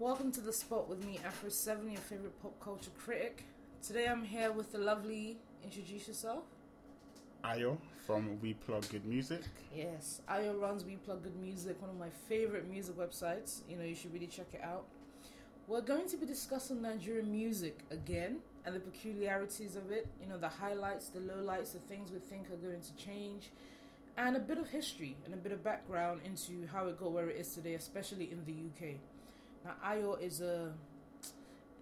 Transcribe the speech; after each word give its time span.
Welcome 0.00 0.32
to 0.32 0.40
the 0.40 0.54
spot 0.54 0.88
with 0.88 1.04
me, 1.04 1.20
Afro 1.26 1.50
Seven, 1.50 1.90
your 1.90 2.00
favorite 2.00 2.40
pop 2.40 2.58
culture 2.58 2.90
critic. 2.98 3.44
Today 3.86 4.06
I'm 4.08 4.24
here 4.24 4.50
with 4.50 4.72
the 4.72 4.78
lovely. 4.78 5.36
Introduce 5.62 6.08
yourself. 6.08 6.44
Ayo 7.44 7.76
from 8.06 8.40
We 8.40 8.54
Plug 8.54 8.88
Good 8.88 9.04
Music. 9.04 9.42
Yes, 9.76 10.22
Ayo 10.26 10.58
runs 10.58 10.86
We 10.86 10.96
Plug 10.96 11.22
Good 11.22 11.36
Music, 11.36 11.78
one 11.82 11.90
of 11.90 11.98
my 11.98 12.08
favorite 12.30 12.66
music 12.66 12.96
websites. 12.96 13.60
You 13.68 13.76
know, 13.76 13.84
you 13.84 13.94
should 13.94 14.14
really 14.14 14.26
check 14.26 14.46
it 14.54 14.62
out. 14.64 14.86
We're 15.68 15.82
going 15.82 16.08
to 16.08 16.16
be 16.16 16.24
discussing 16.24 16.80
Nigerian 16.80 17.30
music 17.30 17.80
again 17.90 18.38
and 18.64 18.74
the 18.74 18.80
peculiarities 18.80 19.76
of 19.76 19.92
it. 19.92 20.06
You 20.22 20.30
know, 20.30 20.38
the 20.38 20.48
highlights, 20.48 21.08
the 21.08 21.20
lowlights, 21.20 21.74
the 21.74 21.78
things 21.78 22.10
we 22.10 22.20
think 22.20 22.46
are 22.50 22.56
going 22.56 22.80
to 22.80 23.04
change, 23.04 23.50
and 24.16 24.34
a 24.34 24.40
bit 24.40 24.56
of 24.56 24.70
history 24.70 25.18
and 25.26 25.34
a 25.34 25.36
bit 25.36 25.52
of 25.52 25.62
background 25.62 26.22
into 26.24 26.66
how 26.72 26.86
it 26.86 26.98
got 26.98 27.12
where 27.12 27.28
it 27.28 27.36
is 27.36 27.54
today, 27.54 27.74
especially 27.74 28.30
in 28.32 28.42
the 28.46 28.52
UK. 28.52 28.94
Now, 29.64 29.72
Ayo 29.84 30.20
is 30.20 30.40
a 30.40 30.72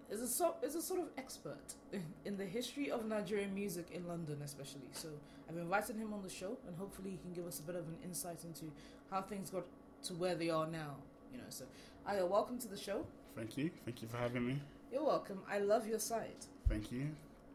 is 0.09 0.21
a 0.21 0.27
so, 0.27 0.55
is 0.63 0.75
a 0.75 0.81
sort 0.81 1.01
of 1.01 1.07
expert 1.17 1.75
in 2.25 2.37
the 2.37 2.45
history 2.45 2.91
of 2.91 3.05
Nigerian 3.05 3.53
music 3.53 3.87
in 3.93 4.07
London, 4.07 4.41
especially. 4.43 4.89
So 4.91 5.09
I've 5.49 5.57
invited 5.57 5.95
him 5.95 6.13
on 6.13 6.21
the 6.23 6.29
show, 6.29 6.57
and 6.67 6.75
hopefully 6.77 7.11
he 7.11 7.17
can 7.17 7.33
give 7.33 7.45
us 7.45 7.59
a 7.59 7.63
bit 7.63 7.75
of 7.75 7.87
an 7.87 7.97
insight 8.03 8.43
into 8.43 8.65
how 9.11 9.21
things 9.21 9.49
got 9.49 9.65
to 10.03 10.13
where 10.13 10.35
they 10.35 10.49
are 10.49 10.67
now. 10.67 10.95
You 11.31 11.37
know, 11.37 11.45
so 11.49 11.65
Ayo, 12.09 12.27
welcome 12.27 12.57
to 12.59 12.67
the 12.67 12.77
show. 12.77 13.05
Thank 13.35 13.57
you. 13.57 13.69
Thank 13.85 14.01
you 14.01 14.07
for 14.07 14.17
having 14.17 14.47
me. 14.47 14.59
You're 14.91 15.05
welcome. 15.05 15.41
I 15.49 15.59
love 15.59 15.87
your 15.87 15.99
site. 15.99 16.47
Thank 16.67 16.91
you. 16.91 17.09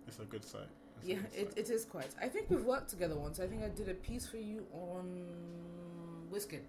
It's 0.07 0.19
a 0.19 0.25
good 0.25 0.45
site. 0.45 0.63
It's 1.01 1.09
yeah, 1.09 1.17
good 1.17 1.57
it, 1.57 1.69
it 1.69 1.71
is 1.71 1.85
quite. 1.85 2.09
I 2.21 2.29
think 2.29 2.51
we've 2.51 2.65
worked 2.65 2.89
together 2.89 3.17
once. 3.17 3.41
I 3.41 3.47
think 3.47 3.63
I 3.63 3.69
did 3.69 3.89
a 3.89 3.95
piece 3.95 4.27
for 4.27 4.37
you 4.37 4.65
on 4.73 5.25
Wizkid. 6.33 6.61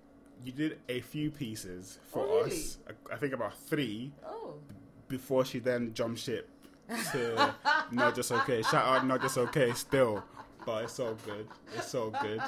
You 0.43 0.51
did 0.51 0.79
a 0.89 1.01
few 1.01 1.31
pieces 1.31 1.99
for 2.11 2.23
Oh, 2.25 2.37
really? 2.43 2.51
us. 2.51 2.77
I, 2.87 3.13
I 3.13 3.17
think 3.17 3.33
about 3.33 3.57
three 3.57 4.11
Oh, 4.25 4.55
before 5.07 5.45
she 5.45 5.59
then 5.59 5.93
jumped 5.93 6.19
ship 6.19 6.49
to 7.11 7.55
Not 7.91 8.15
Just 8.15 8.31
Okay. 8.31 8.61
Shout 8.61 8.85
out 8.85 9.05
Not 9.07 9.21
Just 9.21 9.37
Okay 9.37 9.71
still. 9.73 10.23
But 10.65 10.85
it's 10.85 10.99
all 10.99 11.13
good. 11.25 11.47
It's 11.75 11.93
all 11.93 12.09
good. 12.09 12.41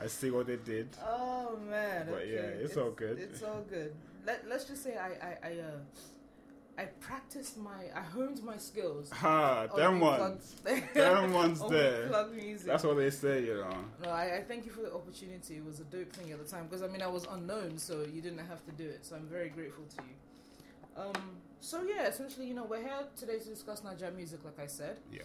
I 0.00 0.06
see 0.06 0.30
what 0.30 0.46
they 0.46 0.56
did. 0.56 0.88
oh 1.04 1.58
man. 1.68 2.06
But 2.08 2.22
okay. 2.22 2.32
yeah, 2.32 2.64
it's 2.64 2.76
all 2.76 2.90
good. 2.92 3.18
It's 3.18 3.42
all 3.42 3.64
good. 3.68 3.92
Let 4.24 4.48
Let's 4.48 4.64
just 4.64 4.82
say 4.84 4.96
I 4.96 5.08
I 5.08 5.36
I, 5.42 5.52
uh, 5.58 5.78
I 6.78 6.84
practiced 7.00 7.58
my 7.58 7.80
I 7.94 8.00
honed 8.00 8.42
my 8.44 8.56
skills. 8.56 9.10
Ha, 9.10 9.66
them 9.76 9.98
the 9.98 10.04
ones. 10.04 10.54
Them 10.94 11.32
ones 11.32 11.60
on 11.60 11.72
the 11.72 11.76
there. 11.76 12.56
That's 12.64 12.84
what 12.84 12.96
they 12.96 13.10
say, 13.10 13.44
you 13.44 13.56
know. 13.56 13.76
No, 14.04 14.10
I, 14.10 14.36
I 14.36 14.42
thank 14.46 14.64
you 14.64 14.70
for 14.70 14.82
the 14.82 14.94
opportunity. 14.94 15.56
It 15.56 15.64
was 15.66 15.80
a 15.80 15.84
dope 15.84 16.12
thing 16.12 16.30
at 16.30 16.38
the 16.38 16.48
time 16.48 16.66
because 16.66 16.82
I 16.82 16.86
mean 16.86 17.02
I 17.02 17.08
was 17.08 17.26
unknown, 17.30 17.78
so 17.78 18.04
you 18.14 18.22
didn't 18.22 18.46
have 18.46 18.64
to 18.66 18.72
do 18.72 18.84
it. 18.88 19.04
So 19.04 19.16
I'm 19.16 19.26
very 19.26 19.48
grateful 19.48 19.84
to 19.96 20.02
you. 20.04 21.02
Um, 21.02 21.22
so 21.60 21.82
yeah, 21.82 22.06
essentially, 22.06 22.46
you 22.46 22.54
know, 22.54 22.64
we're 22.64 22.80
here 22.82 23.04
today 23.16 23.38
to 23.38 23.48
discuss 23.48 23.82
Nigerian 23.82 24.16
music, 24.16 24.40
like 24.44 24.58
I 24.60 24.66
said, 24.66 24.98
Yeah. 25.12 25.22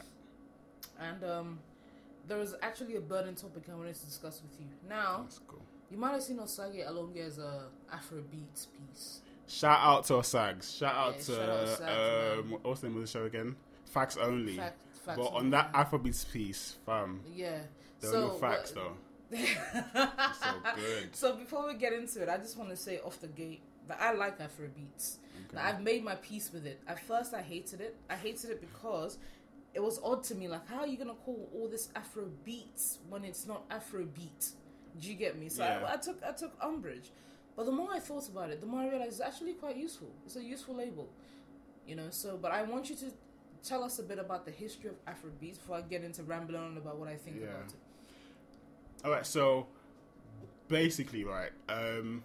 and 0.99 1.23
um, 1.23 1.59
there 2.27 2.37
was 2.37 2.55
actually 2.61 2.95
a 2.95 3.01
burning 3.01 3.35
topic 3.35 3.63
I 3.71 3.75
wanted 3.75 3.95
to 3.95 4.05
discuss 4.05 4.41
with 4.41 4.59
you. 4.59 4.67
Now, 4.87 5.21
That's 5.23 5.39
cool. 5.47 5.61
you 5.91 5.97
might 5.97 6.11
have 6.11 6.23
seen 6.23 6.37
Osagie 6.37 6.87
Alonge's 6.87 7.37
a 7.39 7.65
Afrobeats 7.91 8.67
piece. 8.75 9.21
Shout 9.53 9.79
out 9.81 10.05
to 10.05 10.23
SAGs. 10.23 10.77
Shout 10.77 10.95
out 10.95 11.13
Yeah, 11.15 11.19
to 11.21 11.23
shout 11.35 11.49
out 11.49 11.67
SAGs, 11.67 11.79
man. 11.81 12.39
um, 12.39 12.59
what's 12.63 12.81
the 12.81 12.87
name 12.87 12.95
of 12.97 13.01
the 13.03 13.07
show 13.07 13.25
again? 13.25 13.55
Facts 13.85 14.17
only. 14.17 14.57
Fact, 14.57 14.81
facts 15.05 15.19
but 15.19 15.33
on 15.33 15.49
that 15.51 15.71
that. 15.73 15.91
Afrobeats 15.91 16.31
piece, 16.31 16.77
fam, 16.85 17.21
yeah. 17.33 17.59
there 17.99 18.11
so 18.11 18.21
were 18.21 18.27
no 18.29 18.33
facts 18.39 18.73
what- 18.75 18.83
though. 18.85 18.97
So 19.33 20.49
good. 20.75 21.15
So 21.15 21.35
before 21.35 21.67
we 21.67 21.75
get 21.75 21.93
into 21.93 22.21
it, 22.21 22.29
I 22.29 22.37
just 22.37 22.57
want 22.57 22.69
to 22.69 22.75
say 22.75 22.99
off 22.99 23.19
the 23.19 23.27
gate 23.27 23.61
that 23.87 23.99
I 24.01 24.13
like 24.13 24.39
Afrobeats. 24.39 25.17
Okay. 25.47 25.55
Now, 25.55 25.65
I've 25.65 25.81
made 25.81 26.03
my 26.03 26.15
peace 26.15 26.51
with 26.53 26.65
it. 26.65 26.79
At 26.87 26.99
first, 26.99 27.33
I 27.33 27.41
hated 27.41 27.81
it. 27.81 27.95
I 28.09 28.15
hated 28.15 28.49
it 28.51 28.61
because 28.61 29.17
it 29.73 29.81
was 29.81 29.99
odd 30.03 30.23
to 30.25 30.35
me. 30.35 30.47
Like, 30.47 30.67
how 30.67 30.81
are 30.81 30.87
you 30.87 30.97
gonna 30.97 31.15
call 31.25 31.49
all 31.53 31.67
this 31.67 31.89
Afro 31.95 32.29
beats 32.45 32.99
when 33.09 33.23
it's 33.25 33.45
not 33.47 33.67
Afrobeat? 33.69 34.51
Do 34.99 35.07
you 35.09 35.15
get 35.15 35.37
me? 35.39 35.49
So 35.49 35.63
Yeah. 35.63 35.83
I, 35.87 35.93
I 35.93 35.97
took 35.97 36.21
I 36.23 36.31
took 36.31 36.53
umbrage. 36.61 37.09
But 37.55 37.65
the 37.65 37.71
more 37.71 37.89
I 37.93 37.99
thought 37.99 38.27
about 38.27 38.49
it, 38.49 38.61
the 38.61 38.67
more 38.67 38.81
I 38.81 38.87
realized 38.89 39.11
it's 39.13 39.21
actually 39.21 39.53
quite 39.53 39.77
useful. 39.77 40.09
It's 40.25 40.35
a 40.35 40.43
useful 40.43 40.75
label, 40.75 41.07
you 41.87 41.95
know. 41.95 42.07
So, 42.09 42.37
but 42.41 42.51
I 42.51 42.63
want 42.63 42.89
you 42.89 42.95
to 42.97 43.05
tell 43.63 43.83
us 43.83 43.99
a 43.99 44.03
bit 44.03 44.19
about 44.19 44.45
the 44.45 44.51
history 44.51 44.89
of 44.89 44.95
Afrobeats 45.05 45.57
before 45.59 45.77
I 45.77 45.81
get 45.81 46.03
into 46.03 46.23
rambling 46.23 46.61
on 46.61 46.77
about 46.77 46.97
what 46.97 47.07
I 47.09 47.15
think 47.15 47.37
Yeah. 47.39 47.47
about 47.49 47.65
it. 47.67 47.75
All 49.05 49.11
right, 49.11 49.25
so 49.25 49.67
basically, 50.67 51.23
right, 51.23 51.51
um, 51.69 52.23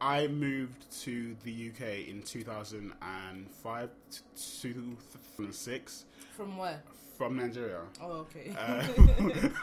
I 0.00 0.26
moved 0.28 0.90
to 1.02 1.36
the 1.44 1.68
UK 1.70 2.08
in 2.08 2.22
2005 2.22 3.90
to 4.10 4.22
2006 4.34 6.04
From 6.36 6.56
where? 6.56 6.82
from 7.16 7.36
Nigeria. 7.36 7.80
Oh, 8.00 8.26
okay. 8.26 8.50
Uh, 8.58 8.82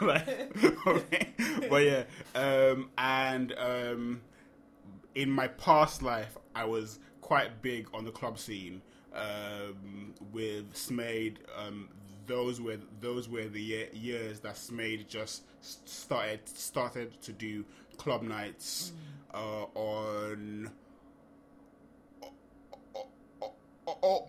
like, 0.06 0.86
okay. 0.86 1.28
But 1.68 1.82
yeah, 1.84 2.04
um, 2.36 2.90
and 2.96 3.52
um, 3.58 4.20
in 5.18 5.28
my 5.28 5.48
past 5.48 6.00
life, 6.00 6.38
I 6.54 6.64
was 6.64 7.00
quite 7.20 7.60
big 7.60 7.88
on 7.92 8.04
the 8.04 8.12
club 8.12 8.38
scene 8.38 8.80
um, 9.12 10.14
with 10.32 10.72
Smade. 10.74 11.38
Um, 11.56 11.88
those 12.28 12.60
were 12.60 12.76
those 13.00 13.28
were 13.28 13.48
the 13.48 13.60
ye- 13.60 13.88
years 13.92 14.38
that 14.40 14.54
Smade 14.54 15.08
just 15.08 15.42
started 15.60 16.48
started 16.48 17.20
to 17.22 17.32
do 17.32 17.64
club 17.96 18.22
nights 18.22 18.92
uh, 19.34 19.64
on 19.74 20.70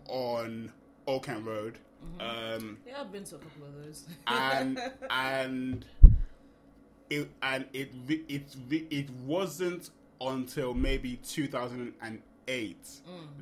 on 0.07 0.71
Old 1.05 1.23
Kent 1.23 1.45
Road. 1.45 1.77
Um, 2.19 2.79
yeah, 2.87 3.01
I've 3.01 3.11
been 3.11 3.25
to 3.25 3.35
a 3.35 3.39
couple 3.39 3.65
of 3.67 3.83
those. 3.83 4.05
and 4.25 4.81
and 5.11 5.85
it 7.11 7.29
and 7.43 7.65
it 7.73 7.91
it 8.27 8.55
it 8.69 9.09
wasn't 9.11 9.91
until 10.21 10.73
maybe 10.73 11.17
2008 11.17 12.77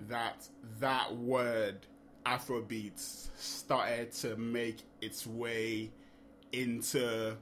that 0.10 0.48
that 0.80 1.16
word 1.16 1.86
Afrobeats 2.26 3.30
started 3.38 4.12
to 4.12 4.36
make 4.36 4.84
its 5.02 5.26
way 5.26 5.92
into 6.52 7.38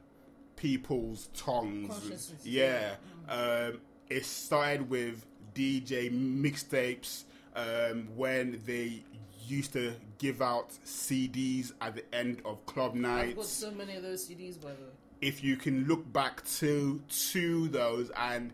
people's 0.56 1.30
tongues. 1.34 2.34
Yeah, 2.44 2.96
um, 3.28 3.82
it 4.10 4.26
started 4.26 4.90
with 4.90 5.26
DJ 5.56 6.12
mixtapes 6.12 7.24
um, 7.56 8.08
when 8.16 8.62
they 8.66 9.04
used 9.48 9.74
to 9.74 9.94
give 10.18 10.42
out 10.42 10.70
CDs 10.86 11.72
at 11.82 11.96
the 11.96 12.16
end 12.16 12.42
of 12.46 12.66
club 12.66 12.92
I've 12.96 13.02
got 13.02 13.10
nights. 13.10 13.50
so 13.50 13.72
many 13.72 13.96
of 13.96 14.04
those 14.04 14.28
CDs, 14.28 14.62
by 14.62 14.70
the 14.70 14.76
way. 14.76 14.90
If 15.22 15.44
you 15.44 15.56
can 15.56 15.86
look 15.88 16.12
back 16.12 16.44
to 16.58 17.02
to 17.32 17.68
those, 17.70 18.12
and 18.18 18.54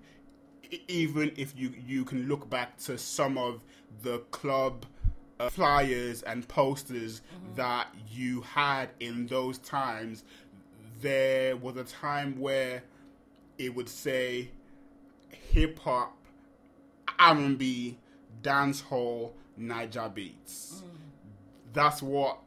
even 0.87 1.31
if 1.37 1.53
you 1.57 1.73
you 1.87 2.05
can 2.05 2.27
look 2.27 2.49
back 2.49 2.77
to 2.77 2.97
some 2.97 3.37
of 3.37 3.61
the 4.03 4.19
club 4.31 4.85
uh, 5.39 5.49
flyers 5.49 6.21
and 6.23 6.47
posters 6.47 7.21
that 7.55 7.87
you 8.09 8.41
had 8.41 8.89
in 8.99 9.27
those 9.27 9.57
times, 9.59 10.23
there 11.01 11.55
was 11.57 11.75
a 11.77 11.83
time 11.83 12.39
where 12.39 12.83
it 13.57 13.73
would 13.75 13.89
say 13.89 14.49
hip 15.29 15.79
hop, 15.79 16.15
R&B, 17.19 17.97
dance 18.41 18.81
hall, 18.81 19.33
Naija 19.59 20.13
beats. 20.13 20.83
That's 21.73 22.01
what 22.01 22.39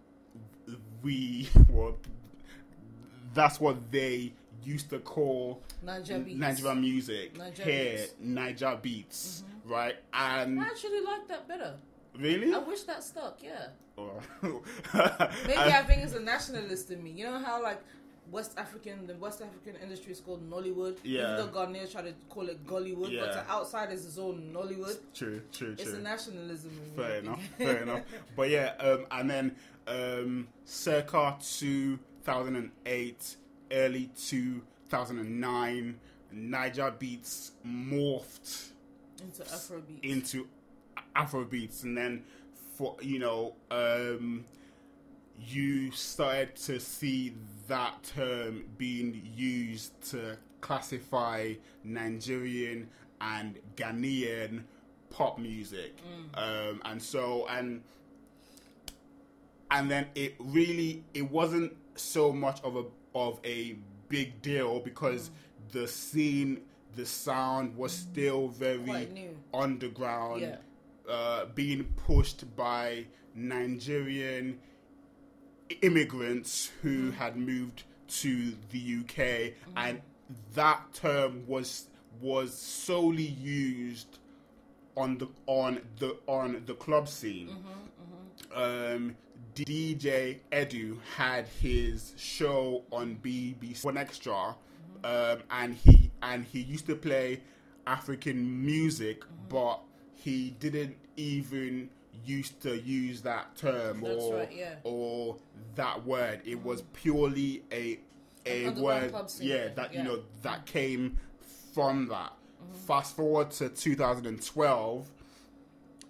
we 1.02 1.48
what 1.68 1.94
that's 3.34 3.60
what 3.60 3.90
they 3.90 4.32
used 4.64 4.90
to 4.90 4.98
call 5.00 5.62
Naija 5.84 6.24
music 6.80 7.34
Naija 7.38 7.58
here, 7.62 7.96
beats. 7.96 8.14
Naija 8.22 8.82
beats, 8.82 9.44
right? 9.64 9.96
And 10.12 10.60
I 10.60 10.64
actually 10.66 11.00
like 11.00 11.28
that 11.28 11.46
better. 11.48 11.74
really, 12.18 12.52
I 12.54 12.58
wish 12.58 12.82
that 12.82 13.02
stuck. 13.04 13.40
Yeah. 13.42 13.68
Maybe 14.42 14.58
Maybe 15.46 15.56
I 15.56 15.82
think 15.84 16.02
it's 16.02 16.14
a 16.14 16.20
nationalist 16.20 16.90
in 16.90 17.02
me. 17.02 17.10
You 17.12 17.24
know 17.26 17.38
how 17.38 17.62
like 17.62 17.80
West 18.30 18.54
African, 18.58 19.06
the 19.06 19.14
West 19.14 19.40
African 19.42 19.76
industry 19.82 20.12
is 20.12 20.20
called 20.20 20.48
Nollywood. 20.50 20.96
Yeah. 21.04 21.34
Even 21.34 21.36
though 21.36 21.60
Ghanaians 21.60 21.92
try 21.92 22.02
to 22.02 22.12
call 22.28 22.48
it 22.48 22.66
Gollywood, 22.66 23.02
but 23.04 23.12
Yeah. 23.12 23.26
to 23.42 23.50
outsiders 23.50 24.04
it's 24.04 24.18
all 24.18 24.34
Nollywood. 24.34 24.96
True, 25.14 25.42
true, 25.52 25.76
It's 25.78 25.92
a 25.92 26.00
nationalism. 26.00 26.72
Fair 26.96 27.16
enough, 27.22 27.42
fair 27.58 27.82
enough. 27.82 28.00
But 28.34 28.50
yeah, 28.50 28.72
um, 28.80 29.06
and 29.12 29.30
then 29.30 29.56
um, 29.86 30.48
circa 30.64 31.36
2008, 31.40 33.36
early 33.74 34.10
2009, 34.16 35.98
Naija 36.34 36.98
beats 36.98 37.52
morphed 37.66 38.68
Into 39.20 39.42
Afrobeat. 39.42 40.02
into 40.02 40.46
Afrobeats, 41.16 41.82
and 41.82 41.96
then 41.96 42.24
for 42.76 42.96
you 43.00 43.18
know, 43.18 43.54
um, 43.70 44.44
you 45.38 45.90
started 45.92 46.56
to 46.56 46.80
see 46.80 47.34
that 47.68 48.02
term 48.02 48.64
being 48.78 49.22
used 49.36 50.00
to 50.10 50.36
classify 50.60 51.52
Nigerian 51.84 52.88
and 53.20 53.58
Ghanaian 53.76 54.62
pop 55.10 55.38
music, 55.38 55.96
um, 56.34 56.80
and 56.84 57.02
so 57.02 57.46
and 57.48 57.82
and 59.70 59.90
then 59.90 60.06
it 60.14 60.34
really 60.38 61.04
it 61.14 61.30
wasn't 61.30 61.72
so 61.96 62.32
much 62.32 62.60
of 62.62 62.76
a 62.76 62.84
of 63.14 63.40
a 63.44 63.76
big 64.08 64.40
deal 64.42 64.80
because 64.80 65.30
the 65.72 65.86
scene, 65.88 66.60
the 66.96 67.06
sound 67.06 67.76
was 67.76 67.92
still 67.92 68.48
very 68.48 69.30
underground, 69.52 70.42
Yeah. 70.42 70.56
uh, 71.08 71.46
being 71.54 71.84
pushed 72.06 72.54
by 72.56 73.06
Nigerian 73.34 74.60
immigrants 75.82 76.70
who 76.82 77.10
had 77.12 77.36
moved 77.36 77.84
to 78.06 78.54
the 78.70 78.78
UK, 79.00 79.54
and 79.76 80.00
that 80.54 80.92
term 80.92 81.46
was 81.46 81.86
was 82.20 82.56
solely 82.56 83.24
used 83.26 84.18
on 84.96 85.18
the 85.18 85.26
on 85.46 85.80
the 85.98 86.16
on 86.26 86.62
the 86.66 86.74
club 86.74 87.08
scene. 87.08 87.56
Um, 88.54 89.16
DJ 89.54 90.38
Edu 90.52 90.98
had 91.16 91.46
his 91.46 92.12
show 92.16 92.84
on 92.90 93.16
BBC 93.22 93.84
1Xtra, 93.84 94.54
um, 95.04 95.42
and 95.50 95.74
he 95.74 96.10
and 96.22 96.44
he 96.44 96.60
used 96.60 96.86
to 96.86 96.96
play 96.96 97.40
African 97.86 98.64
music, 98.64 99.22
but 99.48 99.80
he 100.14 100.50
didn't 100.58 100.96
even 101.16 101.88
used 102.24 102.60
to 102.62 102.78
use 102.80 103.20
that 103.22 103.56
term 103.56 104.00
That's 104.00 104.22
or 104.22 104.36
right, 104.36 104.52
yeah. 104.52 104.74
or 104.82 105.36
that 105.74 106.04
word. 106.04 106.40
It 106.44 106.62
was 106.62 106.82
purely 106.92 107.62
a 107.70 108.00
a 108.46 108.70
word, 108.70 109.14
yeah, 109.40 109.68
that 109.74 109.92
yeah. 109.92 109.98
you 109.98 110.04
know 110.04 110.20
that 110.42 110.66
came 110.66 111.18
from 111.72 112.08
that. 112.08 112.32
Fast 112.86 113.16
forward 113.16 113.50
to 113.52 113.68
2012, 113.68 115.10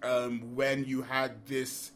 um, 0.03 0.55
when 0.55 0.85
you 0.85 1.01
had 1.01 1.45
this 1.45 1.91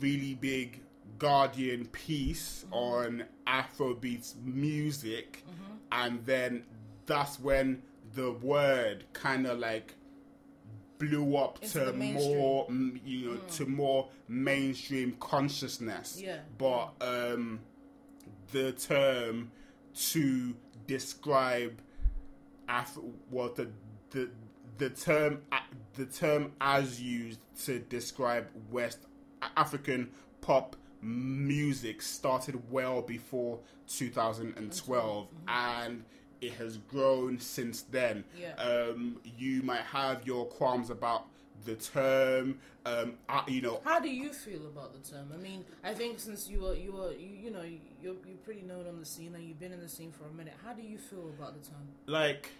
really 0.00 0.34
big 0.34 0.80
Guardian 1.18 1.86
piece 1.86 2.64
on 2.70 3.24
Afrobeats 3.46 4.34
music, 4.42 5.44
and 5.92 6.24
then 6.26 6.64
that's 7.06 7.38
when 7.38 7.82
the 8.14 8.32
word 8.32 9.04
kind 9.12 9.46
of 9.46 9.58
like 9.58 9.94
blew 10.98 11.36
up 11.36 11.58
Into 11.62 11.86
to 11.86 11.92
more, 11.92 12.66
mm, 12.68 13.00
you 13.04 13.30
know, 13.30 13.36
to 13.52 13.66
more 13.66 14.08
mainstream 14.28 15.16
consciousness. 15.20 16.20
Yeah. 16.22 16.38
But 16.58 16.90
um, 17.00 17.60
the 18.52 18.72
term 18.72 19.50
to 20.10 20.54
describe 20.86 21.80
Af- 22.68 22.98
well, 23.30 23.50
the 23.54 23.68
the 24.10 24.30
the 24.78 24.90
term 24.90 25.42
the 25.94 26.06
term 26.06 26.52
as 26.60 27.00
used 27.00 27.40
to 27.64 27.78
describe 27.78 28.48
West 28.70 28.98
African 29.56 30.10
pop 30.40 30.76
music 31.00 32.00
started 32.02 32.60
well 32.70 33.02
before 33.02 33.58
2012, 33.88 35.28
and 35.48 36.04
it 36.40 36.52
has 36.54 36.78
grown 36.78 37.38
since 37.38 37.82
then. 37.82 38.24
Yeah. 38.38 38.54
Um, 38.54 39.20
you 39.38 39.62
might 39.62 39.82
have 39.82 40.26
your 40.26 40.46
qualms 40.46 40.90
about 40.90 41.26
the 41.64 41.74
term. 41.76 42.58
Um, 42.86 43.14
I, 43.28 43.42
you 43.48 43.62
know, 43.62 43.80
How 43.84 44.00
do 44.00 44.10
you 44.10 44.32
feel 44.32 44.66
about 44.66 44.92
the 44.92 45.10
term? 45.10 45.30
I 45.32 45.38
mean, 45.38 45.64
I 45.82 45.94
think 45.94 46.20
since 46.20 46.48
you 46.48 46.60
were 46.60 46.74
you 46.74 46.92
were 46.92 47.12
you, 47.12 47.28
you 47.44 47.50
know 47.50 47.62
you're 47.62 48.14
you're 48.26 48.36
pretty 48.44 48.62
known 48.62 48.86
on 48.86 48.98
the 48.98 49.06
scene 49.06 49.34
and 49.34 49.44
you've 49.44 49.58
been 49.60 49.72
in 49.72 49.80
the 49.80 49.88
scene 49.88 50.12
for 50.12 50.26
a 50.26 50.32
minute. 50.32 50.54
How 50.64 50.72
do 50.74 50.82
you 50.82 50.98
feel 50.98 51.30
about 51.38 51.54
the 51.60 51.66
term? 51.66 51.88
like 52.06 52.50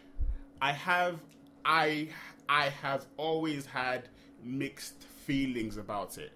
I 0.62 0.72
have 0.72 1.18
I 1.64 2.08
I 2.48 2.70
have 2.70 3.04
always 3.18 3.66
had 3.66 4.08
mixed 4.42 5.02
feelings 5.26 5.76
about 5.76 6.16
it. 6.18 6.32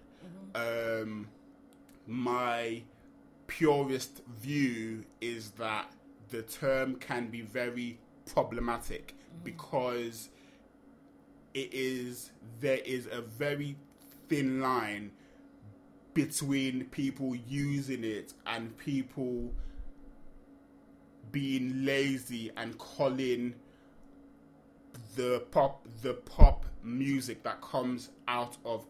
Um 0.55 1.27
my 2.07 2.81
purest 3.47 4.21
view 4.41 5.03
is 5.21 5.51
that 5.51 5.91
the 6.29 6.41
term 6.43 6.95
can 6.95 7.27
be 7.27 7.41
very 7.41 7.99
problematic 8.33 9.15
because 9.43 10.29
it 11.53 11.73
is 11.73 12.31
there 12.59 12.79
is 12.85 13.07
a 13.11 13.21
very 13.21 13.75
thin 14.27 14.61
line 14.61 15.11
between 16.13 16.85
people 16.85 17.35
using 17.35 18.03
it 18.03 18.33
and 18.45 18.75
people 18.77 19.51
being 21.31 21.85
lazy 21.85 22.51
and 22.57 22.77
calling 22.77 23.53
the 25.15 25.43
pop 25.51 25.87
the 26.01 26.13
pop 26.13 26.65
music 26.83 27.43
that 27.43 27.61
comes 27.61 28.09
out 28.27 28.57
of 28.65 28.85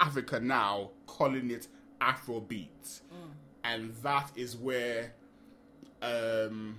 Africa 0.00 0.40
now 0.40 0.90
calling 1.06 1.50
it 1.50 1.68
Afrobeat. 2.00 3.00
And 3.62 3.94
that 4.02 4.30
is 4.36 4.56
where 4.56 5.12
um 6.02 6.78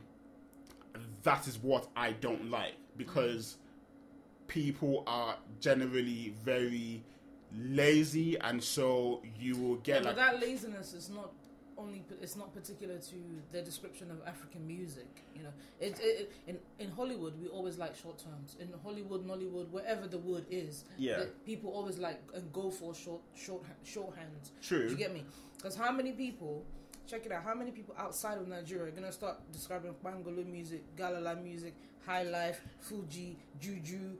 that 1.23 1.47
is 1.47 1.57
what 1.57 1.87
I 1.95 2.11
don't 2.11 2.51
like 2.51 2.75
because 2.97 3.57
people 4.47 5.03
are 5.07 5.35
generally 5.59 6.33
very 6.43 7.03
lazy 7.57 8.37
and 8.39 8.63
so 8.63 9.21
you 9.39 9.55
will 9.55 9.75
get 9.77 10.03
like 10.03 10.15
that 10.15 10.39
laziness 10.39 10.93
is 10.93 11.09
not 11.09 11.31
only 11.77 12.03
it's 12.21 12.35
not 12.35 12.53
particular 12.53 12.97
to 12.97 13.15
the 13.51 13.61
description 13.61 14.09
of 14.11 14.17
African 14.27 14.65
music. 14.65 15.07
You 15.35 15.43
know, 15.43 15.53
it, 15.79 15.99
it, 16.01 16.31
in 16.47 16.57
in 16.79 16.89
Hollywood 16.91 17.39
we 17.41 17.47
always 17.47 17.77
like 17.77 17.95
short 17.95 18.17
terms. 18.17 18.55
In 18.59 18.69
Hollywood, 18.83 19.25
Nollywood, 19.27 19.69
wherever 19.71 20.07
the 20.07 20.17
word 20.19 20.45
is, 20.49 20.85
Yeah. 20.97 21.19
the- 21.19 21.25
people 21.45 21.71
always 21.71 21.97
like 21.97 22.21
and 22.33 22.51
go 22.53 22.69
for 22.71 22.93
short 22.95 23.21
short 23.35 23.63
shorthands. 23.85 24.51
True. 24.61 24.85
Do 24.85 24.91
you 24.91 24.97
get 24.97 25.13
me? 25.13 25.25
Because 25.57 25.75
how 25.75 25.91
many 25.91 26.11
people? 26.11 26.63
Check 27.07 27.25
it 27.27 27.31
out. 27.31 27.43
How 27.43 27.53
many 27.53 27.69
people 27.69 27.93
outside 27.99 28.39
of 28.39 28.47
Nigeria 28.47 28.85
are 28.85 28.95
gonna 28.95 29.11
start 29.11 29.37
describing 29.51 29.93
Bangolo 30.03 30.43
music, 30.43 30.81
Galala 30.97 31.39
music, 31.41 31.75
High 32.03 32.23
Life, 32.23 32.61
Fuji, 32.79 33.37
Juju, 33.59 34.17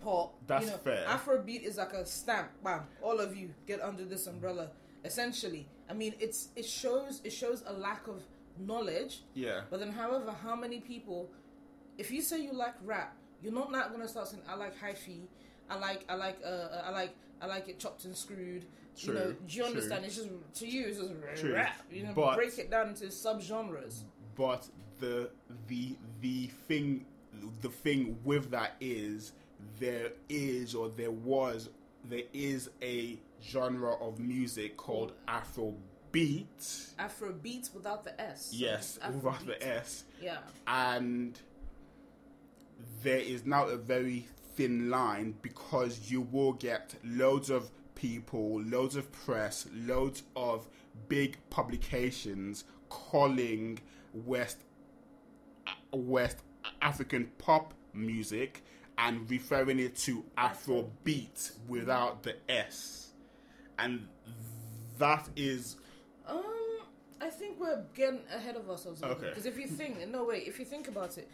pop? 0.00 0.34
That's 0.46 0.66
you 0.66 0.70
know, 0.70 0.76
fair. 0.78 1.04
Afrobeat 1.08 1.62
is 1.62 1.76
like 1.76 1.92
a 1.92 2.06
stamp. 2.06 2.50
Bam! 2.62 2.82
All 3.02 3.18
of 3.18 3.36
you 3.36 3.50
get 3.66 3.80
under 3.80 4.04
this 4.04 4.26
umbrella. 4.28 4.70
Essentially, 5.04 5.66
I 5.90 5.94
mean, 5.94 6.14
it's 6.20 6.48
it 6.56 6.64
shows 6.66 7.20
it 7.24 7.32
shows 7.32 7.62
a 7.66 7.72
lack 7.72 8.06
of 8.06 8.22
knowledge. 8.58 9.22
yeah 9.34 9.62
But 9.70 9.80
then, 9.80 9.90
however, 9.90 10.32
how 10.32 10.54
many 10.56 10.80
people? 10.80 11.30
If 11.98 12.10
you 12.10 12.22
say 12.22 12.40
you 12.42 12.52
like 12.52 12.74
rap, 12.84 13.16
you're 13.42 13.52
not 13.52 13.70
not 13.72 13.90
gonna 13.92 14.08
start 14.08 14.28
saying 14.28 14.42
I 14.48 14.54
like 14.54 14.74
hyphy, 14.80 15.22
I 15.68 15.76
like 15.78 16.04
I 16.08 16.14
like 16.14 16.38
uh 16.44 16.82
I 16.84 16.90
like 16.90 17.14
I 17.42 17.46
like 17.46 17.68
it 17.68 17.78
chopped 17.78 18.04
and 18.04 18.16
screwed. 18.16 18.64
you 18.96 19.14
know, 19.14 19.20
True, 19.22 19.36
do 19.46 19.56
you 19.56 19.64
understand? 19.64 20.00
true. 20.00 20.06
It's 20.06 20.16
just 20.16 20.28
to 20.60 20.66
you, 20.66 20.86
it's 20.88 20.98
just 20.98 21.12
True. 21.40 21.54
rap. 21.54 21.76
You 21.90 22.04
know, 22.04 22.12
But- 22.14 22.36
break 22.36 22.58
it 22.58 22.70
down 22.70 22.88
into 22.90 23.06
subgenres. 23.06 24.02
but 24.36 24.68
the 25.00 25.30
the 25.68 25.96
the 26.20 26.46
thing 26.68 27.06
the 27.62 27.68
thing 27.70 28.18
with 28.24 28.50
that 28.50 28.72
is 28.80 29.32
there 29.78 30.12
is 30.28 30.74
or 30.74 30.88
there 30.90 31.10
was 31.10 31.70
there 32.08 32.24
is 32.32 32.70
a 32.82 33.18
genre 33.42 33.94
of 34.00 34.18
music 34.18 34.76
called 34.76 35.12
Afrobeat. 35.28 36.94
Afrobeat 36.98 37.74
without 37.74 38.04
the 38.04 38.20
S. 38.20 38.50
Yes, 38.52 38.98
it's 39.02 39.14
without 39.14 39.46
the 39.46 39.66
S. 39.66 40.04
Yeah. 40.20 40.38
and 40.66 41.38
there 43.02 43.18
is 43.18 43.44
now 43.46 43.66
a 43.66 43.76
very 43.76 44.26
thin 44.56 44.90
line 44.90 45.34
because 45.42 46.10
you 46.10 46.22
will 46.22 46.52
get 46.54 46.94
loads 47.04 47.50
of 47.50 47.70
people, 47.94 48.60
loads 48.62 48.96
of 48.96 49.10
press, 49.12 49.66
loads 49.74 50.22
of 50.36 50.66
big 51.08 51.36
publications 51.50 52.64
calling 52.88 53.78
West 54.12 54.58
West 55.92 56.38
African 56.82 57.30
pop 57.38 57.74
music 57.94 58.62
and 58.98 59.28
referring 59.30 59.78
it 59.78 59.96
to 59.96 60.24
Afrobeat 60.36 61.52
without 61.68 62.22
the 62.22 62.36
S, 62.50 63.09
and 63.80 64.06
that 64.98 65.28
is 65.36 65.76
Um, 66.26 66.42
I 67.20 67.28
think 67.30 67.58
we're 67.60 67.82
getting 67.94 68.20
ahead 68.34 68.56
of 68.56 68.68
ourselves. 68.70 69.02
Okay. 69.02 69.28
Because 69.28 69.46
if 69.46 69.58
you 69.58 69.66
think, 69.66 70.06
no 70.08 70.24
way, 70.24 70.38
if 70.46 70.58
you 70.58 70.64
think 70.64 70.88
about 70.88 71.18
it, 71.18 71.28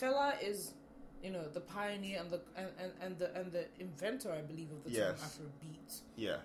Fela 0.00 0.34
is, 0.42 0.74
you 1.22 1.30
know, 1.30 1.44
the 1.52 1.60
pioneer 1.60 2.20
and 2.20 2.30
the 2.30 2.40
and, 2.56 2.68
and, 2.80 2.92
and 3.00 3.18
the 3.18 3.34
and 3.38 3.52
the 3.52 3.64
inventor, 3.78 4.32
I 4.32 4.40
believe, 4.40 4.70
of 4.72 4.82
the 4.84 4.90
term 4.90 5.14
Yes. 5.16 5.38
Afrobeat. 5.38 6.00
yes, 6.16 6.38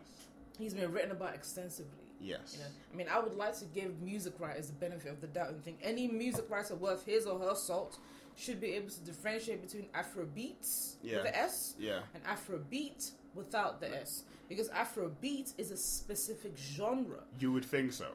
He's 0.59 0.73
been 0.73 0.91
written 0.91 1.11
about 1.11 1.33
extensively. 1.35 2.07
yes, 2.19 2.53
You 2.53 2.59
know, 2.59 2.71
I 2.91 2.95
mean, 2.95 3.07
I 3.09 3.19
would 3.19 3.35
like 3.35 3.57
to 3.59 3.65
give 3.65 4.01
music 4.01 4.33
writers 4.39 4.67
the 4.67 4.73
benefit 4.73 5.11
of 5.11 5.21
the 5.21 5.27
doubt 5.27 5.49
and 5.49 5.63
think 5.63 5.79
any 5.83 6.07
music 6.07 6.45
writer 6.49 6.75
worth 6.75 7.05
his 7.05 7.25
or 7.27 7.39
her 7.39 7.55
salt 7.55 7.97
should 8.35 8.59
be 8.59 8.73
able 8.73 8.89
to 8.89 8.99
differentiate 9.01 9.61
between 9.61 9.85
Afrobeats 10.01 10.95
Yeah. 11.01 11.15
with 11.17 11.23
the 11.25 11.37
S 11.37 11.75
yeah, 11.79 11.99
and 12.13 12.23
Afrobeat 12.25 13.11
without 13.37 13.79
the 13.79 13.89
S, 14.01 14.23
because 14.49 14.69
Afrobeat 14.69 15.53
is 15.57 15.71
a 15.71 15.77
specific 15.77 16.53
genre. 16.57 17.21
you 17.39 17.51
would 17.53 17.65
think 17.65 17.93
so. 17.93 18.07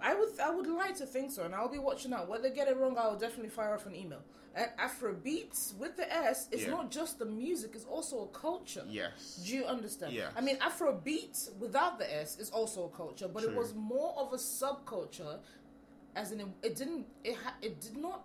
I 0.00 0.14
would 0.14 0.28
I 0.40 0.50
would 0.50 0.68
like 0.68 0.96
to 0.98 1.06
think 1.06 1.32
so, 1.32 1.42
and 1.44 1.52
I'll 1.54 1.68
be 1.68 1.78
watching 1.90 2.12
out. 2.12 2.28
Whether 2.28 2.44
they 2.48 2.54
get 2.54 2.68
it 2.68 2.76
wrong, 2.76 2.96
I'll 2.96 3.18
definitely 3.18 3.48
fire 3.50 3.74
off 3.74 3.86
an 3.86 3.96
email. 3.96 4.20
And 4.54 4.70
Afro 4.78 5.12
beats 5.12 5.74
with 5.78 5.96
the 5.96 6.06
S 6.12 6.48
is 6.52 6.62
Yeah. 6.62 6.70
not 6.70 6.90
just 6.92 7.18
the 7.18 7.24
music; 7.24 7.72
it's 7.74 7.84
also 7.84 8.16
a 8.22 8.28
culture. 8.28 8.84
Yes. 8.88 9.42
Do 9.44 9.56
you 9.56 9.64
understand? 9.64 10.12
Yes. 10.12 10.32
I 10.36 10.40
mean, 10.40 10.56
Afro 10.60 10.92
beats 10.94 11.50
without 11.58 11.98
the 11.98 12.08
S 12.26 12.38
is 12.38 12.50
also 12.50 12.84
a 12.84 12.90
culture, 12.96 13.26
but 13.28 13.42
it 13.42 13.52
was 13.54 13.74
more 13.74 14.14
of 14.16 14.32
a 14.32 14.36
subculture, 14.36 15.40
as 16.14 16.30
in 16.32 16.40
it, 16.40 16.46
it 16.62 16.76
didn't 16.76 17.06
it 17.24 17.34
ha- 17.34 17.56
it 17.60 17.80
did 17.80 17.96
not 17.96 18.24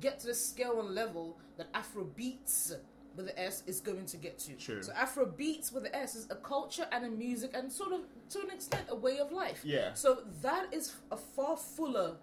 get 0.00 0.18
to 0.20 0.26
the 0.28 0.34
scale 0.34 0.80
and 0.80 0.94
level 0.94 1.38
that 1.58 1.68
Afro 1.74 2.04
beats 2.04 2.72
with 3.16 3.26
the 3.26 3.38
S 3.40 3.62
is 3.66 3.80
going 3.80 4.06
to 4.06 4.16
get 4.16 4.38
to. 4.40 4.52
True. 4.54 4.82
So 4.82 4.92
Afro 4.92 5.26
beats 5.26 5.72
with 5.72 5.82
the 5.84 5.94
S 5.96 6.14
is 6.14 6.26
a 6.30 6.36
culture 6.36 6.86
and 6.92 7.04
a 7.04 7.10
music 7.10 7.50
and 7.54 7.70
sort 7.72 7.92
of 7.92 8.00
to 8.30 8.40
an 8.40 8.50
extent 8.50 8.84
a 8.88 8.94
way 8.96 9.18
of 9.18 9.32
life. 9.32 9.60
Yeah. 9.64 9.92
So 9.94 10.18
that 10.42 10.72
is 10.72 10.94
a 11.10 11.16
far 11.16 11.56
fuller. 11.56 12.16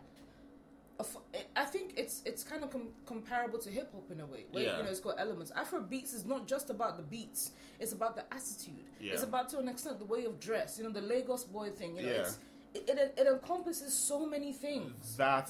a 1.00 1.04
f- 1.04 1.18
I 1.56 1.66
think 1.66 1.94
it's 1.96 2.24
it's 2.26 2.44
kind 2.44 2.64
of 2.64 2.72
com- 2.72 2.90
comparable 3.06 3.60
to 3.60 3.70
hip 3.70 3.92
hop 3.94 4.10
in 4.12 4.20
a 4.22 4.26
way. 4.26 4.46
Where, 4.52 4.64
Yeah. 4.64 4.78
You 4.78 4.84
know, 4.84 4.90
it's 4.90 5.00
got 5.00 5.16
elements. 5.20 5.52
Afro 5.56 5.80
beats 5.82 6.12
is 6.14 6.26
not 6.26 6.48
just 6.48 6.70
about 6.72 6.98
the 6.98 7.04
beats; 7.04 7.52
it's 7.80 7.92
about 7.94 8.16
the 8.16 8.24
attitude. 8.34 8.86
Yeah. 9.00 9.14
It's 9.14 9.24
about 9.24 9.50
to 9.50 9.60
an 9.60 9.68
extent 9.68 10.00
the 10.00 10.06
way 10.06 10.26
of 10.26 10.40
dress. 10.40 10.78
You 10.80 10.86
know, 10.86 10.90
the 10.90 11.02
Lagos 11.14 11.44
boy 11.44 11.70
thing. 11.70 11.98
You 11.98 12.04
know, 12.04 12.10
Yeah. 12.12 12.22
it's, 12.22 12.40
it, 12.74 12.90
it 12.90 13.14
it 13.22 13.28
encompasses 13.28 13.94
so 13.94 14.26
many 14.26 14.52
things. 14.54 15.16
That 15.18 15.50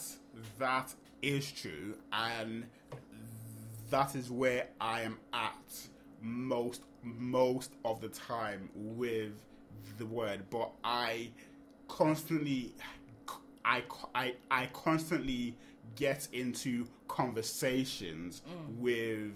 that 0.60 0.94
is 1.22 1.50
true, 1.52 1.96
and 2.12 2.66
that 3.90 4.16
is 4.16 4.30
where 4.30 4.68
I 4.80 5.02
am 5.02 5.18
at 5.34 5.54
most 6.22 6.82
most 7.04 7.72
of 7.86 8.02
the 8.02 8.10
time 8.10 8.70
with 8.74 9.34
the 9.98 10.06
word. 10.06 10.50
But 10.50 10.72
I 10.84 11.30
constantly, 11.88 12.74
I 13.64 13.84
I 14.16 14.34
I 14.52 14.68
constantly 14.74 15.56
get 15.96 16.28
into 16.34 16.88
conversations 17.08 18.42
mm. 18.48 18.78
with 18.78 19.34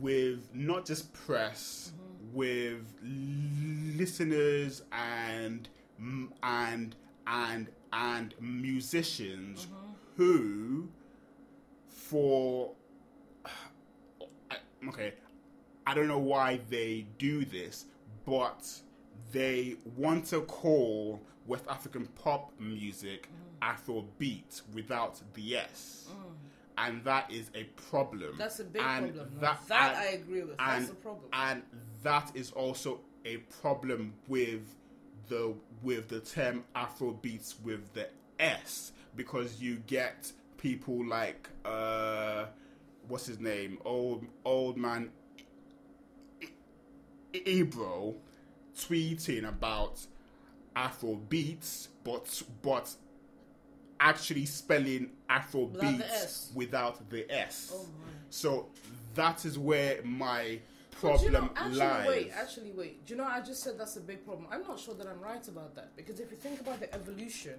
with 0.00 0.48
not 0.54 0.84
just 0.84 1.12
press, 1.12 1.92
mm-hmm. 1.94 2.36
with 2.36 2.84
listeners 3.02 4.82
and 4.92 5.68
and 6.42 6.94
and 7.26 7.68
and 7.92 8.34
musicians 8.40 9.66
mm-hmm. 9.66 9.92
who, 10.16 10.88
for 12.10 12.72
okay, 14.88 15.14
I 15.86 15.94
don't 15.94 16.08
know 16.08 16.18
why 16.18 16.60
they 16.68 17.06
do 17.18 17.44
this, 17.44 17.86
but 18.26 18.68
they 19.32 19.76
want 19.96 20.26
to 20.26 20.40
call 20.42 21.20
West 21.46 21.64
African 21.68 22.06
pop 22.06 22.52
music 22.58 23.28
mm. 23.62 23.74
Afrobeat 23.74 24.62
without 24.74 25.20
the 25.34 25.56
S. 25.56 26.08
Mm. 26.10 26.32
And 26.78 27.04
that 27.04 27.30
is 27.30 27.50
a 27.54 27.64
problem. 27.90 28.36
That's 28.38 28.58
a 28.60 28.64
big 28.64 28.82
And 28.82 29.14
problem. 29.14 29.30
no. 29.34 29.40
That, 29.40 29.68
That, 29.68 29.90
and- 29.90 29.98
I 29.98 30.04
agree 30.12 30.40
with. 30.42 30.56
and, 30.58 30.82
That's 30.82 30.90
a 30.90 30.94
problem. 30.94 31.28
And 31.32 31.62
that 32.02 32.32
is 32.34 32.50
also 32.52 33.00
a 33.24 33.36
problem 33.62 34.14
with 34.28 34.74
the 35.28 35.54
with 35.82 36.08
the 36.08 36.20
term 36.20 36.64
Afrobeats 36.74 37.54
with 37.62 37.92
the 37.92 38.08
S 38.38 38.92
because 39.14 39.60
you 39.60 39.76
get 39.86 40.32
people 40.60 41.06
like 41.06 41.48
uh 41.64 42.44
what's 43.08 43.26
his 43.26 43.40
name 43.40 43.78
old 43.84 44.26
old 44.44 44.76
man 44.76 45.10
Ebro 47.32 48.14
tweeting 48.76 49.48
about 49.48 50.06
Afrobeats 50.76 51.88
but 52.04 52.42
but 52.62 52.94
actually 53.98 54.44
spelling 54.44 55.10
Afrobeats 55.28 56.00
S. 56.00 56.52
without 56.54 57.08
the 57.10 57.30
S. 57.32 57.72
Oh, 57.74 57.82
my. 57.82 58.10
So 58.30 58.66
that 59.14 59.44
is 59.44 59.58
where 59.58 60.02
my 60.04 60.44
do 60.44 60.52
you 60.52 60.60
problem 61.00 61.32
know, 61.32 61.50
actually, 61.56 61.78
lies. 61.78 62.08
wait, 62.08 62.30
actually, 62.34 62.72
wait. 62.72 63.06
Do 63.06 63.14
you 63.14 63.18
know? 63.18 63.26
I 63.26 63.40
just 63.40 63.62
said 63.62 63.78
that's 63.78 63.96
a 63.96 64.00
big 64.00 64.24
problem. 64.24 64.46
I'm 64.50 64.62
not 64.62 64.78
sure 64.78 64.94
that 64.94 65.06
I'm 65.06 65.20
right 65.20 65.46
about 65.48 65.74
that 65.76 65.96
because 65.96 66.20
if 66.20 66.30
you 66.30 66.36
think 66.36 66.60
about 66.60 66.80
the 66.80 66.92
evolution 66.94 67.58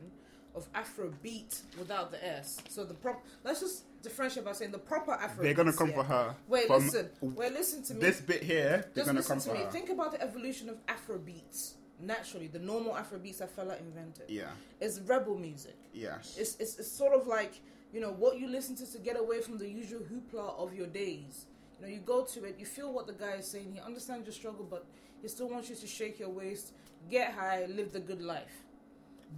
of 0.55 0.72
Afrobeat 0.74 1.62
without 1.77 2.12
the 2.12 2.25
S, 2.25 2.58
so 2.70 2.84
the 2.84 2.93
prop. 2.93 3.24
Let's 3.43 3.60
just 3.62 3.84
differentiate 4.03 4.46
by 4.46 4.51
saying 4.53 4.72
the 4.72 4.77
proper 4.79 5.12
Afro. 5.13 5.43
They're 5.43 5.53
gonna 5.53 5.74
come 5.74 5.93
for 5.93 6.03
her. 6.03 6.36
Wait, 6.48 6.70
listen. 6.70 7.10
Wait, 7.22 7.53
listen 7.53 7.84
to 7.84 7.93
me. 7.93 8.00
This 8.01 8.22
bit 8.22 8.43
here, 8.43 8.86
they're 8.93 9.03
just 9.03 9.05
gonna 9.08 9.20
listen 9.20 9.36
come 9.36 9.41
to 9.43 9.50
for 9.50 9.55
me. 9.55 9.63
her. 9.63 9.72
Think 9.72 9.89
about 9.89 10.12
the 10.12 10.22
evolution 10.22 10.70
of 10.70 10.77
Afrobeats. 10.88 11.74
Naturally, 12.00 12.48
the 12.48 12.60
normal 12.60 12.93
Afrobeats 12.93 13.38
that 13.38 13.55
Fela 13.55 13.79
invented. 13.79 14.25
yeah. 14.27 14.46
It's 14.79 15.00
rebel 15.01 15.38
music. 15.38 15.77
Yes. 15.93 16.36
It's, 16.38 16.55
it's, 16.58 16.79
it's 16.79 16.91
sort 16.91 17.13
of 17.13 17.27
like 17.27 17.53
you 17.93 18.01
know 18.01 18.12
what 18.12 18.39
you 18.39 18.48
listen 18.48 18.75
to 18.77 18.91
to 18.91 18.98
get 19.00 19.20
away 19.20 19.41
from 19.41 19.58
the 19.58 19.70
usual 19.70 20.00
hoopla 20.01 20.58
of 20.58 20.74
your 20.74 20.88
days. 20.88 21.46
You 21.79 21.86
know, 21.88 21.93
you 21.93 22.00
go 22.00 22.24
to 22.24 22.43
it, 22.46 22.55
you 22.60 22.65
feel 22.65 22.91
what 22.93 23.08
the 23.08 23.13
guy 23.13 23.34
is 23.34 23.48
saying. 23.48 23.72
He 23.74 23.79
understands 23.79 24.25
your 24.25 24.34
struggle, 24.34 24.65
but 24.70 24.86
he 25.22 25.27
still 25.27 25.50
wants 25.50 25.70
you 25.70 25.75
to 25.75 25.88
shake 25.88 26.20
your 26.20 26.29
waist, 26.29 26.74
get 27.10 27.34
high, 27.34 27.65
live 27.67 27.91
the 27.91 28.00
good 28.00 28.22
life. 28.22 28.63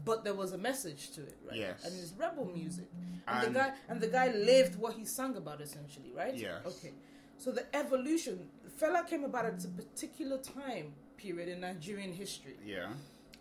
But 0.06 0.24
there 0.24 0.34
was 0.34 0.54
a 0.54 0.58
message 0.58 1.12
to 1.12 1.22
it, 1.22 1.38
right? 1.48 1.58
Yes. 1.60 1.84
And 1.86 1.94
it's 2.00 2.14
rebel 2.14 2.46
music. 2.46 2.88
And, 3.28 3.46
And- 3.46 3.56
the 3.56 3.60
guy 3.60 3.74
and 3.90 4.02
the 4.02 4.08
guy 4.08 4.32
lived 4.34 4.76
what 4.80 4.94
he 4.94 5.06
sang 5.06 5.36
about, 5.38 5.62
essentially, 5.62 6.12
right? 6.16 6.36
Yes. 6.36 6.66
Okay. 6.66 6.94
So 7.38 7.52
the 7.52 7.66
evolution, 7.76 8.50
Fela 8.80 9.06
came 9.08 9.24
about 9.24 9.46
at 9.46 9.64
a 9.64 9.68
particular 9.68 10.38
time 10.40 10.94
period 11.18 11.48
in 11.50 11.62
Nigerian 11.62 12.12
history. 12.14 12.58
yeah. 12.66 12.90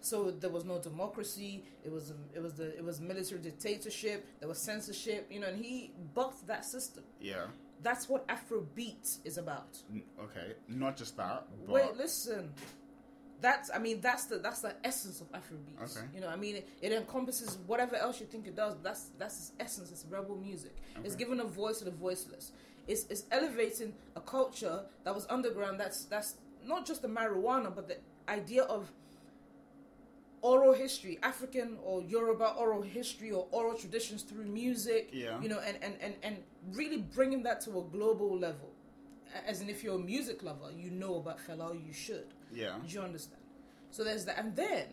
So 0.05 0.33
there 0.33 0.51
was 0.51 0.65
no 0.65 0.79
democracy. 0.81 1.65
It 1.85 1.93
was 1.93 2.13
it 2.35 2.43
was 2.43 2.55
the 2.55 2.77
it 2.77 2.85
was 2.85 3.01
military 3.01 3.41
dictatorship. 3.41 4.27
There 4.41 4.49
was 4.49 4.59
censorship. 4.59 5.29
You 5.31 5.39
know, 5.41 5.47
and 5.47 5.65
he 5.65 5.93
bucked 6.13 6.45
that 6.49 6.65
system. 6.65 7.05
Yeah. 7.21 7.47
That's 7.85 8.09
what 8.09 8.27
Afrobeat 8.27 9.19
is 9.25 9.39
about. 9.39 9.79
Okay. 10.21 10.55
Not 10.69 10.97
just 10.97 11.17
that, 11.19 11.47
but 11.67 11.73
Wait, 11.73 11.97
listen. 11.97 12.53
That's 13.43 13.71
I 13.75 13.79
mean 13.79 14.01
that's 14.01 14.25
the 14.27 14.37
that's 14.39 14.61
the 14.61 14.75
essence 14.85 15.21
of 15.21 15.31
Afrobeat. 15.33 15.77
Okay. 15.83 16.07
You 16.15 16.21
know, 16.23 16.29
I 16.29 16.37
mean 16.37 16.57
it, 16.57 16.69
it 16.81 16.93
encompasses 16.93 17.59
whatever 17.67 17.97
else 17.97 18.21
you 18.21 18.27
think 18.27 18.47
it 18.47 18.57
does. 18.57 18.75
But 18.75 18.85
that's 18.85 19.05
that's 19.19 19.37
its 19.39 19.53
essence. 19.61 19.91
It's 19.91 20.07
rebel 20.09 20.37
music. 20.37 20.75
It's 21.05 21.15
Okay. 21.15 21.25
giving 21.25 21.41
a 21.41 21.45
voice 21.45 21.79
to 21.81 21.85
the 21.85 21.91
voiceless. 22.07 22.53
It's 22.89 23.05
it's 23.11 23.25
elevating 23.31 23.93
a 24.17 24.21
culture 24.21 24.79
that 25.05 25.15
was 25.15 25.27
underground. 25.29 25.79
That's 25.81 26.05
that's 26.05 26.37
not 26.65 26.87
just 26.87 27.03
the 27.03 27.09
marijuana, 27.09 27.75
but 27.75 27.89
the 27.89 27.99
idea 28.29 28.63
of 28.63 28.91
oral 30.41 30.73
history, 30.73 31.19
African 31.23 31.79
or 31.85 32.03
Yoruba 32.03 32.55
oral 32.59 32.83
history 32.83 33.31
or 33.31 33.47
oral 33.51 33.75
traditions 33.77 34.23
through 34.23 34.45
music. 34.45 35.11
Yeah. 35.13 35.41
You 35.41 35.49
know, 35.49 35.61
and, 35.61 35.79
and, 35.83 35.95
and, 36.01 36.15
and 36.23 36.37
really 36.73 36.99
bringing 36.99 37.43
that 37.45 37.61
to 37.63 37.71
a 37.79 37.83
global 37.83 38.37
level. 38.39 38.71
As 39.47 39.61
in, 39.63 39.71
if 39.71 39.83
you're 39.83 39.95
a 39.97 39.99
music 39.99 40.43
lover, 40.43 40.71
you 40.77 40.91
know 40.91 41.17
about 41.17 41.39
Fela, 41.47 41.75
you 41.87 41.93
should. 41.93 42.27
Yeah. 42.53 42.75
Do 42.87 42.93
you 42.93 43.01
understand? 43.01 43.41
So 43.91 44.05
there's 44.05 44.25
that. 44.27 44.39
And 44.39 44.55
then, 44.57 44.87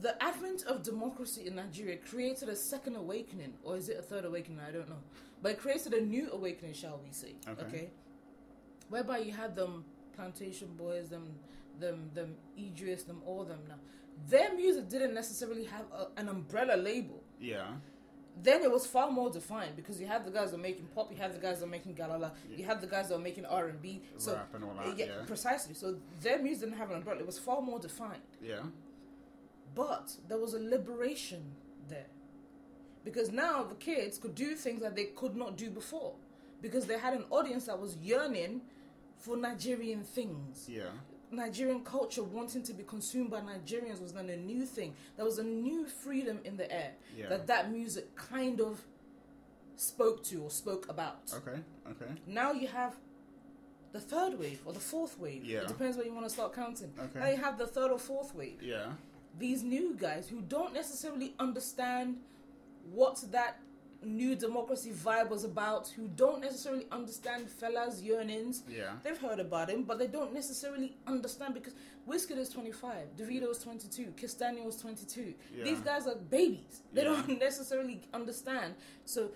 the 0.00 0.20
advent 0.22 0.64
of 0.66 0.82
democracy 0.82 1.46
in 1.46 1.56
Nigeria 1.56 1.96
created 1.96 2.48
a 2.48 2.56
second 2.56 2.96
awakening, 2.96 3.54
or 3.62 3.76
is 3.76 3.88
it 3.88 3.98
a 3.98 4.02
third 4.02 4.24
awakening? 4.24 4.60
I 4.66 4.70
don't 4.70 4.88
know. 4.88 5.02
But 5.42 5.52
it 5.52 5.60
created 5.60 5.94
a 5.94 6.00
new 6.00 6.30
awakening, 6.32 6.74
shall 6.74 7.00
we 7.04 7.12
say? 7.12 7.34
Okay. 7.48 7.90
Whereby 8.88 9.18
you 9.18 9.32
had 9.32 9.54
them 9.54 9.84
Plantashun 10.18 10.76
Boiz, 10.76 11.08
them, 11.08 11.34
them, 11.78 12.10
them 12.14 12.34
Idris, 12.58 13.04
them 13.04 13.22
all 13.24 13.44
them. 13.44 13.60
Now, 13.68 13.76
their 14.26 14.54
music 14.54 14.88
didn't 14.88 15.14
necessarily 15.14 15.64
have 15.64 15.84
a, 15.92 16.20
an 16.20 16.28
umbrella 16.28 16.76
label. 16.76 17.22
Yeah. 17.40 17.68
Then 18.42 18.62
it 18.62 18.70
was 18.70 18.86
far 18.86 19.10
more 19.10 19.30
defined 19.30 19.74
because 19.76 20.00
you 20.00 20.06
had 20.06 20.24
the 20.24 20.30
guys 20.30 20.50
that 20.50 20.58
are 20.58 20.62
making 20.62 20.86
pop, 20.94 21.10
you 21.10 21.18
had 21.18 21.34
the 21.34 21.38
guys 21.38 21.58
that 21.58 21.66
are 21.66 21.68
making 21.68 21.94
galala, 21.94 22.32
you 22.56 22.64
had 22.64 22.80
the 22.80 22.86
guys 22.86 23.08
that 23.08 23.16
are 23.16 23.20
making 23.20 23.46
R 23.46 23.68
and 23.68 23.82
B. 23.82 24.02
So 24.16 24.34
Rap 24.34 24.54
and 24.54 24.64
all 24.64 24.74
that, 24.74 24.86
uh, 24.86 24.94
yeah. 24.96 25.06
precisely. 25.26 25.74
So 25.74 25.96
their 26.20 26.38
music 26.40 26.64
didn't 26.64 26.78
have 26.78 26.90
an 26.90 26.96
umbrella; 26.98 27.20
it 27.20 27.26
was 27.26 27.38
far 27.38 27.60
more 27.60 27.78
defined. 27.78 28.22
Yeah. 28.42 28.60
But 29.74 30.12
there 30.28 30.38
was 30.38 30.54
a 30.54 30.58
liberation 30.58 31.42
there 31.88 32.06
because 33.04 33.30
now 33.30 33.64
the 33.64 33.74
kids 33.74 34.18
could 34.18 34.34
do 34.34 34.54
things 34.54 34.82
that 34.82 34.94
they 34.94 35.04
could 35.04 35.36
not 35.36 35.56
do 35.56 35.70
before 35.70 36.14
because 36.60 36.86
they 36.86 36.98
had 36.98 37.14
an 37.14 37.24
audience 37.30 37.66
that 37.66 37.80
was 37.80 37.96
yearning 37.96 38.60
for 39.16 39.36
Nigerian 39.36 40.02
things. 40.02 40.68
Yeah. 40.68 40.90
Nigerian 41.30 41.80
culture 41.84 42.22
wanting 42.22 42.62
to 42.64 42.72
be 42.72 42.82
consumed 42.84 43.30
by 43.30 43.40
Nigerians 43.40 44.00
was 44.00 44.12
then 44.12 44.28
a 44.30 44.36
new 44.36 44.64
thing. 44.64 44.94
There 45.16 45.24
was 45.24 45.38
a 45.38 45.44
new 45.44 45.86
freedom 45.86 46.40
in 46.44 46.56
the 46.56 46.70
air 46.70 46.92
Yeah. 47.16 47.28
that 47.28 47.46
that 47.46 47.70
music 47.70 48.14
kind 48.16 48.60
of 48.60 48.80
spoke 49.76 50.24
to 50.24 50.42
or 50.42 50.50
spoke 50.50 50.88
about. 50.88 51.32
Okay. 51.34 51.60
Okay. 51.90 52.12
Now 52.26 52.52
you 52.52 52.66
have 52.68 52.96
the 53.92 54.00
third 54.00 54.38
wave 54.38 54.60
or 54.64 54.72
the 54.72 54.80
fourth 54.80 55.18
wave. 55.18 55.44
Yeah. 55.44 55.60
It 55.60 55.68
depends 55.68 55.96
where 55.96 56.06
you 56.06 56.12
want 56.12 56.26
to 56.26 56.30
start 56.32 56.52
counting. 56.54 56.92
Okay. 56.98 57.18
Now 57.20 57.28
you 57.28 57.36
have 57.36 57.58
the 57.58 57.66
third 57.66 57.90
or 57.90 57.98
fourth 57.98 58.34
wave. 58.34 58.62
Yeah. 58.62 58.92
These 59.38 59.62
new 59.62 59.94
guys 59.94 60.28
who 60.28 60.40
don't 60.40 60.72
necessarily 60.74 61.34
understand 61.38 62.18
what 62.92 63.22
that 63.30 63.60
new 64.04 64.36
democracy 64.36 64.90
vibe 64.92 65.28
was 65.28 65.44
about, 65.44 65.88
who 65.88 66.08
don't 66.08 66.40
necessarily 66.40 66.86
understand 66.92 67.48
Fela's 67.48 68.00
yearnings. 68.02 68.62
Yeah. 68.68 68.92
They've 69.02 69.18
heard 69.18 69.40
about 69.40 69.70
him, 69.70 69.82
but 69.82 69.98
they 69.98 70.06
don't 70.06 70.32
necessarily 70.32 70.96
understand 71.06 71.54
because 71.54 71.74
Wizkid 72.08 72.38
is 72.38 72.48
25, 72.48 73.16
Davido 73.16 73.50
is 73.50 73.58
22, 73.58 74.12
Kiss 74.16 74.34
Daniel 74.34 74.68
is 74.68 74.76
22. 74.76 75.34
Yeah. 75.56 75.64
These 75.64 75.80
guys 75.80 76.06
are 76.06 76.14
babies. 76.14 76.82
They 76.92 77.02
Yeah. 77.02 77.08
don't 77.08 77.38
necessarily 77.40 78.00
understand. 78.14 78.74
So, 79.04 79.30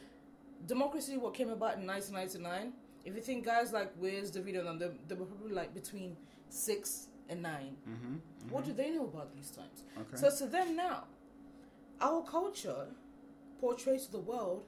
democracy, 0.66 1.16
what 1.16 1.34
came 1.34 1.50
about 1.50 1.78
in 1.78 1.86
1999, 1.86 2.72
if 3.04 3.16
you 3.16 3.20
think 3.20 3.44
guys 3.44 3.72
like 3.72 3.90
Wiz, 3.98 4.30
Davido, 4.30 4.66
and 4.68 4.80
them, 4.80 4.98
they, 5.08 5.14
were 5.16 5.26
probably 5.26 5.52
like 5.54 5.74
between 5.74 6.16
six 6.48 7.08
and 7.28 7.42
9 7.42 7.76
Mm-hmm. 7.88 8.48
What 8.50 8.64
do 8.64 8.72
they 8.72 8.90
know 8.90 9.04
about 9.04 9.34
these 9.34 9.50
times? 9.50 9.84
Okay. 9.98 10.16
So 10.16 10.44
to 10.44 10.50
them 10.50 10.76
now, 10.76 11.04
our 12.00 12.22
culture 12.22 12.86
portrays 13.62 14.06
to 14.06 14.12
the 14.12 14.18
world. 14.18 14.64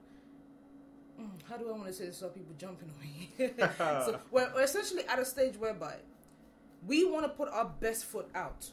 mm, 1.20 1.28
How 1.48 1.56
do 1.56 1.68
I 1.68 1.72
want 1.72 1.86
to 1.88 1.92
say 1.92 2.06
this 2.06 2.20
without 2.20 2.34
people 2.36 2.54
jumping 2.56 2.88
on 2.94 3.00
me? 3.04 3.50
so 3.78 4.20
we're, 4.30 4.48
we're 4.54 4.62
essentially 4.62 5.02
at 5.08 5.18
a 5.18 5.24
stage 5.24 5.56
whereby 5.56 5.96
we 6.86 7.04
want 7.04 7.24
to 7.24 7.28
put 7.30 7.48
our 7.48 7.66
best 7.80 8.04
foot 8.04 8.28
out. 8.34 8.70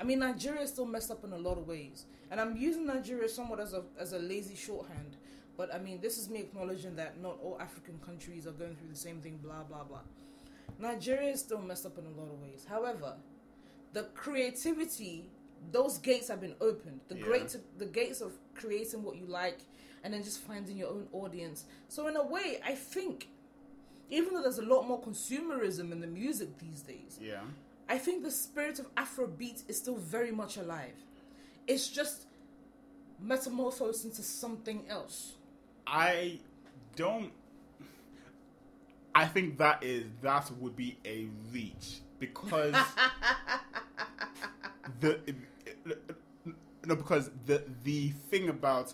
I 0.00 0.02
mean, 0.02 0.18
Nigeria 0.18 0.62
is 0.62 0.70
still 0.70 0.86
messed 0.86 1.12
up 1.12 1.22
in 1.24 1.32
a 1.32 1.38
lot 1.38 1.56
of 1.56 1.68
ways, 1.68 2.06
and 2.30 2.40
I'm 2.40 2.56
using 2.56 2.84
Nigeria 2.84 3.28
somewhat 3.28 3.60
as 3.60 3.74
a 3.74 3.82
as 3.98 4.12
a 4.12 4.18
lazy 4.18 4.56
shorthand. 4.56 5.16
But 5.56 5.72
I 5.72 5.78
mean, 5.78 6.00
this 6.00 6.18
is 6.18 6.28
me 6.28 6.40
acknowledging 6.40 6.96
that 6.96 7.20
not 7.22 7.38
all 7.40 7.56
African 7.60 8.00
countries 8.04 8.44
are 8.48 8.56
going 8.62 8.74
through 8.74 8.88
the 8.90 8.96
same 9.06 9.20
thing. 9.20 9.38
Blah 9.40 9.62
blah 9.68 9.84
blah. 9.84 10.00
Nigeria 10.80 11.30
is 11.30 11.38
still 11.40 11.60
messed 11.62 11.86
up 11.86 11.96
in 11.96 12.06
a 12.06 12.20
lot 12.20 12.28
of 12.32 12.42
ways. 12.42 12.66
However, 12.68 13.14
the 13.92 14.02
creativity, 14.14 15.30
those 15.72 15.98
gates 15.98 16.28
have 16.28 16.40
been 16.40 16.54
opened. 16.60 17.00
The 17.08 17.16
Yeah. 17.16 17.24
great, 17.24 17.56
the 17.78 17.86
gates 17.86 18.20
of 18.20 18.32
creating 18.54 19.02
what 19.02 19.16
you 19.16 19.26
like, 19.26 19.58
and 20.02 20.12
then 20.12 20.22
just 20.22 20.40
finding 20.40 20.76
your 20.76 20.88
own 20.90 21.08
audience. 21.12 21.64
So 21.88 22.06
in 22.08 22.16
a 22.16 22.24
way, 22.24 22.60
I 22.64 22.74
think, 22.74 23.28
even 24.10 24.34
though 24.34 24.42
there's 24.42 24.58
a 24.58 24.62
lot 24.64 24.86
more 24.86 25.00
consumerism 25.00 25.92
in 25.92 26.00
the 26.00 26.06
music 26.06 26.58
these 26.58 26.82
days, 26.82 27.18
Yeah. 27.20 27.42
I 27.88 27.98
think 27.98 28.22
the 28.22 28.30
spirit 28.30 28.78
of 28.78 28.94
Afrobeat 28.94 29.68
is 29.68 29.76
still 29.78 29.96
very 29.96 30.30
much 30.30 30.56
alive. 30.56 30.94
It's 31.66 31.88
just 31.88 32.26
metamorphosed 33.20 34.04
into 34.04 34.22
something 34.22 34.84
else. 34.88 35.34
I 35.86 36.40
don't. 36.96 37.32
I 39.14 39.26
think 39.26 39.58
that 39.58 39.82
is 39.84 40.04
that 40.22 40.50
would 40.58 40.74
be 40.76 40.98
a 41.04 41.28
reach 41.52 42.00
because 42.18 42.74
the 45.00 45.20
no 46.86 46.96
because 46.96 47.30
the 47.46 47.62
the 47.82 48.10
thing 48.30 48.48
about 48.48 48.92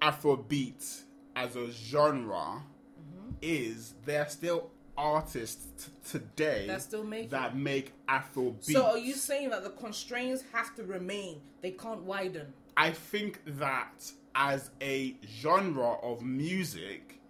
Afrobeat 0.00 1.02
as 1.36 1.56
a 1.56 1.70
genre 1.70 2.62
mm-hmm. 2.62 3.30
is 3.40 3.94
there 4.04 4.22
are 4.22 4.28
still 4.28 4.70
artists 4.96 5.66
t- 5.84 6.18
today 6.18 6.66
That 6.66 6.82
still 6.82 7.04
make 7.04 7.30
that 7.30 7.56
make 7.56 7.92
Afrobeat. 8.08 8.72
So 8.72 8.84
are 8.84 8.98
you 8.98 9.14
saying 9.14 9.50
that 9.50 9.64
the 9.64 9.70
constraints 9.70 10.44
have 10.52 10.74
to 10.76 10.84
remain? 10.84 11.40
They 11.60 11.72
can't 11.72 12.02
widen. 12.02 12.52
I 12.76 12.90
think 12.90 13.40
that 13.58 14.10
as 14.34 14.70
a 14.80 15.16
genre 15.40 15.94
of 16.02 16.22
music, 16.22 17.20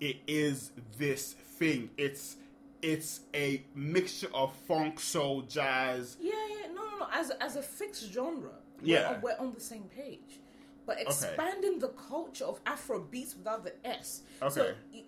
it 0.00 0.16
is 0.26 0.72
this 0.98 1.32
thing. 1.32 1.90
It's 1.96 2.36
it's 2.82 3.20
a 3.34 3.62
mixture 3.74 4.28
of 4.32 4.54
funk, 4.66 5.00
soul, 5.00 5.42
jazz. 5.42 6.16
Yeah, 6.20 6.32
yeah, 6.48 6.66
no, 6.68 6.84
no, 6.84 6.98
no. 7.00 7.06
As 7.12 7.30
as 7.40 7.56
a 7.56 7.62
fixed 7.62 8.12
genre, 8.12 8.52
Yeah. 8.82 9.12
we're, 9.22 9.32
we're 9.32 9.38
on 9.38 9.52
the 9.54 9.60
same 9.60 9.84
page. 9.84 10.40
But 10.86 11.00
expanding 11.00 11.78
the 11.78 11.88
culture 11.88 12.44
of 12.44 12.62
Afrobeats 12.64 13.36
without 13.36 13.62
the 13.64 13.74
S. 13.86 14.22
Okay. 14.42 14.74
y- 14.92 15.02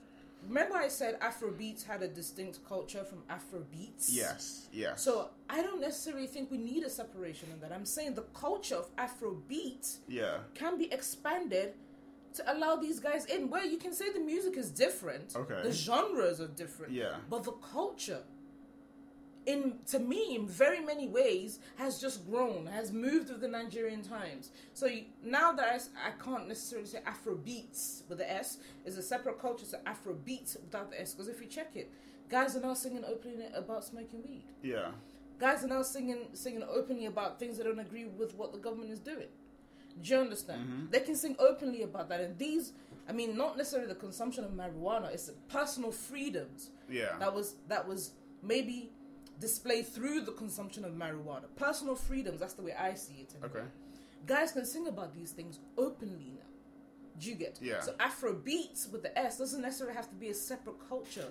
remember, 0.46 0.76
I 0.76 0.88
said 0.88 1.18
Afrobeats 1.20 1.84
had 1.84 2.02
a 2.02 2.08
distinct 2.08 2.60
culture 2.68 3.02
from 3.04 3.22
Afrobeats. 3.28 4.08
Yes, 4.10 4.68
yes. 4.72 5.02
So 5.02 5.30
I 5.50 5.62
don't 5.62 5.80
necessarily 5.80 6.26
think 6.28 6.50
we 6.50 6.58
need 6.58 6.84
a 6.84 6.90
separation 6.90 7.48
in 7.52 7.58
that. 7.60 7.72
I'm 7.72 7.84
saying 7.86 8.14
the 8.14 8.26
culture 8.34 8.76
of 8.76 8.94
Afrobeat 8.96 9.98
yeah, 10.06 10.38
can 10.54 10.78
be 10.78 10.92
expanded 10.92 11.72
to 12.34 12.52
allow 12.52 12.76
these 12.76 13.00
guys 13.00 13.24
in. 13.26 13.50
Where 13.50 13.64
you 13.64 13.78
can 13.78 13.92
say 13.92 14.12
the 14.12 14.20
music 14.20 14.56
is 14.56 14.70
different, 14.70 15.34
Okay. 15.34 15.60
the 15.64 15.72
genres 15.72 16.40
are 16.40 16.48
different, 16.48 16.92
Yeah. 16.92 17.16
but 17.28 17.42
the 17.44 17.52
culture, 17.52 18.22
in 19.46 19.78
to 19.88 19.98
me, 19.98 20.36
in 20.36 20.46
very 20.46 20.80
many 20.80 21.08
ways, 21.08 21.58
has 21.76 22.00
just 22.00 22.28
grown, 22.30 22.66
has 22.66 22.92
moved 22.92 23.30
with 23.30 23.40
the 23.40 23.48
Nigerian 23.48 24.02
times. 24.02 24.50
So 24.74 24.86
you, 24.86 25.04
now 25.24 25.52
that 25.52 25.82
I 25.96 26.22
can't 26.22 26.48
necessarily 26.48 26.86
say 26.86 27.00
Afrobeats 27.06 28.08
with 28.08 28.18
the 28.18 28.30
S, 28.30 28.58
is 28.84 28.98
a 28.98 29.02
separate 29.02 29.40
culture 29.40 29.66
to 29.66 29.78
Afrobeats 29.78 30.60
without 30.60 30.90
the 30.90 31.00
S. 31.00 31.12
Because 31.12 31.28
if 31.28 31.40
you 31.40 31.48
check 31.48 31.72
it, 31.74 31.90
guys 32.28 32.56
are 32.56 32.60
now 32.60 32.74
singing 32.74 33.04
openly 33.04 33.46
about 33.54 33.84
smoking 33.84 34.22
weed 34.26 34.44
yeah, 34.62 34.88
guys 35.38 35.64
are 35.64 35.68
now 35.68 35.82
singing 35.82 36.28
singing 36.32 36.62
openly 36.62 37.06
about 37.06 37.38
things 37.38 37.58
that 37.58 37.64
don't 37.64 37.78
agree 37.78 38.06
with 38.06 38.34
what 38.34 38.52
the 38.52 38.58
government 38.58 38.90
is 38.90 39.00
doing. 39.00 39.28
Do 40.00 40.14
you 40.14 40.20
understand? 40.20 40.62
Mm-hmm. 40.62 40.90
They 40.90 41.00
can 41.00 41.14
sing 41.14 41.36
openly 41.38 41.82
about 41.82 42.08
that, 42.08 42.20
and 42.20 42.38
these, 42.38 42.72
I 43.08 43.12
mean, 43.12 43.36
not 43.36 43.58
necessarily 43.58 43.88
the 43.88 43.94
consumption 43.94 44.44
of 44.44 44.52
marijuana. 44.52 45.12
It's 45.12 45.26
the 45.26 45.34
personal 45.48 45.92
freedoms 45.92 46.70
yeah. 46.88 47.18
that 47.18 47.34
was 47.34 47.56
that 47.68 47.86
was 47.86 48.12
maybe 48.42 48.90
displayed 49.42 49.86
through 49.86 50.22
the 50.22 50.32
consumption 50.32 50.84
of 50.84 50.92
marijuana. 50.92 51.44
Personal 51.56 51.96
freedoms. 51.96 52.40
That's 52.40 52.54
the 52.54 52.62
way 52.62 52.72
I 52.72 52.94
see 52.94 53.14
it. 53.24 53.34
anyway. 53.34 53.60
Okay. 53.60 53.66
Guys 54.26 54.52
can 54.52 54.64
sing 54.64 54.86
about 54.88 55.12
these 55.14 55.32
things 55.32 55.58
openly 55.76 56.32
now. 56.36 56.46
Do 57.18 57.28
you 57.28 57.34
get? 57.34 57.58
Yeah. 57.60 57.80
So 57.80 57.92
Afrobeats 57.94 58.90
with 58.90 59.02
the 59.02 59.16
S 59.18 59.38
doesn't 59.38 59.60
necessarily 59.60 59.96
have 59.96 60.08
to 60.08 60.14
be 60.14 60.28
a 60.28 60.34
separate 60.34 60.76
culture 60.88 61.26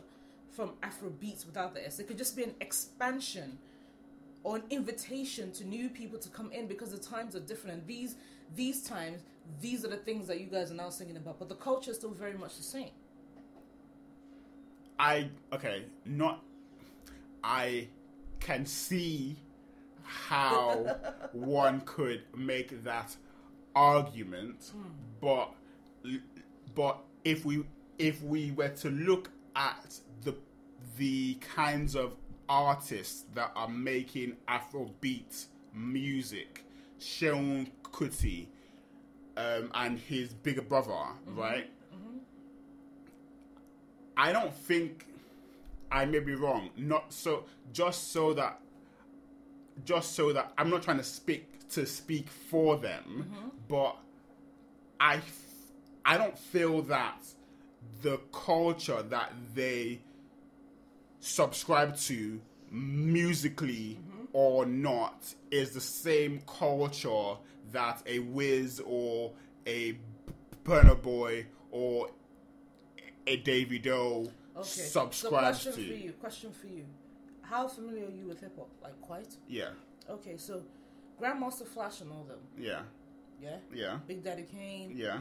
from 0.51 0.73
Afrobeats 0.83 1.45
without 1.45 1.73
the 1.73 1.83
S. 1.85 1.99
It 1.99 2.07
could 2.07 2.17
just 2.17 2.35
be 2.35 2.43
an 2.43 2.53
expansion 2.59 3.57
or 4.43 4.57
an 4.57 4.63
invitation 4.69 5.51
to 5.53 5.65
new 5.65 5.89
people 5.89 6.19
to 6.19 6.29
come 6.29 6.51
in 6.51 6.67
because 6.67 6.91
the 6.91 6.97
times 6.97 7.35
are 7.35 7.39
different. 7.39 7.77
And 7.77 7.87
these 7.87 8.15
these 8.55 8.83
times, 8.83 9.21
these 9.61 9.85
are 9.85 9.87
the 9.87 9.97
things 9.97 10.27
that 10.27 10.39
you 10.41 10.47
guys 10.47 10.69
are 10.69 10.75
now 10.75 10.89
singing 10.89 11.15
about. 11.15 11.39
But 11.39 11.47
the 11.47 11.55
culture 11.55 11.91
is 11.91 11.97
still 11.97 12.11
very 12.11 12.37
much 12.37 12.57
the 12.57 12.63
same. 12.63 12.91
I 14.99 15.29
okay, 15.53 15.85
not. 16.05 16.43
I 17.43 17.87
can 18.41 18.65
see 18.65 19.37
how 20.03 20.97
one 21.31 21.81
could 21.81 22.23
make 22.35 22.83
that 22.83 23.15
argument, 23.75 24.71
but 25.21 25.53
but 26.75 26.99
if 27.23 27.45
we 27.45 27.63
if 27.97 28.21
we 28.23 28.51
were 28.51 28.69
to 28.69 28.89
look 28.89 29.29
at 29.55 29.99
the 30.23 30.35
the 30.97 31.35
kinds 31.35 31.95
of 31.95 32.15
artists 32.49 33.23
that 33.33 33.51
are 33.55 33.69
making 33.69 34.35
Afrobeat 34.47 35.45
music, 35.73 36.65
Seun 36.99 37.69
Kuti, 37.83 38.47
um, 39.37 39.71
and 39.73 39.97
his 39.97 40.33
bigger 40.33 40.61
brother, 40.61 40.93
right? 41.27 41.69
I 44.17 44.33
don't 44.33 44.53
think 44.53 45.05
I 45.91 46.05
may 46.05 46.19
be 46.19 46.35
wrong. 46.35 46.69
Not 46.77 47.11
so 47.13 47.45
just 47.73 48.11
so 48.11 48.33
that 48.33 48.59
just 49.83 50.15
so 50.15 50.33
that 50.33 50.53
I'm 50.57 50.69
not 50.69 50.83
trying 50.83 50.97
to 50.97 51.03
speak 51.03 51.67
to 51.69 51.85
speak 51.85 52.29
for 52.29 52.77
them, 52.77 53.03
mm-hmm. 53.29 53.49
but 53.67 53.97
I 54.99 55.15
f- 55.15 55.71
I 56.05 56.17
don't 56.17 56.37
feel 56.37 56.81
that 56.83 57.23
the 58.01 58.19
culture 58.31 59.01
that 59.01 59.31
they 59.53 59.99
subscribe 61.19 61.95
to 61.97 62.41
musically 62.71 63.99
mm-hmm. 63.99 64.25
or 64.33 64.65
not 64.65 65.33
is 65.51 65.71
the 65.71 65.81
same 65.81 66.41
culture 66.47 67.35
that 67.71 68.01
a 68.05 68.19
Wiz 68.19 68.81
or 68.85 69.31
a 69.67 69.97
Burna 70.63 70.99
Boy 71.01 71.45
or 71.71 72.09
a 73.27 73.37
Davido 73.41 74.29
Okay. 74.57 74.65
so 74.65 75.07
question 75.29 75.71
to. 75.73 75.77
for 75.77 75.93
you. 76.05 76.11
Question 76.13 76.51
for 76.51 76.67
you. 76.67 76.85
How 77.41 77.67
familiar 77.67 78.05
are 78.05 78.09
you 78.11 78.25
with 78.27 78.39
hip 78.41 78.55
hop? 78.57 78.69
Like 78.81 78.99
quite? 79.01 79.35
Yeah, 79.47 79.69
Okay, 80.09 80.37
so 80.37 80.63
Grandmaster 81.21 81.65
Flash 81.67 82.01
and 82.01 82.11
all 82.11 82.23
them. 82.23 82.39
yeah, 82.57 82.81
Yeah. 83.41 83.57
yeah, 83.73 83.97
Big 84.07 84.23
Daddy 84.23 84.43
Kane. 84.43 84.91
yeah. 84.95 85.19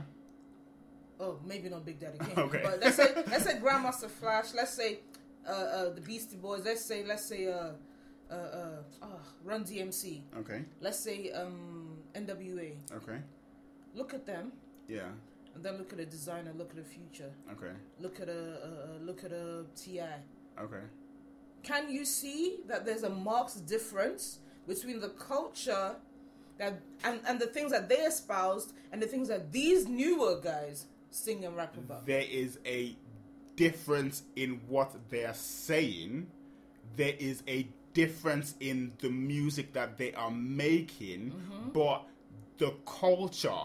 Oh, 1.18 1.38
maybe 1.44 1.68
not 1.68 1.84
Big 1.84 1.98
Daddy 2.00 2.18
Kane. 2.24 2.38
Okay. 2.38 2.60
But 2.64 2.80
let's 2.80 2.96
say 2.96 3.08
let's 3.28 3.44
say 3.44 3.58
Grandmaster 3.58 4.08
Flash. 4.08 4.54
Let's 4.54 4.72
say 4.72 5.00
uh, 5.46 5.50
uh, 5.52 5.90
the 5.94 6.00
Beastie 6.00 6.36
Boys. 6.36 6.64
Let's 6.64 6.84
say 6.84 7.04
let's 7.04 7.26
say 7.26 7.46
uh, 7.48 7.72
uh, 8.30 8.34
uh, 8.34 8.82
oh, 9.02 9.20
Run 9.44 9.64
DMC. 9.64 10.22
Okay, 10.38 10.64
Let's 10.80 10.98
say 11.00 11.30
um, 11.32 11.98
NWA. 12.14 12.72
okay, 12.96 13.18
Look 13.94 14.14
at 14.14 14.24
them, 14.24 14.52
yeah, 14.88 15.08
and 15.54 15.64
then 15.64 15.76
look 15.78 15.92
at 15.92 16.00
a 16.00 16.04
Desiigner. 16.04 16.56
Look 16.56 16.70
at 16.72 16.78
a 16.80 16.84
future. 16.84 17.30
okay, 17.52 17.72
Look 17.98 18.20
at 18.20 18.28
a 18.28 18.42
uh, 18.64 18.68
look 19.02 19.24
at 19.24 19.32
a 19.32 19.64
Ti. 19.76 20.00
okay. 20.60 20.84
Can 21.62 21.90
you 21.90 22.04
see 22.04 22.60
that 22.68 22.86
there's 22.86 23.02
a 23.02 23.10
marked 23.10 23.66
difference 23.66 24.38
between 24.66 25.00
the 25.00 25.10
culture 25.10 25.96
that 26.58 26.80
and 27.04 27.20
and 27.26 27.38
the 27.40 27.46
things 27.46 27.70
that 27.72 27.88
they 27.88 27.96
espoused 28.12 28.72
and 28.92 29.02
the 29.02 29.06
things 29.06 29.28
that 29.28 29.52
these 29.52 29.86
newer 29.88 30.40
guys 30.42 30.86
sing 31.10 31.44
and 31.44 31.56
rap 31.56 31.76
about. 31.76 32.06
there 32.06 32.24
is 32.30 32.58
a 32.64 32.96
difference 33.56 34.22
in 34.36 34.60
what 34.68 34.94
they're 35.10 35.34
saying. 35.34 36.26
There 36.96 37.14
is 37.18 37.42
a 37.48 37.66
difference 37.94 38.54
in 38.60 38.92
the 39.00 39.10
music 39.10 39.72
that 39.74 39.98
they 39.98 40.12
are 40.14 40.30
making, 40.30 41.32
Mm-hmm. 41.32 41.70
but 41.72 42.04
the 42.58 42.72
culture 42.86 43.64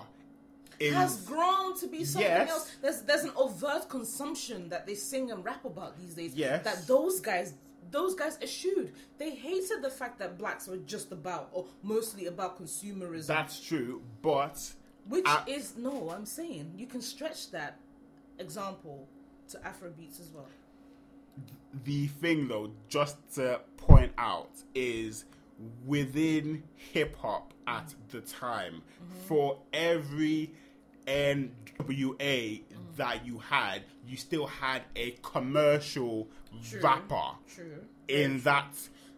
is 0.79 0.93
has 0.93 1.21
grown 1.25 1.77
to 1.79 1.87
be 1.87 2.03
something 2.05 2.29
Yes. 2.29 2.49
else. 2.49 2.71
There's 2.81 3.01
there's 3.01 3.23
an 3.23 3.31
overt 3.35 3.89
consumption 3.89 4.69
that 4.69 4.85
they 4.85 4.95
sing 4.95 5.31
and 5.31 5.43
rap 5.43 5.65
about 5.65 5.97
these 5.97 6.13
days. 6.15 6.35
Yes. 6.35 6.63
That 6.63 6.87
those 6.87 7.19
guys 7.19 7.53
those 7.91 8.15
guys 8.15 8.37
eschewed. 8.41 8.91
They 9.17 9.31
hated 9.35 9.81
the 9.81 9.89
fact 9.91 10.17
that 10.19 10.37
blacks 10.37 10.67
were 10.67 10.77
just 10.77 11.11
about 11.11 11.49
or 11.53 11.65
mostly 11.83 12.25
about 12.25 12.59
consumerism. 12.61 13.27
that's 13.27 13.59
true, 13.59 14.01
but 14.21 14.73
which 15.07 15.25
I- 15.27 15.43
is 15.47 15.75
no, 15.77 16.09
I'm 16.09 16.25
saying 16.25 16.73
you 16.77 16.87
can 16.87 17.01
stretch 17.01 17.51
that 17.51 17.77
example 18.39 19.07
to 19.49 19.57
Afrobeats 19.59 20.19
as 20.19 20.29
well. 20.33 20.47
the 21.83 22.07
thing 22.07 22.47
though, 22.47 22.71
just 22.89 23.17
to 23.35 23.59
point 23.77 24.11
out, 24.17 24.49
is 24.73 25.25
within 25.85 26.63
hip 26.75 27.15
hop 27.17 27.53
at 27.67 27.93
the 28.09 28.21
time, 28.21 28.81
mm-hmm. 29.01 29.19
for 29.27 29.59
every 29.73 30.51
NWA 31.07 32.61
that 32.97 33.25
you 33.25 33.39
had, 33.39 33.83
you 34.07 34.17
still 34.17 34.47
had 34.47 34.83
a 34.95 35.11
commercial 35.21 36.27
True. 36.69 36.81
rapper 36.81 37.31
True. 37.53 37.81
in 38.07 38.39
that 38.41 38.73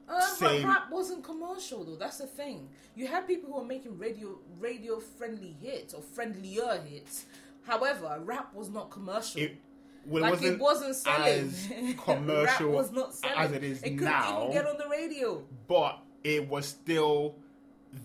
Uh, 0.10 0.22
same. 0.22 0.64
but 0.64 0.70
rap 0.70 0.90
wasn't 0.92 1.24
commercial 1.24 1.84
though. 1.84 1.96
That's 1.96 2.18
the 2.20 2.28
thing. 2.28 2.70
You 2.96 3.08
had 3.08 3.28
people 3.28 3.52
who 3.52 3.60
were 3.60 3.66
making 3.66 3.98
radio 3.98 4.40
radio 4.60 5.00
friendly 5.00 5.56
hits 5.62 5.94
or 5.94 6.02
friendlier 6.02 6.82
hits. 6.82 7.26
However, 7.64 8.20
rap 8.24 8.54
was 8.54 8.70
not 8.70 8.90
commercial. 8.90 9.42
It, 9.42 9.58
well, 10.06 10.22
like 10.24 10.32
wasn't 10.36 10.54
it 10.54 10.60
wasn't 10.60 10.96
selling. 10.96 11.28
as 11.50 11.70
commercial 12.04 12.68
rap 12.68 12.76
was 12.76 12.92
not 12.94 13.14
selling. 13.14 13.38
as 13.38 13.52
it 13.52 13.64
is 13.64 13.84
it 13.84 13.90
couldn't 13.92 14.06
now. 14.06 14.44
even 14.44 14.54
get 14.54 14.66
on 14.66 14.78
the 14.78 14.88
radio. 14.88 15.44
but 15.68 16.00
it 16.24 16.48
was 16.48 16.66
still 16.66 17.36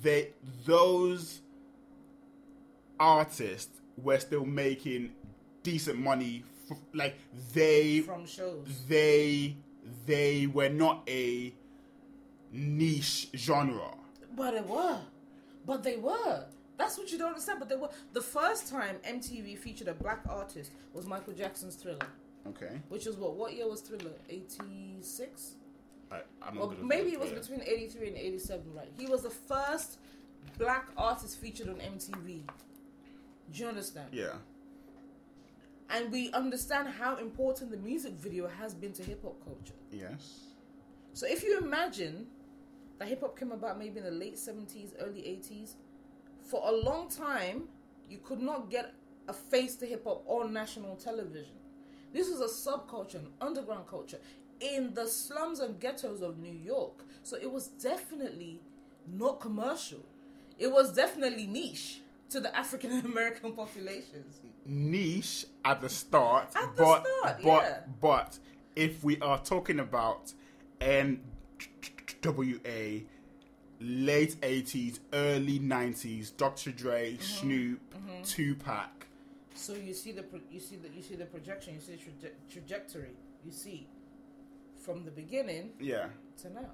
that 0.03 0.33
those 0.67 1.41
artists 3.03 3.81
were 3.97 4.19
still 4.21 4.45
making 4.45 5.11
decent 5.65 5.99
money 5.99 6.45
f- 6.71 6.79
like 6.95 7.17
they 7.53 8.01
From 8.01 8.25
shows. 8.27 8.67
they 8.89 9.57
they 10.07 10.47
were 10.47 10.69
not 10.69 11.03
a 11.09 11.53
niche 12.53 13.29
genre 13.35 13.95
But 14.37 14.53
they 14.53 14.61
were. 14.61 14.99
But 15.67 15.83
they 15.83 15.97
were. 15.97 16.45
That's 16.79 16.97
what 16.99 17.11
you 17.13 17.19
don't 17.19 17.29
understand. 17.29 17.59
But 17.59 17.69
they 17.69 17.77
were. 17.77 17.91
The 18.13 18.21
first 18.23 18.69
time 18.69 18.97
MTV 19.07 19.59
featured 19.59 19.89
a 19.89 19.95
black 19.95 20.21
artist 20.29 20.71
was 20.95 21.07
Michael 21.07 21.33
Jackson's 21.35 21.75
Thriller. 21.77 22.07
okay 22.49 22.81
Which 22.89 23.07
is 23.07 23.17
what? 23.17 23.35
What 23.37 23.53
year 23.55 23.69
was 23.69 23.81
Thriller? 23.81 24.13
86? 24.29 25.55
I, 26.11 26.17
I'm 26.43 26.55
not 26.57 26.69
Well, 26.69 26.77
maybe 26.83 27.11
it 27.13 27.21
was 27.21 27.31
yeah. 27.31 27.39
between 27.39 27.63
83 27.63 28.09
and 28.09 28.17
87, 28.17 28.75
right? 28.75 28.91
He 28.99 29.07
was 29.07 29.23
the 29.23 29.31
first 29.31 29.99
black 30.59 30.89
artist 30.97 31.39
featured 31.41 31.69
on 31.69 31.77
MTV. 31.77 32.43
Do 33.53 33.63
you 33.63 33.69
understand? 33.69 34.09
yeah 34.13 34.37
And 35.91 36.11
we 36.11 36.31
understand 36.33 36.89
how 36.89 37.17
important 37.17 37.71
the 37.71 37.77
music 37.77 38.15
video 38.15 38.49
has 38.49 38.75
been 38.75 38.93
to 38.95 39.03
hip 39.03 39.23
hop 39.23 39.37
culture. 39.45 39.75
yes 39.91 40.41
So 41.13 41.27
if 41.27 41.43
you 41.43 41.59
imagine 41.59 42.27
that 42.99 43.09
hip 43.09 43.21
hop 43.21 43.39
came 43.39 43.53
about 43.53 43.79
maybe 43.79 43.99
in 43.99 44.05
the 44.05 44.11
late 44.11 44.37
70s, 44.37 44.93
early 45.01 45.21
80s, 45.23 45.75
for 46.43 46.63
a 46.67 46.73
long 46.73 47.09
time, 47.09 47.65
you 48.09 48.19
could 48.19 48.41
not 48.41 48.71
get 48.71 48.95
a 49.29 49.33
face 49.33 49.77
to 49.77 49.87
hip 49.87 50.05
hop 50.05 50.25
on 50.27 50.53
national 50.53 50.97
television. 50.97 51.55
This 52.13 52.29
was 52.31 52.41
a 52.41 52.71
subculture, 52.71 53.17
an 53.17 53.29
underground 53.41 53.87
culture 53.87 54.19
in 54.61 54.95
the 54.95 55.07
slums 55.07 55.61
and 55.61 55.79
ghettos 55.81 56.23
of 56.23 56.39
New 56.39 56.53
York. 56.53 57.05
So 57.23 57.37
it 57.37 57.51
was 57.51 57.69
definitely 57.69 58.61
not 59.07 59.41
commercial. 59.41 60.01
It 60.59 60.71
was 60.71 60.93
definitely 60.93 61.47
niche 61.47 62.01
to 62.33 62.41
the 62.41 62.55
African 62.57 62.93
American 63.13 63.53
populations. 63.53 64.41
niche 64.67 65.47
at 65.65 65.81
the 65.81 65.89
start, 65.89 66.49
At 66.57 66.77
the 66.77 66.83
but 66.83 67.07
start, 67.07 67.37
but 67.43 67.63
yeah. 67.63 67.81
but 68.01 68.39
if 68.77 69.03
we 69.05 69.19
are 69.21 69.39
talking 69.39 69.79
about 69.81 70.33
NWA, 72.23 73.05
late 73.81 74.37
eighties, 74.43 75.01
early 75.13 75.59
nineties, 75.59 76.31
Dr. 76.31 76.71
Dre, 76.73 77.13
Mm-hmm. 77.15 77.23
Snoop, 77.23 77.81
Tupac, 78.25 79.07
So 79.55 79.75
you 79.75 79.95
see 79.95 80.13
the 80.13 80.23
pro- 80.23 80.41
you 80.51 80.61
see 80.61 80.77
the 80.77 80.89
you 80.89 81.03
see 81.03 81.15
the 81.17 81.27
projection, 81.27 81.75
you 81.75 81.81
see 81.81 81.93
the 81.97 82.29
traje- 82.29 82.33
trajectory, 82.53 83.11
you 83.45 83.53
see 83.53 83.87
from 84.85 85.05
the 85.05 85.11
beginning 85.11 85.71
yeah, 85.81 86.07
to 86.43 86.51
now. 86.53 86.71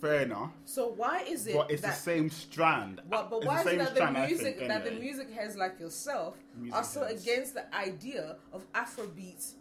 Fair 0.00 0.22
enough. 0.22 0.52
So 0.64 0.88
why 0.88 1.22
is 1.28 1.46
it 1.46 1.54
But 1.54 1.70
it's 1.70 1.82
that 1.82 1.94
the 1.94 2.00
same 2.00 2.30
strand. 2.30 3.00
But, 3.08 3.30
but 3.30 3.38
It's 3.38 3.46
why 3.46 3.60
is 3.62 3.66
it 3.66 3.78
that 3.78 3.94
the 3.94 4.10
music 4.26 4.56
think, 4.56 4.68
that 4.68 4.84
the 4.84 4.92
music 4.92 5.30
heads 5.32 5.56
like 5.56 5.78
yourself 5.80 6.36
Music 6.56 6.74
are 6.76 6.84
so 6.84 7.04
heads. 7.04 7.22
against 7.22 7.54
the 7.54 7.74
idea 7.74 8.36
of 8.52 8.70
Afrobeat 8.72 9.52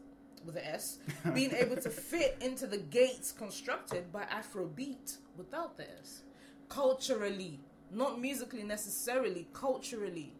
with 0.46 0.56
an 0.56 0.64
S 0.66 1.00
being 1.34 1.54
able 1.54 1.76
to 1.78 1.90
fit 2.12 2.38
into 2.42 2.68
the 2.68 2.78
gates 2.78 3.32
constructed 3.32 4.12
by 4.12 4.24
Afrobeat 4.26 5.18
without 5.38 5.78
the 5.78 5.84
S? 6.00 6.22
Culturally, 6.70 7.60
not 7.92 8.20
musically 8.20 8.64
necessarily, 8.64 9.48
culturally. 9.54 10.34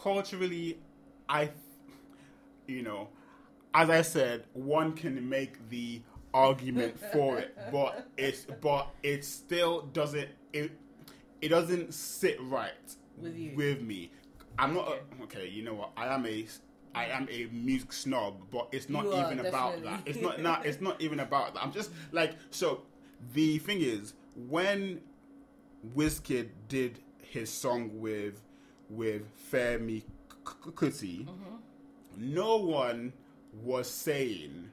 culturally, 0.00 0.78
I, 1.28 1.50
you 2.66 2.82
know, 2.82 3.08
as 3.74 3.90
I 3.90 4.02
said, 4.02 4.44
one 4.54 4.92
can 4.94 5.28
make 5.28 5.68
the 5.68 6.00
argument 6.34 6.98
for 7.12 7.38
it, 7.38 7.56
but 7.72 8.06
it's 8.16 8.46
but 8.60 8.88
it 9.02 9.24
still 9.24 9.82
doesn't 9.92 10.28
it 10.52 10.70
it 11.40 11.48
doesn't 11.48 11.94
sit 11.94 12.38
right 12.42 12.72
With 13.16 13.36
you. 13.36 13.52
with 13.56 13.80
me. 13.82 14.10
I'm 14.58 14.74
not 14.74 14.88
Okay. 14.88 15.00
a, 15.20 15.22
okay. 15.24 15.48
You 15.48 15.62
know 15.64 15.74
what? 15.74 15.90
I 15.96 16.06
am 16.12 16.26
a 16.26 16.46
I 16.94 17.04
am 17.06 17.28
a 17.30 17.46
music 17.52 17.92
snob, 17.92 18.34
but 18.50 18.68
it's 18.72 18.88
not 18.88 19.04
You 19.04 19.14
even 19.24 19.40
about 19.46 19.82
that. 19.84 20.02
It's 20.06 20.20
not 20.20 20.40
not 20.40 20.66
it's 20.66 20.80
not 20.80 21.00
even 21.00 21.20
about 21.20 21.54
that. 21.54 21.62
I'm 21.62 21.72
just 21.72 21.90
like 22.12 22.34
so. 22.50 22.82
The 23.34 23.58
thing 23.58 23.80
is, 23.80 24.14
when 24.48 25.00
Wizkid 25.96 26.48
did 26.68 27.00
his 27.22 27.50
song 27.50 27.90
with 28.00 28.42
with 28.90 29.22
Femi 29.52 30.02
Kuti, 30.44 31.24
Mm-hmm. 31.26 31.56
no 32.16 32.56
one 32.56 33.12
was 33.62 33.88
saying 33.90 34.70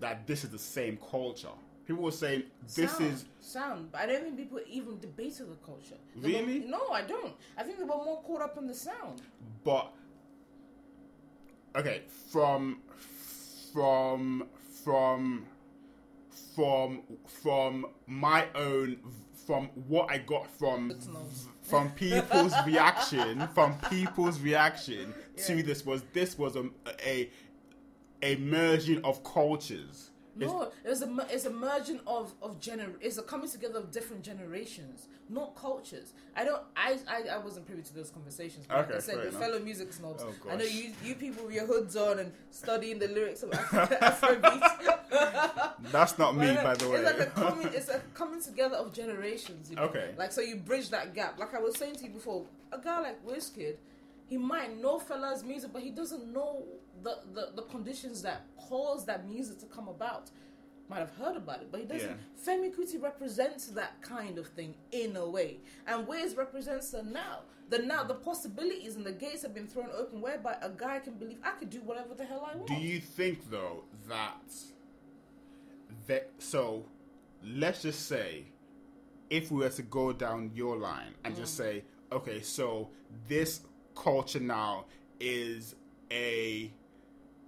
that 0.00 0.26
this 0.26 0.44
is 0.44 0.50
the 0.50 0.58
same 0.58 0.98
culture. 1.10 1.48
People 1.86 2.02
were 2.04 2.10
saying 2.12 2.42
this 2.74 2.92
sound, 2.92 3.04
is 3.12 3.24
sound, 3.40 3.92
but 3.92 4.02
I 4.02 4.06
don't 4.06 4.22
think 4.22 4.36
people 4.36 4.60
even 4.68 4.98
debated 5.00 5.50
the 5.50 5.56
culture. 5.64 5.96
They 6.16 6.32
were- 6.34 6.46
Really? 6.46 6.58
no, 6.66 6.88
I 6.90 7.02
don't. 7.02 7.34
I 7.56 7.62
think 7.62 7.78
they 7.78 7.84
were 7.84 8.04
more 8.04 8.22
caught 8.22 8.42
up 8.42 8.58
in 8.58 8.66
the 8.66 8.74
sound. 8.74 9.22
but 9.64 9.92
okay 11.76 12.02
from 12.30 12.78
from 13.72 14.44
from 14.84 15.44
from 16.54 17.02
from 17.26 17.86
my 18.06 18.46
own 18.54 18.96
from 19.46 19.66
what 19.86 20.10
I 20.10 20.18
got 20.18 20.50
from 20.58 20.92
from 21.62 21.90
people's 21.92 22.54
reaction 22.66 23.46
from 23.54 23.78
people's 23.90 24.40
reaction 24.40 25.14
Yeah. 25.36 25.44
to 25.44 25.62
this 25.62 25.84
was 25.86 26.02
this 26.12 26.38
was 26.38 26.56
a 26.56 26.64
a, 27.06 27.30
a 28.22 28.36
merging 28.36 29.04
of 29.04 29.22
cultures. 29.24 30.10
No, 30.36 30.70
it's 30.84 31.02
a 31.02 31.26
it's 31.30 31.46
a 31.46 31.50
merging 31.50 31.98
of 32.06 32.32
of 32.40 32.60
gener 32.60 32.92
it's 33.00 33.18
a 33.18 33.22
coming 33.22 33.50
together 33.50 33.80
of 33.80 33.90
different 33.90 34.22
generations, 34.22 35.08
not 35.28 35.56
cultures. 35.56 36.12
I 36.36 36.44
don't 36.44 36.62
I 36.76 36.96
I, 37.08 37.34
I 37.34 37.38
wasn't 37.38 37.66
privy 37.66 37.82
to 37.82 37.94
those 37.94 38.10
conversations. 38.10 38.66
But 38.68 38.76
like 38.76 38.86
Okay, 38.86 38.96
I 38.96 39.00
said, 39.00 39.22
your 39.24 39.32
fellow 39.32 39.58
music 39.58 39.92
snobs. 39.92 40.22
Oh, 40.24 40.32
I 40.48 40.54
know 40.54 40.64
you 40.64 40.92
you 41.04 41.16
people 41.16 41.46
with 41.46 41.54
your 41.54 41.66
hoods 41.66 41.96
on 41.96 42.20
and 42.20 42.32
studying 42.52 43.00
the 43.00 43.08
lyrics 43.08 43.42
of 43.42 43.52
Afro- 43.72 43.86
Afrobeat. 43.86 44.94
That's 45.92 46.18
not 46.18 46.36
me, 46.36 46.54
by 46.54 46.74
the 46.74 46.88
way. 46.88 46.98
It's 46.98 47.18
like 47.18 47.28
a 47.28 47.30
coming, 47.40 47.68
it's 47.72 47.88
a 47.88 48.00
coming 48.14 48.40
together 48.42 48.76
of 48.76 48.92
generations. 48.92 49.70
You 49.70 49.76
know? 49.76 49.82
Okay. 49.84 50.10
Like 50.16 50.32
so, 50.32 50.40
you 50.40 50.56
bridge 50.56 50.90
that 50.90 51.14
gap. 51.14 51.38
Like 51.38 51.54
I 51.54 51.58
was 51.60 51.76
saying 51.76 51.96
to 51.96 52.04
you 52.04 52.10
before, 52.10 52.44
a 52.72 52.78
guy 52.78 53.00
like 53.00 53.26
Wizkid, 53.26 53.76
he 54.28 54.36
might 54.36 54.80
know 54.80 54.98
Fela's 54.98 55.42
music, 55.42 55.72
but 55.72 55.82
he 55.82 55.90
doesn't 55.90 56.32
know 56.32 56.62
the, 57.02 57.18
the, 57.34 57.50
the 57.56 57.62
conditions 57.62 58.22
that 58.22 58.42
cause 58.68 59.04
that 59.06 59.28
music 59.28 59.58
to 59.60 59.66
come 59.66 59.88
about. 59.88 60.30
Might 60.88 61.00
have 61.00 61.14
heard 61.16 61.36
about 61.36 61.60
it, 61.60 61.68
but 61.70 61.80
he 61.80 61.86
doesn't. 61.86 62.08
Yeah. 62.08 62.54
Femi 62.54 62.74
Kuti 62.74 63.02
represents 63.02 63.66
that 63.66 64.00
kind 64.00 64.38
of 64.38 64.46
thing 64.46 64.74
in 64.90 65.16
a 65.16 65.28
way, 65.28 65.58
and 65.86 66.06
Wiz 66.08 66.34
represents 66.34 66.92
the 66.92 67.02
now. 67.02 67.40
The 67.68 67.80
now, 67.80 68.04
the 68.04 68.14
possibilities 68.14 68.96
and 68.96 69.04
the 69.04 69.12
gates 69.12 69.42
have 69.42 69.52
been 69.52 69.66
thrown 69.66 69.90
open, 69.94 70.22
whereby 70.22 70.56
a 70.62 70.70
guy 70.70 71.00
can 71.00 71.12
believe 71.14 71.36
I 71.44 71.50
could 71.50 71.68
do 71.68 71.82
whatever 71.82 72.14
the 72.14 72.24
hell 72.24 72.48
I 72.50 72.56
want. 72.56 72.68
Do 72.68 72.74
you 72.76 73.00
think 73.00 73.50
though 73.50 73.84
that 74.08 74.40
that 76.06 76.30
so 76.38 76.86
let's 77.44 77.82
just 77.82 78.06
say 78.06 78.46
if 79.30 79.50
we 79.50 79.58
were 79.58 79.68
to 79.68 79.82
go 79.82 80.12
down 80.12 80.50
your 80.54 80.76
line 80.76 81.14
and 81.24 81.36
just 81.36 81.54
mm. 81.54 81.58
say, 81.58 81.84
okay, 82.10 82.40
so 82.40 82.88
this 83.28 83.60
culture 83.94 84.40
now 84.40 84.86
is 85.20 85.74
a 86.10 86.72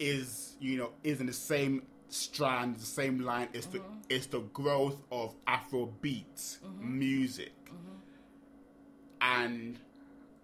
is 0.00 0.56
you 0.58 0.78
know 0.78 0.90
is 1.04 1.20
in 1.20 1.26
the 1.26 1.32
same 1.32 1.82
strand, 2.08 2.76
the 2.76 2.84
same 2.84 3.20
line. 3.20 3.48
It's 3.52 3.66
the 3.66 3.78
mm-hmm. 3.78 3.98
it's 4.08 4.26
the 4.26 4.40
growth 4.40 5.02
of 5.12 5.34
Afrobeat 5.46 6.34
mm-hmm. 6.34 6.98
music 6.98 7.52
mm-hmm. 7.66 7.96
and 9.20 9.78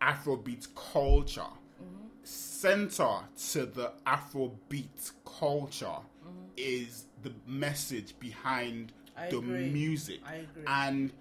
Afrobeat 0.01 0.69
culture. 0.92 1.42
Center 2.23 3.21
to 3.53 3.66
the 3.66 3.92
Afrobeat 4.05 5.12
culture 5.25 5.99
is 6.57 7.05
the 7.23 7.33
message 7.47 8.19
behind 8.19 8.92
I 9.16 9.31
the 9.31 9.38
agree. 9.38 9.71
music, 9.71 10.21
I 10.27 10.37
agree. 10.37 10.64
and 10.66 11.12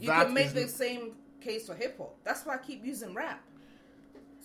You 0.00 0.08
can 0.10 0.34
make 0.34 0.52
the 0.52 0.66
same 0.66 1.12
case 1.40 1.66
for 1.66 1.74
hip 1.74 1.98
hop. 1.98 2.16
That's 2.24 2.44
why 2.44 2.54
I 2.54 2.58
keep 2.58 2.84
using 2.84 3.14
rap. 3.14 3.42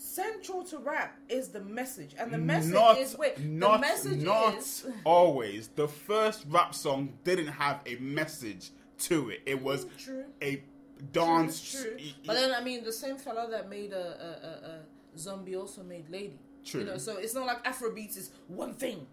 Central 0.01 0.63
to 0.63 0.77
rap 0.77 1.17
is 1.27 1.49
the 1.49 1.59
message, 1.59 2.15
and 2.17 2.31
the 2.31 2.37
message 2.37 2.71
not, 2.73 2.97
is 2.97 3.17
wait. 3.17 3.37
not, 3.39 3.73
the 3.81 3.87
message 3.87 4.21
not 4.23 4.55
is 4.57 4.87
always. 5.03 5.67
The 5.75 5.89
first 5.89 6.45
rap 6.49 6.73
song 6.73 7.13
didn't 7.25 7.47
have 7.47 7.81
a 7.85 7.95
message 7.95 8.69
to 8.99 9.29
it. 9.29 9.41
It 9.45 9.61
was 9.61 9.87
True. 9.97 10.23
a 10.41 10.63
dance. 11.11 11.71
True. 11.71 11.97
y- 11.97 12.13
But 12.25 12.35
then 12.35 12.53
I 12.53 12.63
mean, 12.63 12.85
the 12.85 12.93
same 12.93 13.17
Fela 13.17 13.49
that 13.51 13.69
made 13.69 13.91
a, 13.91 13.97
a, 13.97 14.47
a, 14.47 15.15
a 15.15 15.17
zombie 15.19 15.57
also 15.57 15.83
made 15.83 16.09
Lady. 16.09 16.39
True. 16.63 16.79
You 16.81 16.85
know, 16.87 16.97
so 16.97 17.17
it's 17.17 17.33
not 17.33 17.45
like 17.45 17.61
Afrobeats 17.65 18.17
is 18.17 18.31
one 18.47 18.73
thing, 18.75 19.05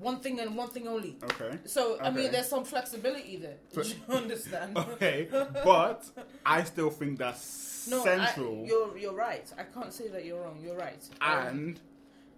one 0.00 0.20
thing 0.20 0.38
and 0.40 0.56
one 0.56 0.68
thing 0.68 0.86
only. 0.88 1.16
okay. 1.22 1.58
So 1.64 1.98
I 2.00 2.10
mean, 2.10 2.30
there's 2.32 2.48
some 2.48 2.64
flexibility 2.64 3.36
there. 3.36 3.56
So- 3.72 3.82
you 4.08 4.14
understand? 4.14 4.76
Okay, 4.78 5.28
but 5.30 6.04
I 6.46 6.64
still 6.64 6.90
think 6.90 7.18
that's 7.18 7.88
No, 7.90 8.02
central. 8.04 8.62
I, 8.64 8.66
you're 8.66 8.98
you're 8.98 9.14
right. 9.14 9.46
I 9.58 9.64
can't 9.64 9.92
say 9.92 10.08
that 10.08 10.24
you're 10.24 10.40
wrong. 10.42 10.58
You're 10.62 10.76
right. 10.76 11.02
Um, 11.20 11.46
and 11.46 11.80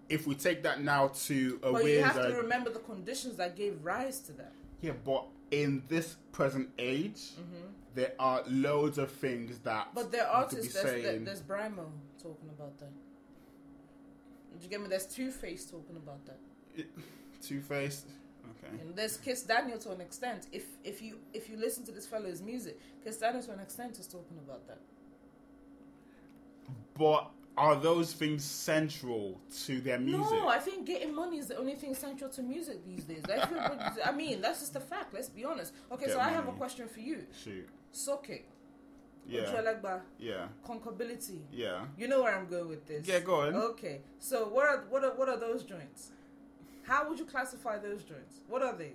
if 0.09 0.27
we 0.27 0.35
take 0.35 0.63
that 0.63 0.83
now 0.83 1.09
to 1.27 1.61
a 1.63 1.73
but 1.73 1.85
you 1.85 2.03
have 2.03 2.17
to 2.17 2.37
remember 2.37 2.71
the 2.71 2.81
conditions 2.81 3.37
that 3.37 3.57
gave 3.57 3.85
rise 3.85 4.21
to 4.21 4.33
that. 4.33 4.53
yeah, 4.81 4.93
but 5.05 5.25
in 5.51 5.83
this 5.89 6.17
present 6.33 6.69
age, 6.79 7.23
there 7.95 8.13
are 8.19 8.43
loads 8.49 8.99
of 8.99 9.11
things 9.11 9.59
that. 9.61 9.87
Mm-hmm. 9.87 9.95
But 9.95 10.13
there 10.13 10.27
are 10.27 10.43
artists. 10.45 10.73
There's, 10.73 10.85
there- 10.85 11.03
saying- 11.03 11.25
there's 11.25 11.43
Brymo 11.43 11.87
talking 12.23 12.49
about 12.57 12.79
that. 12.79 12.93
Did 14.53 14.63
you 14.65 14.69
get 14.69 14.81
me? 14.81 14.89
There's 14.89 15.07
Two 15.07 15.31
Face 15.31 15.65
talking 15.65 15.97
about 15.97 16.25
that. 16.27 16.39
Two 17.43 17.61
Face. 17.61 18.05
Okay. 18.63 18.83
And 18.83 18.95
there's 18.95 19.17
Kiss 19.17 19.43
Daniel 19.43 19.79
to 19.79 19.93
an 19.93 20.01
extent. 20.01 20.47
If 20.53 20.65
if 20.85 21.01
you 21.03 21.19
if 21.33 21.49
you 21.49 21.57
listen 21.57 21.85
to 21.87 21.93
this 21.93 22.07
fellow's 22.07 22.43
music, 22.43 22.79
Kiss 23.05 23.19
Daniel 23.19 23.43
to 23.43 23.53
an 23.53 23.61
extent 23.61 23.99
is 23.99 24.07
talking 24.07 24.39
about 24.45 24.67
that. 24.69 24.79
But 26.97 27.31
are 27.57 27.77
those 27.77 28.13
things 28.13 28.45
central 28.45 29.41
to 29.67 29.81
their 29.81 29.99
music? 29.99 30.33
No, 30.33 30.49
I 30.49 30.59
think 30.59 30.87
getting 30.87 31.15
money 31.15 31.39
is 31.39 31.47
the 31.49 31.57
only 31.59 31.75
thing 31.75 31.95
central 31.95 32.31
to 32.31 32.43
music 32.43 32.85
these 32.87 33.05
days. 33.05 33.23
Everybody, 33.29 34.01
I 34.05 34.13
mean, 34.13 34.41
that's 34.41 34.61
just 34.61 34.77
a 34.77 34.81
fact. 34.81 35.13
Let's 35.13 35.29
be 35.29 35.45
honest. 35.45 35.73
Okay, 35.93 36.07
Get 36.07 36.15
so 36.15 36.21
I 36.21 36.31
have 36.31 36.49
a 36.49 36.53
question 36.53 36.89
for 36.89 37.01
you. 37.01 37.27
Shoot. 37.43 37.69
Soke, 37.93 38.43
Yeah. 39.27 39.43
Ojuelegba, 39.43 40.01
Yeah. 40.19 40.47
Conquerability. 40.67 41.41
Yeah. 41.53 41.85
You 41.99 42.09
know 42.09 42.23
where 42.23 42.35
I'm 42.37 42.47
going 42.47 42.69
with 42.69 42.87
this. 42.87 43.07
Yeah, 43.07 43.21
go 43.21 43.41
on. 43.43 43.55
Okay, 43.55 44.01
so 44.19 44.49
what 44.49 44.67
are 44.67 44.85
what 44.89 45.05
are 45.05 45.15
what 45.15 45.29
are 45.29 45.39
those 45.39 45.65
joints? 45.65 46.13
How 46.83 47.09
would 47.09 47.19
you 47.19 47.25
classify 47.25 47.79
those 47.79 48.03
joints? 48.03 48.41
What 48.49 48.63
are 48.63 48.75
they? 48.75 48.93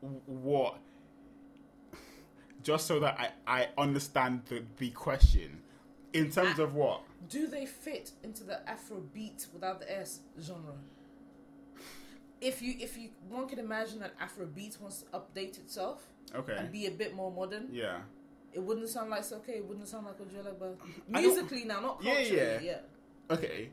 What? 0.00 0.78
Just 2.62 2.86
so 2.86 3.00
that 3.00 3.18
I, 3.46 3.60
I 3.60 3.68
understand 3.78 4.42
the, 4.48 4.62
the 4.78 4.90
question. 4.90 5.62
In 6.12 6.30
terms 6.30 6.58
ah, 6.58 6.62
of 6.62 6.74
what? 6.74 7.02
Do 7.28 7.46
they 7.46 7.66
fit 7.66 8.12
into 8.22 8.44
the 8.44 8.68
Afro 8.68 9.00
beat 9.12 9.46
without 9.52 9.80
the 9.80 9.98
S 9.98 10.20
genre? 10.40 10.72
If 12.40 12.62
you 12.62 12.74
if 12.78 12.96
you 12.96 13.10
one 13.28 13.48
can 13.48 13.58
imagine 13.58 13.98
that 14.00 14.18
Afrobeat 14.20 14.80
wants 14.80 15.02
to 15.02 15.06
update 15.18 15.58
itself 15.58 16.02
Okay. 16.34 16.54
and 16.56 16.70
be 16.70 16.86
a 16.86 16.90
bit 16.90 17.14
more 17.14 17.32
modern, 17.32 17.68
Yeah. 17.72 17.98
it 18.52 18.60
wouldn't 18.60 18.88
sound 18.88 19.10
like 19.10 19.30
okay, 19.30 19.54
it 19.54 19.64
wouldn't 19.64 19.88
sound 19.88 20.06
like. 20.06 20.16
I 20.20 20.24
don't- 20.24 20.78
Musically 21.08 21.64
now, 21.64 21.80
not 21.80 22.02
Yeah, 22.02 22.14
culturally. 22.14 22.36
yeah. 22.36 22.60
yeah. 22.60 23.34
Okay. 23.34 23.70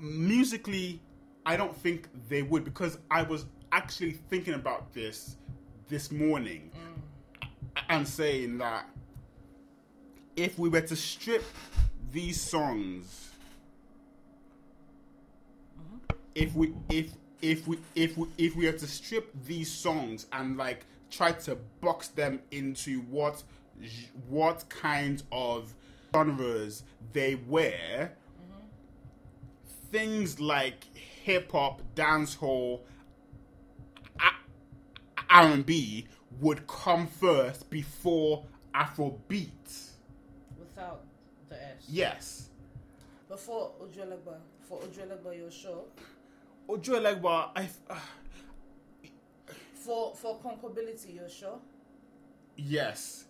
Musically, 0.00 1.00
I 1.46 1.56
don't 1.56 1.74
think 1.76 2.08
they 2.28 2.42
would 2.42 2.64
because 2.64 2.98
I 3.08 3.22
was 3.22 3.46
actually 3.70 4.18
thinking 4.28 4.54
about 4.54 4.92
this 4.92 5.36
this 5.88 6.10
morning 6.10 6.72
mm. 6.74 7.48
and 7.88 8.06
saying 8.06 8.58
that 8.58 8.90
if 10.34 10.58
we 10.58 10.68
were 10.68 10.80
to 10.80 10.96
strip 10.96 11.44
these 12.10 12.40
songs, 12.40 13.30
mm-hmm. 15.80 16.16
if 16.34 16.52
we 16.56 16.74
if 16.90 17.12
if 17.40 17.68
we 17.68 17.78
if 17.94 18.18
we 18.18 18.26
if 18.36 18.56
we 18.56 18.66
were 18.66 18.72
to 18.72 18.86
strip 18.88 19.30
these 19.44 19.70
songs 19.70 20.26
and 20.32 20.56
like 20.56 20.84
try 21.12 21.30
to 21.30 21.56
box 21.80 22.08
them 22.08 22.40
into 22.50 23.02
what 23.02 23.44
what 24.28 24.68
kind 24.68 25.22
of 25.30 25.72
genres 26.12 26.82
they 27.12 27.36
were, 27.46 27.70
mm-hmm. 27.70 28.10
things 29.92 30.40
like 30.40 30.86
hip 31.26 31.50
hop, 31.50 31.82
dancehall, 31.96 32.82
R 35.28 35.48
and 35.48 35.66
B 35.66 36.06
would 36.40 36.64
come 36.68 37.08
first 37.08 37.68
before 37.68 38.44
Afrobeat. 38.72 39.90
Without 40.56 41.02
the 41.48 41.56
S. 41.56 41.84
Yes. 41.88 42.48
Before 43.28 43.72
Ojuelegba, 43.82 44.36
for 44.68 44.78
Ojuelegba, 44.82 45.36
you're 45.36 45.50
sure. 45.50 45.82
Ojuelegba, 46.68 47.50
I 47.56 47.68
uh, 47.90 47.96
For 49.74 50.14
for 50.14 50.38
Conquerability, 50.38 51.16
you're 51.16 51.28
sure. 51.28 51.58
yes. 52.56 53.24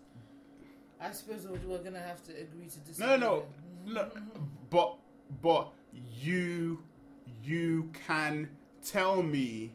I 1.01 1.13
suppose 1.13 1.47
we're 1.47 1.59
we're 1.67 1.83
gonna 1.83 1.99
have 2.01 2.23
to 2.25 2.33
agree 2.33 2.67
to 2.69 2.79
disagree. 2.81 3.07
No, 3.07 3.17
no, 3.17 3.45
then. 3.87 3.95
no. 3.95 4.11
But 4.69 4.97
but 5.41 5.73
you 5.93 6.83
you 7.47 7.91
can 8.07 8.49
tell 8.85 9.23
me 9.23 9.73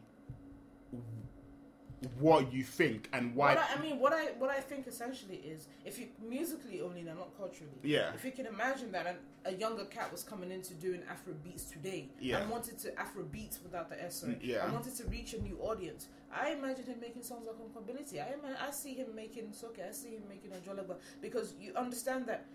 what 2.18 2.52
you 2.52 2.64
think 2.64 3.08
and 3.12 3.34
why. 3.34 3.54
What 3.54 3.64
I, 3.70 3.78
I 3.78 3.80
mean, 3.80 3.98
what 4.00 4.12
I 4.12 4.24
what 4.38 4.50
I 4.50 4.58
think 4.60 4.88
essentially 4.88 5.36
is, 5.36 5.68
if 5.84 6.00
you 6.00 6.08
musically 6.20 6.80
only, 6.80 7.02
now 7.02 7.14
not 7.14 7.36
culturally. 7.38 7.70
Yeah. 7.84 8.12
If 8.12 8.24
you 8.24 8.32
can 8.32 8.46
imagine 8.46 8.90
that 8.92 9.06
an, 9.06 9.16
a 9.44 9.52
younger 9.54 9.84
cat 9.84 10.10
was 10.10 10.24
coming 10.24 10.50
into 10.50 10.74
doing 10.74 11.02
Afro 11.08 11.32
beats 11.44 11.64
today, 11.64 12.08
Yeah. 12.20 12.38
and 12.38 12.50
wanted 12.50 12.78
to 12.80 12.98
Afro 13.00 13.22
beats 13.22 13.60
without 13.62 13.88
the 13.88 14.02
S, 14.02 14.16
sorry, 14.16 14.38
yeah. 14.42 14.64
and 14.64 14.72
wanted 14.72 14.96
to 14.96 15.04
reach 15.04 15.34
a 15.34 15.40
new 15.42 15.56
audience, 15.60 16.08
I 16.34 16.50
imagine 16.50 16.86
him 16.86 16.98
making 17.00 17.22
songs 17.22 17.46
like 17.46 17.56
Compatibility. 17.56 18.20
I 18.20 18.32
ima- 18.32 18.58
I 18.60 18.72
see 18.72 18.94
him 18.94 19.14
making 19.14 19.52
Soke. 19.52 19.78
I 19.88 19.92
see 19.92 20.10
him 20.10 20.22
making 20.28 20.50
Ojuelegba 20.50 20.96
because 21.20 21.54
you 21.60 21.72
understand 21.76 22.26
that. 22.26 22.46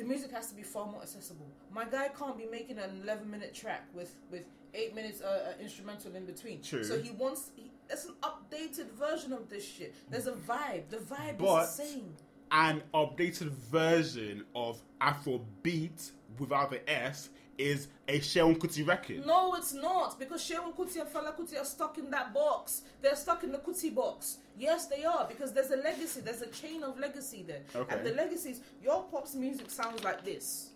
The 0.00 0.06
music 0.06 0.30
has 0.32 0.46
to 0.46 0.54
be 0.54 0.62
far 0.62 0.86
more 0.90 1.02
accessible. 1.02 1.46
My 1.70 1.84
guy 1.84 2.08
can't 2.18 2.38
be 2.38 2.46
making 2.46 2.78
an 2.78 3.02
11 3.02 3.30
minute 3.30 3.52
track 3.52 3.82
with 3.92 4.16
with 4.30 4.44
eight 4.72 4.94
minutes 4.94 5.20
uh, 5.20 5.50
uh, 5.50 5.62
instrumental 5.62 6.16
in 6.16 6.24
between. 6.24 6.62
True. 6.62 6.82
So 6.82 6.98
he 6.98 7.10
wants. 7.10 7.50
He, 7.54 7.70
it's 7.90 8.06
an 8.06 8.14
updated 8.22 8.92
version 8.92 9.34
of 9.34 9.50
this 9.50 9.62
shit. 9.62 9.94
There's 10.08 10.26
a 10.26 10.32
vibe. 10.32 10.88
The 10.88 10.96
vibe 10.96 11.36
But- 11.36 11.64
is 11.64 11.76
the 11.76 11.82
same. 11.84 12.14
An 12.50 12.82
updated 12.94 13.50
version 13.50 14.44
of 14.56 14.80
Afrobeat 15.02 16.10
without 16.38 16.70
the 16.70 16.90
S 16.90 17.28
is 17.60 17.88
a 18.08 18.18
Seun 18.20 18.56
Kuti 18.58 18.86
record. 18.86 19.26
No, 19.26 19.54
it's 19.54 19.72
not 19.74 20.18
because 20.18 20.42
Seun 20.42 20.74
Kuti 20.74 21.00
and 21.00 21.08
Fela 21.08 21.36
Kuti 21.36 21.60
are 21.60 21.64
stuck 21.64 21.98
in 21.98 22.10
that 22.10 22.32
box. 22.34 22.82
They're 23.02 23.16
stuck 23.16 23.44
in 23.44 23.52
the 23.52 23.58
Kuti 23.58 23.94
box. 23.94 24.38
Yes, 24.58 24.86
they 24.86 25.04
are 25.04 25.26
because 25.28 25.52
there's 25.52 25.70
a 25.70 25.76
legacy. 25.76 26.20
There's 26.20 26.42
a 26.42 26.48
chain 26.48 26.82
of 26.82 26.98
legacy 26.98 27.44
there, 27.46 27.62
Okay. 27.74 27.94
and 27.96 28.06
the 28.06 28.12
legacies. 28.12 28.60
Your 28.82 29.04
pop's 29.04 29.34
music 29.34 29.70
sounds 29.70 30.02
like 30.04 30.24
this. 30.24 30.70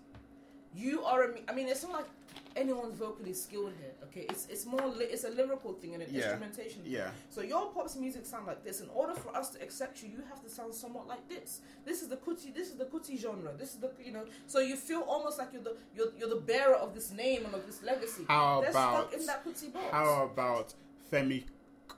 You 0.75 1.05
are. 1.05 1.25
A, 1.25 1.29
I 1.49 1.55
mean, 1.55 1.69
it's 1.69 1.83
not 1.83 1.93
like 1.93 2.07
anyone's 2.57 2.95
vocally 2.95 3.33
skilled 3.33 3.73
here. 3.81 3.93
Okay, 4.05 4.27
it's 4.29 4.47
it's 4.49 4.65
more. 4.67 4.87
Li- 4.87 5.07
it's 5.15 5.25
a 5.25 5.31
lyrical 5.31 5.73
thing 5.73 5.95
and 5.95 6.03
an 6.03 6.09
Yeah. 6.13 6.23
instrumentation. 6.23 6.83
thing. 6.83 6.93
Yeah. 6.93 7.11
So 7.31 7.41
your 7.43 7.71
pop's 7.73 7.97
music 7.97 8.25
sound 8.27 8.47
like 8.47 8.63
this. 8.65 8.81
In 8.81 8.89
order 8.91 9.15
for 9.15 9.35
us 9.37 9.51
to 9.51 9.63
accept 9.63 10.03
you, 10.03 10.09
you 10.09 10.23
have 10.29 10.41
to 10.43 10.49
sound 10.49 10.75
somewhat 10.75 11.07
like 11.09 11.29
this. 11.29 11.61
This 11.85 12.03
is 12.03 12.09
the 12.09 12.17
kuti. 12.17 12.53
This 12.55 12.69
is 12.71 12.77
the 12.77 12.85
kuti 12.87 13.19
genre. 13.19 13.53
This 13.59 13.75
is 13.75 13.81
the 13.81 13.91
you 14.05 14.13
know. 14.13 14.25
So 14.47 14.59
you 14.61 14.77
feel 14.77 15.01
almost 15.03 15.39
like 15.39 15.53
you're 15.53 15.63
the 15.63 15.77
you're, 15.97 16.13
you're 16.19 16.29
the 16.29 16.41
bearer 16.53 16.75
of 16.77 16.95
this 16.95 17.11
name 17.11 17.45
and 17.47 17.55
of 17.55 17.67
this 17.67 17.83
legacy. 17.83 18.25
How 18.29 18.61
They're 18.61 18.71
about 18.71 19.11
stuck 19.11 19.21
in 19.21 19.27
that 19.27 19.45
kuti 19.45 19.73
box. 19.73 19.87
how 19.91 20.25
about 20.25 20.75
Femi 21.13 21.45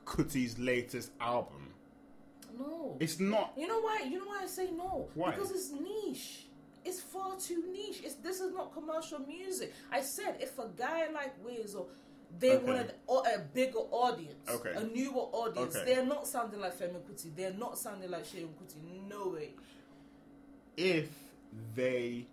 Kuti's 0.05 0.59
latest 0.59 1.11
album? 1.21 1.73
no. 2.59 2.97
It's 3.01 3.21
not. 3.21 3.53
you 3.57 3.66
know 3.66 3.81
why? 3.81 4.03
You 4.09 4.19
know 4.21 4.27
why 4.27 4.40
I 4.45 4.47
say 4.47 4.71
no? 4.71 5.09
Why? 5.14 5.33
Because 5.33 5.51
it's 5.51 5.71
niche. 5.71 6.47
It's 6.87 7.01
far 7.01 7.37
too 7.37 7.64
niche. 7.72 8.01
It's 8.05 8.14
this 8.27 8.40
is 8.40 8.53
not 8.53 8.72
commercial 8.72 9.18
music. 9.20 9.75
I 9.90 10.01
said 10.03 10.37
if 10.40 10.59
a 10.59 10.68
guy 10.77 11.09
like 11.12 11.35
Wiz 11.44 11.75
or 11.75 11.87
They 12.38 12.57
Okay. 12.57 12.66
wanted 12.66 12.94
a, 13.09 13.38
bigger 13.55 13.85
audience, 14.05 14.49
Okay. 14.51 14.72
a 14.75 14.83
newer 14.85 15.27
audience. 15.33 15.77
Okay. 15.77 15.85
They're 15.94 16.05
not 16.05 16.27
sounding 16.27 16.61
like 16.61 16.75
Femi 16.79 17.01
Kuti. 17.07 17.35
They're 17.35 17.53
not 17.53 17.79
sounding 17.79 18.11
like 18.11 18.25
Seun 18.25 18.49
Kuti. 18.59 18.79
No 19.09 19.29
way. 19.29 19.51
if 20.77 21.09
they 21.75 22.27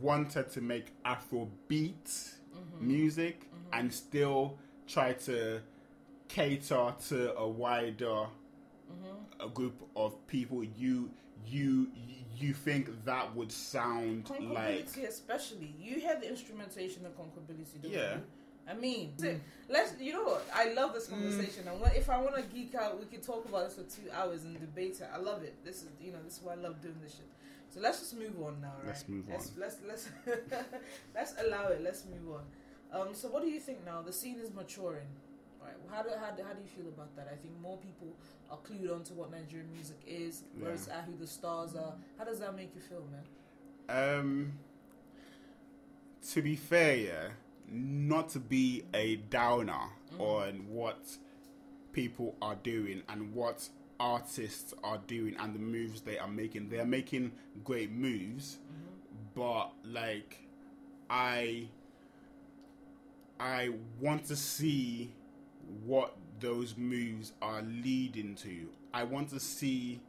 wanted 0.00 0.48
to 0.50 0.60
make 0.60 0.86
Afrobeat 1.04 2.04
mm-hmm. 2.04 2.86
music 2.86 3.40
mm-hmm. 3.40 3.74
and 3.78 3.92
still 3.92 4.58
try 4.86 5.12
to 5.12 5.60
cater 6.28 6.94
to 7.08 7.36
a 7.36 7.46
wider 7.46 8.06
mm-hmm. 8.06 9.46
a 9.46 9.48
group 9.48 9.82
of 9.96 10.26
people, 10.26 10.64
you 10.64 11.10
you 11.46 11.88
you 12.36 12.52
think 12.52 13.04
that 13.04 13.34
would 13.34 13.52
sound 13.52 14.28
like 14.28 14.40
Conquerability, 14.40 15.06
especially. 15.06 15.74
You 15.78 16.00
hear 16.00 16.18
the 16.20 16.28
instrumentation 16.28 17.06
of 17.06 17.16
conquerability, 17.16 17.80
don't 17.80 17.92
Yeah. 17.92 18.16
you? 18.16 18.22
I 18.66 18.72
mean, 18.74 19.14
let's. 19.68 20.00
You 20.00 20.14
know 20.14 20.24
what? 20.24 20.46
I 20.52 20.72
love 20.72 20.94
this 20.94 21.06
Mm. 21.06 21.10
conversation, 21.10 21.68
and 21.68 21.80
if 21.94 22.08
I 22.08 22.20
want 22.20 22.36
to 22.36 22.42
geek 22.42 22.74
out, 22.74 22.98
we 22.98 23.04
could 23.06 23.22
talk 23.22 23.44
about 23.44 23.66
this 23.68 23.74
for 23.76 23.84
two 23.84 24.10
hours 24.10 24.44
and 24.44 24.58
debate 24.58 25.00
it. 25.00 25.08
I 25.12 25.18
love 25.18 25.42
it. 25.42 25.62
This 25.64 25.82
is, 25.82 25.90
you 26.00 26.12
know, 26.12 26.22
this 26.22 26.38
is 26.38 26.42
why 26.42 26.52
I 26.52 26.56
love 26.56 26.80
doing 26.80 26.98
this 27.02 27.16
shit. 27.16 27.28
So 27.68 27.80
let's 27.80 28.00
just 28.00 28.16
move 28.16 28.40
on 28.40 28.60
now, 28.60 28.72
right? 28.78 28.86
Let's 28.86 29.08
move 29.08 29.28
let's, 29.28 29.48
on. 29.50 29.60
Let's 29.60 29.76
let's 29.86 30.08
let's 31.14 31.34
allow 31.40 31.68
it. 31.68 31.82
Let's 31.82 32.04
move 32.06 32.36
on. 32.36 32.44
Um, 32.92 33.14
so 33.14 33.28
what 33.28 33.42
do 33.42 33.48
you 33.48 33.60
think 33.60 33.84
now? 33.84 34.02
The 34.02 34.12
scene 34.12 34.38
is 34.38 34.52
maturing, 34.54 35.08
right? 35.64 35.74
How 35.90 36.02
do 36.02 36.10
how 36.20 36.30
do, 36.30 36.42
how 36.42 36.52
do 36.52 36.60
you 36.62 36.68
feel 36.68 36.88
about 36.88 37.14
that? 37.16 37.28
I 37.32 37.36
think 37.36 37.58
more 37.60 37.78
people 37.78 38.08
are 38.50 38.58
clued 38.58 38.94
on 38.94 39.02
to 39.04 39.14
what 39.14 39.30
Nigerian 39.30 39.72
music 39.72 40.00
is, 40.06 40.44
where 40.58 40.72
Yeah. 40.72 40.94
at 40.94 40.98
uh, 41.00 41.02
who 41.02 41.16
the 41.16 41.26
stars 41.26 41.74
are. 41.74 41.94
How 42.18 42.24
does 42.24 42.40
that 42.40 42.54
make 42.54 42.74
you 42.74 42.80
feel, 42.80 43.04
man? 43.10 44.18
Um, 44.18 44.52
to 46.32 46.42
be 46.42 46.56
fair, 46.56 46.96
yeah, 46.96 47.28
not 47.68 48.30
to 48.30 48.38
be 48.40 48.84
a 48.94 49.16
downer 49.16 49.90
mm. 50.14 50.20
on 50.20 50.66
what 50.68 50.98
people 51.92 52.34
are 52.42 52.56
doing 52.56 53.02
and 53.08 53.32
what 53.34 53.68
artists 54.00 54.74
are 54.82 54.98
doing 55.06 55.36
and 55.38 55.54
the 55.54 55.58
moves 55.58 56.00
they 56.02 56.18
are 56.18 56.28
making. 56.28 56.68
They 56.68 56.80
are 56.80 56.86
making 56.86 57.32
great 57.62 57.90
moves, 57.90 58.58
mm-hmm. 58.58 59.16
but 59.34 59.72
like, 59.84 60.38
I, 61.08 61.68
I 63.38 63.70
want 64.00 64.24
to 64.26 64.36
see 64.36 65.12
what 65.84 66.16
those 66.40 66.76
moves 66.76 67.32
are 67.40 67.62
leading 67.62 68.34
to. 68.36 68.68
I 68.92 69.04
want 69.04 69.30
to 69.30 69.40
see 69.40 70.00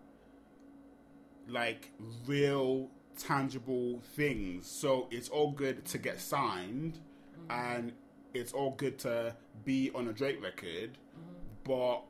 like 1.47 1.91
real 2.25 2.89
tangible 3.17 4.01
things. 4.15 4.67
So 4.67 5.08
it's 5.12 5.30
all 5.30 5.51
good 5.51 5.86
to 5.86 5.97
get 5.97 6.19
signed 6.19 6.99
mm-hmm. 7.49 7.51
and 7.51 7.93
it's 8.34 8.54
all 8.54 8.71
good 8.71 8.99
to 8.99 9.36
be 9.63 9.91
on 9.95 10.08
a 10.08 10.13
Drake 10.13 10.43
record, 10.43 10.91
mm-hmm. 10.91 11.63
but 11.63 12.04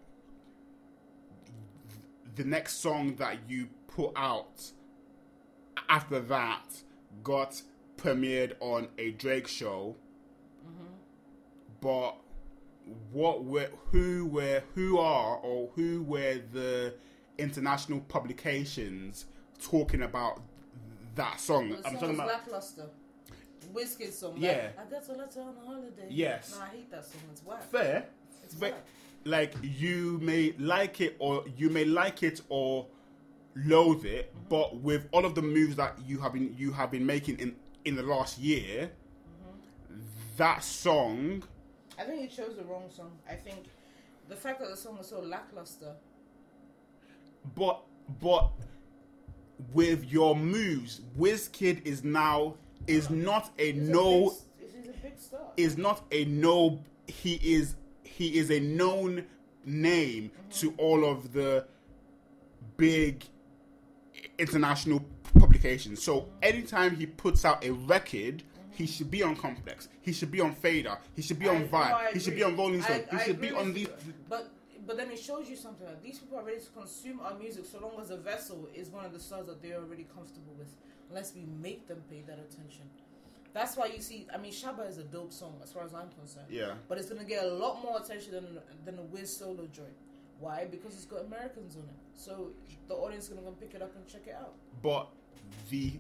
the 2.36 2.44
next 2.44 2.82
song 2.82 3.16
that 3.16 3.38
you 3.48 3.70
put 3.88 4.12
out 4.16 4.72
after 5.88 6.20
that 6.20 6.66
got 7.24 7.62
premiered 7.98 8.54
on 8.60 8.88
a 8.98 9.12
Drake 9.12 9.48
show, 9.48 9.96
mm-hmm. 10.66 10.86
but 11.80 12.18
what 13.12 13.44
were 13.44 13.70
who 13.92 14.26
were 14.28 14.62
who 14.76 14.98
are 15.00 15.38
or 15.38 15.70
who 15.76 16.04
were 16.04 16.40
the 16.54 16.94
international 17.38 18.00
publications 18.02 19.26
talking 19.62 20.02
about 20.04 20.42
that 21.16 21.40
song? 21.40 21.76
I'm 21.86 21.94
talking 21.98 22.16
about 22.16 22.28
lackluster. 22.28 22.88
Wizkid 23.74 24.12
song. 24.14 24.34
like, 24.34 24.42
Yeah. 24.44 24.70
I 24.80 24.90
got 24.90 25.08
a 25.10 25.14
letter 25.14 25.42
on 25.42 25.56
holiday. 25.66 26.08
Yes. 26.10 26.56
No, 26.56 26.62
I 26.64 26.68
hate 26.68 26.92
that 26.92 27.06
song. 27.06 27.22
It's 27.32 27.44
whack. 27.44 27.64
fair, 27.72 28.06
It's 28.44 28.54
but 28.54 28.72
whack. 28.74 28.86
like 29.26 29.54
you 29.64 30.20
may 30.22 30.54
like 30.60 31.02
it 31.02 31.16
or 31.20 31.44
you 31.58 31.70
may 31.72 31.84
like 31.86 32.22
it 32.22 32.42
or 32.50 32.86
loathe 33.56 34.06
it, 34.06 34.32
Mm-hmm. 34.36 34.50
but 34.50 34.78
with 34.82 35.08
all 35.12 35.26
of 35.26 35.34
the 35.34 35.42
moves 35.42 35.76
that 35.78 35.98
you 36.06 36.20
have 36.20 36.34
been 36.34 36.54
you 36.58 36.72
have 36.74 36.92
been 36.92 37.06
making 37.06 37.40
in 37.40 37.56
in 37.86 37.96
the 37.96 38.04
last 38.04 38.38
year, 38.38 38.92
Mm-hmm. 38.92 39.98
that 40.38 40.64
song 40.64 41.44
I 41.98 42.04
think 42.04 42.22
he 42.22 42.28
chose 42.28 42.56
the 42.58 42.64
wrong 42.64 42.90
song. 42.96 43.12
I 43.30 43.36
think 43.36 43.66
the 44.28 44.36
fact 44.36 44.60
that 44.60 44.70
the 44.70 44.78
song 44.78 44.98
was 44.98 45.08
so 45.08 45.22
lackluster. 45.22 45.94
But 47.56 47.82
but 48.22 48.52
with 49.74 50.06
your 50.12 50.36
moves, 50.36 51.02
Wizkid 51.18 51.86
is 51.86 52.04
now 52.04 52.56
is 52.88 53.10
not 53.10 53.52
a 53.58 53.72
He's 53.72 53.90
no 53.90 54.34
A 54.60 54.64
big, 54.64 54.90
a 54.90 54.98
big 55.00 55.20
star. 55.20 55.40
is 55.58 55.78
not 55.78 56.04
a 56.12 56.26
no 56.26 56.80
he 57.08 57.36
is 57.36 57.76
he 58.04 58.38
is 58.38 58.50
a 58.52 58.60
known 58.60 59.26
name 59.66 60.30
mm-hmm. 60.30 60.50
to 60.52 60.74
all 60.78 61.06
of 61.06 61.34
the 61.34 61.66
big 62.78 63.26
international 64.38 65.04
publications. 65.40 66.04
So 66.04 66.22
mm-hmm. 66.22 66.30
anytime 66.44 66.96
he 66.96 67.06
puts 67.06 67.46
out 67.46 67.64
a 67.64 67.72
record, 67.72 68.44
he 68.76 68.86
should 68.86 69.10
be 69.10 69.24
on 69.24 69.36
Complex. 69.36 69.88
He 70.02 70.12
should 70.14 70.32
be 70.32 70.42
on 70.42 70.54
Fader. 70.54 70.98
He 71.16 71.22
should 71.22 71.40
be 71.40 71.48
on 71.48 71.58
I- 71.64 71.68
Vibe. 71.68 71.94
I 71.94 72.12
he 72.14 72.20
should 72.20 72.36
be 72.36 72.44
on 72.44 72.56
Rolling 72.58 72.82
I- 72.82 72.86
Stone. 72.86 73.04
He 73.12 73.18
I 73.18 73.24
should 73.24 73.42
be 73.42 73.52
on 73.52 73.74
these. 73.74 73.88
But 74.30 74.50
but 74.86 74.98
then 74.98 75.10
it 75.12 75.20
shows 75.20 75.50
you 75.50 75.56
something 75.56 75.88
like 75.88 76.02
these 76.04 76.20
people 76.20 76.38
are 76.38 76.44
ready 76.44 76.60
to 76.60 76.70
consume 76.72 77.20
our 77.20 77.34
music 77.36 77.66
so 77.66 77.80
long 77.80 78.00
as 78.00 78.10
the 78.10 78.18
vessel 78.18 78.70
is 78.76 78.90
one 78.90 79.04
of 79.06 79.14
the 79.14 79.20
stars 79.20 79.48
that 79.48 79.62
they're 79.62 79.78
already 79.78 80.06
comfortable 80.14 80.54
with. 80.60 80.68
Unless 81.10 81.34
we 81.36 81.46
make 81.62 81.88
them 81.88 82.04
pay 82.10 82.22
that 82.28 82.40
attention. 82.40 82.86
That's 83.54 83.78
why 83.78 83.86
you 83.88 84.02
see. 84.02 84.28
I 84.34 84.38
mean, 84.38 84.52
Shabba 84.52 84.88
is 84.90 84.98
a 84.98 85.04
dope 85.04 85.32
song 85.32 85.56
as 85.64 85.72
far 85.72 85.84
as 85.86 85.94
I'm 85.94 86.10
concerned. 86.20 86.48
Yeah. 86.50 86.74
But 86.90 86.98
it's 86.98 87.08
gonna 87.10 87.24
get 87.24 87.46
a 87.46 87.48
lot 87.48 87.82
more 87.82 87.98
attention 87.98 88.34
than 88.34 88.60
than 88.86 89.00
a 89.00 89.04
Wiz 89.04 89.36
solo 89.36 89.66
joint. 89.72 89.96
Why? 90.40 90.66
Because 90.70 90.94
it's 90.94 91.06
got 91.06 91.22
Americans 91.26 91.78
on 91.78 91.84
it. 91.84 91.96
So 92.16 92.52
the 92.90 92.96
audience 92.96 93.26
is 93.26 93.30
gonna 93.30 93.42
go 93.46 93.52
pick 93.52 93.74
it 93.74 93.82
up 93.82 93.96
and 93.96 94.06
check 94.08 94.24
it 94.28 94.36
out. 94.36 94.54
But 94.84 95.08
the 95.70 95.94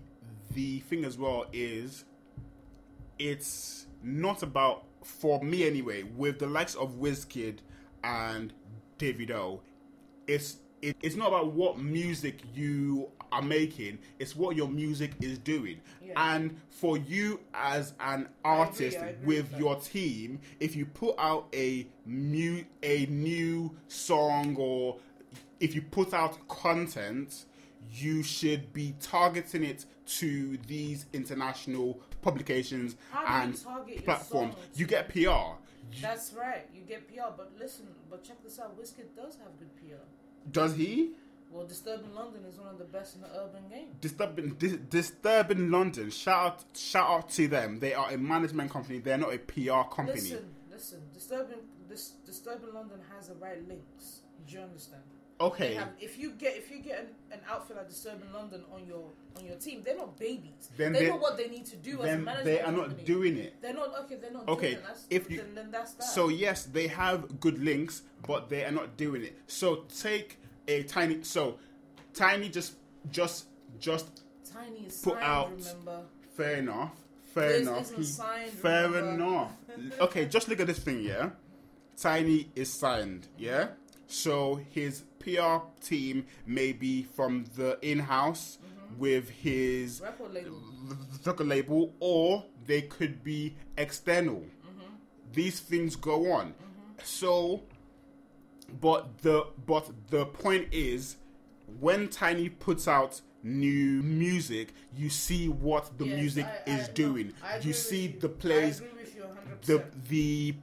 the 0.53 0.79
thing 0.81 1.05
as 1.05 1.17
well 1.17 1.45
is 1.53 2.03
it's 3.19 3.88
not 4.04 4.43
about 4.43 4.86
for 5.06 5.41
me 5.43 5.65
anyway, 5.65 6.04
with 6.04 6.39
the 6.39 6.47
likes 6.47 6.75
of 6.75 6.95
Wizkid 6.95 7.60
and 8.04 8.51
Davido, 8.97 9.60
it's 10.28 10.58
it, 10.82 10.97
it's 11.01 11.15
not 11.15 11.30
about 11.30 11.54
what 11.54 11.80
music 11.80 12.41
you 12.54 13.10
are 13.32 13.41
making, 13.41 13.97
it's 14.19 14.36
what 14.36 14.56
your 14.56 14.67
music 14.67 15.12
is 15.21 15.38
doing. 15.38 15.80
Yeah. 16.04 16.36
And 16.36 16.60
for 16.69 16.97
you 16.97 17.39
as 17.54 17.93
an 17.99 18.30
artist 18.43 18.97
I 18.97 19.08
agree 19.08 19.38
with 19.38 19.51
with 19.51 19.60
your 19.60 19.75
team, 19.78 20.39
if 20.60 20.75
you 20.75 20.86
put 20.86 21.15
out 21.17 21.47
a 21.54 21.88
mu 22.06 22.63
a 22.84 23.06
new 23.08 23.75
song 23.88 24.56
or 24.58 24.97
if 25.60 25.73
you 25.73 25.82
put 25.82 26.13
out 26.13 26.47
content, 26.47 27.45
you 27.91 28.23
should 28.23 28.73
be 28.73 28.95
targeting 28.99 29.63
it 29.63 29.86
to 30.06 30.58
these 30.67 31.06
international 31.13 31.99
publications 32.25 32.95
How 33.11 33.45
do 33.45 33.91
you 33.91 33.97
and 33.97 34.05
platforms. 34.05 34.55
You 34.75 34.85
get 34.88 35.07
PR. 35.09 35.55
That's 36.01 36.33
right. 36.33 36.67
You 36.73 36.81
get 36.81 37.07
PR, 37.07 37.29
but 37.38 37.51
listen, 37.59 37.85
but 38.09 38.23
check 38.23 38.43
this 38.43 38.59
out. 38.59 38.77
Wizkid 38.77 39.15
does 39.15 39.38
have 39.38 39.57
good 39.59 39.73
PR. 39.77 40.03
Does 40.51 40.75
he? 40.75 41.11
Well, 41.51 41.65
Disturbing 41.65 42.13
London 42.13 42.43
is 42.49 42.57
one 42.57 42.67
of 42.67 42.79
the 42.79 42.85
best 42.85 43.15
in 43.15 43.21
the 43.21 43.29
urban 43.29 43.69
game. 43.69 43.89
Disturbing, 44.01 44.55
dis, 44.55 44.73
disturbing 44.89 45.71
London. 45.71 46.09
Shout 46.09 46.45
out, 46.45 46.63
shout 46.75 47.09
out 47.09 47.29
to 47.29 47.47
them. 47.47 47.79
They 47.79 47.93
are 47.93 48.11
a 48.11 48.17
management 48.17 48.71
company. 48.71 48.99
They're 48.99 49.17
not 49.17 49.33
a 49.33 49.38
PR 49.38 49.88
company. 49.95 50.19
Listen, 50.19 50.49
listen. 50.69 51.01
Disturbing, 51.13 51.59
this 51.88 52.13
Disturbing 52.25 52.73
London 52.73 52.99
has 53.15 53.29
the 53.29 53.35
right 53.35 53.65
links. 53.69 54.21
Do 54.47 54.55
you 54.55 54.61
understand? 54.61 55.03
Okay, 55.38 55.74
have, 55.74 55.89
if 56.00 56.17
you 56.17 56.32
get 56.32 56.56
if 56.56 56.71
you 56.71 56.80
get 56.80 57.00
an, 57.02 57.08
an 57.34 57.39
outfit 57.50 57.76
like 57.76 57.89
Disturbing 57.89 58.32
London 58.32 58.63
on 58.74 58.86
your 58.88 59.04
on 59.38 59.45
your 59.45 59.58
team, 59.58 59.82
they're 59.84 59.98
not 59.98 60.17
babies. 60.17 60.69
Then 60.78 60.93
they 60.93 61.00
they- 61.02 61.10
know 61.10 61.17
what 61.17 61.36
they 61.36 61.50
need 61.50 61.65
to 61.65 61.76
do 61.76 61.95
as 61.95 62.00
a 62.00 62.04
then 62.04 62.24
management 62.24 62.45
they 62.45 62.62
are 62.62 62.71
not 62.71 63.04
doing 63.06 63.38
it. 63.38 63.62
They're 63.62 63.74
not 63.74 63.93
okay. 64.06 64.15
They're 64.15 64.32
not 64.32 64.48
Okay, 64.48 64.69
Doing 64.71 64.78
it. 64.80 64.84
That's, 64.88 65.06
if 65.10 65.30
you- 65.30 65.38
then, 65.38 65.56
then 65.56 65.71
that's 65.71 65.91
that. 65.95 66.06
So 66.06 66.30
yes, 66.30 66.63
they 66.63 66.88
have 66.88 67.41
good 67.41 67.62
links, 67.62 68.04
but 68.26 68.48
they 68.48 68.63
are 68.63 68.71
not 68.71 68.95
doing 68.95 69.24
it. 69.24 69.38
So 69.48 69.84
take 70.00 70.38
a 70.69 70.84
Tinie. 70.84 71.24
So 71.26 71.60
Tinie 72.13 72.48
just 72.50 72.76
just 73.12 73.48
just 73.78 74.21
Tinie 74.50 74.88
is 74.88 75.02
put 75.02 75.15
signed, 75.15 75.26
out- 75.26 75.52
Remember, 75.52 76.02
fair 76.38 76.56
enough. 76.56 76.91
Fair 77.34 77.50
This 77.60 77.67
enough. 77.67 77.91
he- 77.93 78.04
signed, 78.06 78.52
fair 78.52 78.88
remember? 78.89 79.24
enough. 79.26 79.52
okay, 80.00 80.26
just 80.28 80.48
look 80.48 80.62
at 80.62 80.67
this 80.67 80.80
thing, 80.80 81.02
yeah. 81.02 81.32
Tinie 81.98 82.50
is 82.56 82.71
signed, 82.71 83.28
yeah. 83.38 83.67
So 84.08 84.62
his 84.71 85.04
PR 85.25 85.65
team 85.83 86.25
may 86.45 86.71
be 86.71 87.03
from 87.03 87.45
the 87.55 87.77
in-house 87.81 88.59
Mm-hmm. 88.61 88.99
with 88.99 89.29
his 89.29 89.99
record 90.01 90.31
label. 90.33 90.61
record 91.25 91.47
label, 91.47 91.93
or 92.00 92.45
they 92.67 92.83
could 92.83 93.23
be 93.23 93.56
external. 93.77 94.43
These 95.33 95.60
things 95.60 95.95
go 95.95 96.31
on. 96.31 96.54
So, 97.04 97.63
but 98.79 99.17
the 99.19 99.47
but 99.65 99.89
the 100.10 100.25
point 100.27 100.67
is, 100.71 101.17
when 101.79 102.08
Tinie 102.10 102.50
puts 102.50 102.87
out 102.87 103.21
new 103.43 104.02
music, 104.04 104.73
you 104.95 105.10
see 105.10 105.50
what 105.50 105.97
the 105.97 106.06
Yes, 106.06 106.19
music 106.19 106.45
I- 106.45 106.71
I- 106.71 106.75
is 106.77 106.87
no, 106.89 106.93
doing. 106.93 107.33
Agree 107.43 107.67
you 107.67 107.73
see 107.73 108.08
you. 108.08 108.19
the 108.19 108.29
plays, 108.29 108.81
I 108.81 108.85
agree 108.85 109.02
with 109.02 109.15
you 109.15 109.23
100%. 109.23 109.62
the 109.65 109.83
the 110.10 110.56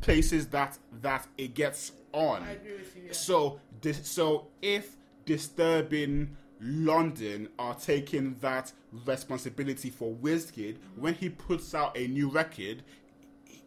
places 0.00 0.46
that 0.48 0.78
that 1.02 1.26
it 1.38 1.54
gets 1.54 1.92
on. 2.12 2.42
I 2.42 2.52
agree 2.52 2.72
with 2.78 2.96
you. 2.96 3.02
Yeah. 3.06 3.12
So, 3.12 3.60
dis- 3.86 4.08
so 4.08 4.48
if 4.62 4.96
disturbing 5.24 6.36
London 6.60 7.48
are 7.58 7.74
taking 7.74 8.36
that 8.40 8.72
responsibility 9.06 9.90
for 9.90 10.12
Wizkid, 10.14 10.78
when 10.96 11.14
he 11.14 11.28
puts 11.28 11.74
out 11.74 11.96
a 11.96 12.06
new 12.08 12.28
record, 12.28 12.82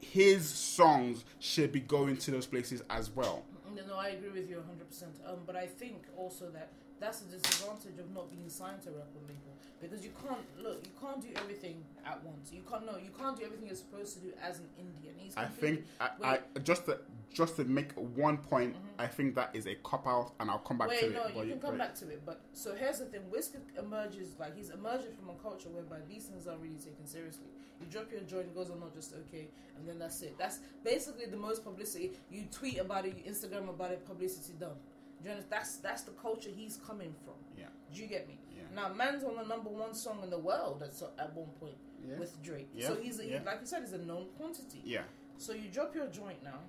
his 0.02 0.48
songs 0.48 1.24
should 1.40 1.72
be 1.72 1.80
going 1.80 2.18
to 2.18 2.32
those 2.32 2.46
places 2.46 2.82
as 2.90 3.10
well. 3.12 3.44
No, 3.76 3.86
no, 3.86 3.96
I 3.96 4.10
agree 4.10 4.30
with 4.30 4.50
you 4.50 4.58
100%. 4.58 5.04
Um, 5.26 5.40
but 5.46 5.56
I 5.56 5.68
think 5.68 6.04
also 6.18 6.50
that 6.50 6.72
that's 7.00 7.20
the 7.22 7.38
disadvantage 7.38 7.98
of 8.00 8.12
not 8.14 8.32
being 8.32 8.50
signed 8.50 8.82
to 8.84 8.90
a 8.90 8.94
record 8.94 9.24
label 9.28 9.56
because 9.82 10.04
you 10.04 10.12
can't 10.28 10.42
look, 10.62 10.84
you 10.84 10.92
can't 11.00 11.22
do 11.22 11.30
everything 11.36 11.84
at 12.06 12.24
once. 12.24 12.52
You 12.52 12.62
can't 12.70 12.86
no, 12.86 12.98
you 12.98 13.12
can't 13.18 13.38
do 13.38 13.46
everything 13.46 13.68
you're 13.68 13.76
supposed 13.76 14.14
to 14.16 14.20
do 14.20 14.32
as 14.42 14.60
an 14.60 14.68
Indian. 14.78 15.14
He's 15.18 15.36
I 15.38 15.46
think 15.46 15.86
I, 16.00 16.10
Wait. 16.20 16.42
I 16.56 16.60
just 16.60 16.86
to 16.86 17.00
just 17.32 17.56
to 17.58 17.64
make 17.64 17.92
one 17.94 18.38
point, 18.38 18.74
mm-hmm. 18.74 19.02
I 19.02 19.08
think 19.08 19.36
that 19.36 19.52
is 19.54 19.68
a 19.68 19.76
cop 19.76 20.08
out, 20.08 20.34
and 20.40 20.50
I'll 20.50 20.60
come 20.60 20.80
back 20.80 20.90
to 20.90 20.96
Wait, 20.96 21.04
it. 21.04 21.14
no, 21.14 21.42
you 21.44 21.52
can 21.52 21.62
come 21.62 21.72
but- 21.72 21.78
back 21.78 21.96
to 21.96 22.10
it. 22.10 22.26
But 22.26 22.42
so 22.54 22.76
here's 22.76 23.00
the 23.00 23.06
thing: 23.06 23.22
Wizkid 23.34 23.62
emerges 23.78 24.36
like 24.40 24.56
he's 24.56 24.70
emerging 24.70 25.14
from 25.18 25.30
a 25.30 25.38
culture 25.42 25.70
whereby 25.70 25.98
these 26.08 26.26
things 26.26 26.48
aren't 26.48 26.62
really 26.62 26.76
taken 26.76 27.06
seriously. 27.06 27.48
You 27.80 27.88
drop 27.88 28.12
your 28.12 28.22
joint, 28.22 28.54
goes 28.54 28.70
on 28.70 28.82
not 28.82 28.94
just 28.94 29.14
okay, 29.14 29.48
and 29.78 29.88
then 29.88 30.00
that's 30.00 30.22
it. 30.22 30.38
That's 30.38 30.60
basically 30.84 31.28
the 31.28 31.38
most 31.38 31.64
publicity. 31.64 32.12
You 32.30 32.44
tweet 32.52 32.78
about 32.78 33.06
it, 33.06 33.16
you 33.16 33.32
Instagram 33.32 33.70
about 33.70 33.92
it, 33.92 34.06
publicity 34.06 34.54
done. 34.60 34.76
Do 35.22 35.26
you 35.26 35.32
understand? 35.32 35.52
That's 35.62 35.78
that's 35.78 36.02
the 36.04 36.12
culture 36.12 36.50
he's 36.56 36.78
coming 36.78 37.14
from. 37.26 37.36
Yeah, 37.58 37.66
Do 37.94 38.02
you 38.02 38.08
get 38.08 38.28
me? 38.28 38.40
Yeah. 38.56 38.64
Now, 38.76 38.94
man's 38.94 39.24
on 39.24 39.36
the 39.36 39.44
number 39.44 39.70
one 39.70 39.94
song 39.94 40.22
in 40.24 40.30
the 40.30 40.38
world 40.40 40.82
at, 40.84 40.94
so- 40.94 41.12
at 41.20 41.34
one 41.36 41.50
point 41.60 41.76
Yeah. 42.08 42.18
with 42.18 42.42
Drake. 42.42 42.70
Yeah. 42.74 42.88
So 42.88 42.96
he's 42.96 43.20
a, 43.20 43.26
Yeah. 43.26 43.42
like 43.46 43.60
you 43.62 43.68
said, 43.68 43.82
he's 43.82 43.94
a 43.94 43.98
known 43.98 44.28
quantity. 44.38 44.82
yeah. 44.86 45.04
So 45.38 45.54
you 45.54 45.70
drop 45.70 45.96
your 45.96 46.08
joint 46.08 46.44
now, 46.44 46.60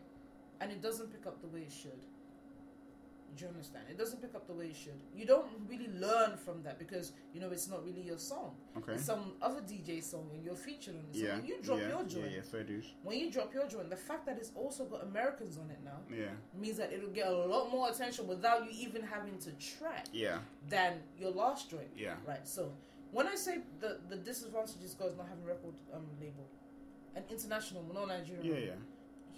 and 0.61 0.71
it 0.73 0.81
doesn't 0.81 1.13
pick 1.13 1.27
up 1.27 1.41
the 1.41 1.49
way 1.49 1.61
it 1.63 1.73
should. 1.73 2.05
Do 3.37 3.45
you 3.45 3.51
understand? 3.51 3.85
It 3.89 3.97
doesn't 3.97 4.21
pick 4.21 4.35
up 4.35 4.47
the 4.47 4.53
way 4.53 4.67
it 4.67 4.77
should. 4.77 5.01
You 5.15 5.25
don't 5.25 5.47
really 5.69 5.89
learn 5.99 6.37
from 6.37 6.63
that 6.65 6.79
because 6.79 7.13
you 7.33 7.41
know 7.41 7.51
it's 7.51 7.69
not 7.69 7.85
really 7.85 8.03
your 8.03 8.19
song. 8.19 8.55
Okay. 8.77 8.93
It's 8.95 9.05
some 9.05 9.33
other 9.41 9.61
DJ 9.61 10.03
song, 10.03 10.29
and 10.35 10.45
you're 10.45 10.55
featured 10.57 10.95
on 10.97 11.05
it. 11.11 11.17
So 11.17 11.25
yeah, 11.27 11.37
when 11.37 11.47
you 11.47 11.57
drop 11.63 11.79
yeah, 11.81 11.89
your 11.89 12.03
joint, 12.05 12.31
yeah, 12.31 12.37
yeah, 12.37 12.43
fair 12.43 12.65
dues. 12.65 12.87
when 13.03 13.19
you 13.19 13.31
drop 13.31 13.55
your 13.55 13.67
joint, 13.69 13.89
the 13.89 13.97
fact 13.97 14.27
that 14.27 14.37
it's 14.37 14.53
also 14.55 14.85
got 14.85 15.03
Americans 15.05 15.57
on 15.59 15.71
it 15.71 15.79
now 15.85 15.99
Yeah, 16.11 16.27
means 16.59 16.77
that 16.79 16.93
it'll 16.93 17.11
get 17.11 17.29
a 17.29 17.31
lot 17.55 17.71
more 17.71 17.89
attention 17.89 18.27
without 18.27 18.65
you 18.65 18.71
even 18.87 19.03
having 19.03 19.39
to 19.39 19.53
track 19.53 20.07
yeah, 20.13 20.39
than 20.69 20.95
your 21.19 21.31
last 21.31 21.71
joint. 21.71 21.89
yeah. 21.97 22.15
Right. 22.27 22.47
So 22.47 22.73
when 23.13 23.27
I 23.27 23.37
say 23.37 23.59
the 23.81 24.01
the 24.09 24.17
disadvantages 24.17 24.95
goes 24.95 25.17
not 25.17 25.29
having 25.29 25.45
record 25.45 25.75
um, 25.95 26.07
label, 26.21 26.47
an 27.17 27.23
international, 27.31 27.85
not 27.95 28.09
Nigerian. 28.09 28.45
Yeah, 28.45 28.67
yeah. 28.71 28.79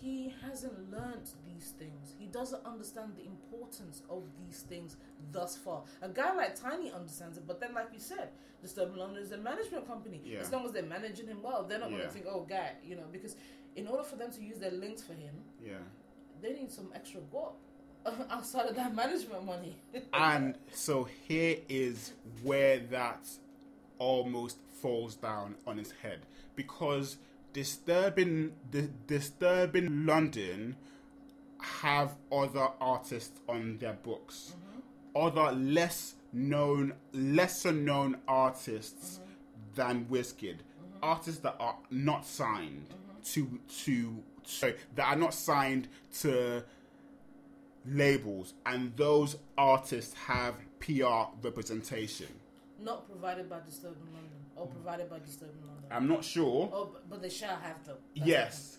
He 0.03 0.35
hasn't 0.45 0.91
learnt 0.91 1.31
these 1.47 1.75
things. 1.79 2.15
He 2.19 2.27
doesn't 2.27 2.65
understand 2.67 3.13
the 3.17 3.25
importance 3.25 4.03
of 4.11 4.25
these 4.45 4.63
things 4.63 4.97
thus 5.31 5.57
far. 5.57 5.83
A 6.03 6.09
guy 6.09 6.35
like 6.35 6.61
Tinie 6.61 6.91
understands 6.93 7.39
it, 7.39 7.45
but 7.47 7.61
then, 7.61 7.73
like 7.73 7.89
you 7.93 8.01
said, 8.01 8.31
Disturbing 8.63 8.97
London 8.97 9.23
is 9.23 9.33
a 9.33 9.37
management 9.39 9.87
company. 9.89 10.21
Yeah. 10.25 10.39
As 10.41 10.53
long 10.53 10.65
as 10.65 10.73
they're 10.73 10.83
managing 10.85 11.27
him 11.27 11.43
well, 11.43 11.65
they're 11.69 11.79
not 11.81 11.91
going 11.91 12.03
to 12.03 12.09
think, 12.09 12.27
"Oh, 12.29 12.43
guy," 12.49 12.73
you 12.85 12.95
know, 12.97 13.07
because 13.13 13.37
in 13.77 13.87
order 13.89 14.03
for 14.05 14.17
them 14.17 14.31
to 14.33 14.41
use 14.43 14.59
their 14.59 14.71
links 14.71 15.03
for 15.03 15.15
him, 15.15 15.35
Yeah. 15.65 15.79
they 16.41 16.53
need 16.53 16.71
some 16.71 16.91
extra 16.95 17.21
guap 17.33 17.55
outside 18.31 18.67
of 18.67 18.77
that 18.77 18.95
management 18.95 19.45
money. 19.45 19.77
And 20.13 20.57
so 20.73 21.05
here 21.27 21.57
is 21.69 22.13
where 22.43 22.79
that 22.91 23.29
almost 23.99 24.59
falls 24.81 25.15
down 25.17 25.55
on 25.67 25.77
his 25.79 25.93
head 26.03 26.21
because 26.57 27.17
disturbing 27.53 28.53
di- 28.71 28.89
disturbing 29.07 30.07
London 30.07 30.77
have 31.61 32.17
other 32.33 32.69
artists 32.81 33.41
on 33.49 33.79
their 33.79 33.93
books, 33.93 34.55
mm-hmm. 34.57 35.27
other 35.27 35.55
less 35.57 36.15
known, 36.33 36.95
lesser 37.13 37.73
known 37.73 38.17
artists 38.27 39.19
mm-hmm. 39.19 39.33
than 39.75 40.05
Wizkid, 40.07 40.57
mm-hmm. 40.57 40.99
artists 41.03 41.41
that 41.41 41.57
are 41.61 41.77
not 41.91 42.27
signed 42.27 42.87
to 43.25 43.59
to 43.85 44.23
sorry, 44.45 44.75
that 44.97 45.07
are 45.07 45.17
not 45.17 45.35
signed 45.35 45.89
to 46.21 46.65
labels, 47.87 48.55
and 48.67 48.97
those 48.97 49.37
artists 49.57 50.15
have 50.15 50.55
PR 50.81 51.31
representation. 51.43 52.29
not 52.81 53.09
provided 53.09 53.49
by 53.49 53.59
Disturbing 53.65 54.13
London 54.13 54.42
or 54.57 54.67
provided 54.67 55.09
by 55.11 55.19
Disturbing 55.19 55.67
London. 55.67 55.85
I'm 55.91 56.09
not 56.09 56.25
sure. 56.25 56.71
oh, 56.73 56.91
but, 56.93 57.09
but 57.11 57.23
they 57.23 57.29
shall 57.31 57.57
have 57.57 57.85
them. 57.85 57.97
That's 58.17 58.27
yes, 58.29 58.79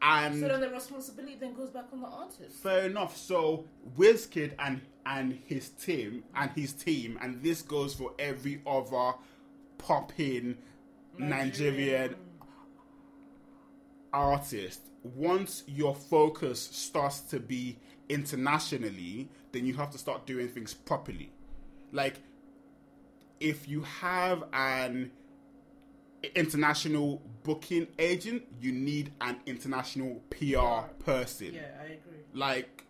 the 0.00 0.06
and 0.06 0.40
So 0.40 0.48
then 0.48 0.60
the 0.60 0.70
responsibility 0.70 1.36
then 1.38 1.54
goes 1.54 1.70
back 1.70 1.86
on 1.92 2.00
the 2.00 2.08
artist. 2.08 2.62
fair 2.62 2.86
enough. 2.86 3.16
So 3.16 3.64
Wizkid 3.96 4.54
and 4.58 4.80
and 5.06 5.38
his 5.46 5.68
team 5.70 6.24
and 6.34 6.50
his 6.52 6.72
team, 6.72 7.18
and 7.20 7.42
this 7.42 7.62
goes 7.62 7.94
for 7.94 8.12
every 8.18 8.60
other 8.66 9.14
popping 9.78 10.58
Nigerian 11.18 12.14
artist. 14.12 14.80
Once 15.02 15.64
your 15.66 15.94
focus 15.94 16.60
starts 16.60 17.20
to 17.20 17.40
be 17.40 17.78
internationally, 18.08 19.28
then 19.52 19.66
you 19.66 19.74
have 19.74 19.90
to 19.90 19.98
start 19.98 20.26
doing 20.26 20.48
things 20.48 20.72
properly. 20.74 21.32
Like 21.90 22.20
if 23.42 23.68
you 23.68 23.82
have 23.82 24.44
an 24.52 25.10
international 26.34 27.20
booking 27.42 27.88
agent, 27.98 28.44
you 28.60 28.72
need 28.72 29.12
an 29.20 29.40
international 29.46 30.22
PR 30.30 30.86
person. 31.04 31.54
Yeah, 31.54 31.62
I 31.80 31.84
agree. 31.84 32.22
Like 32.32 32.84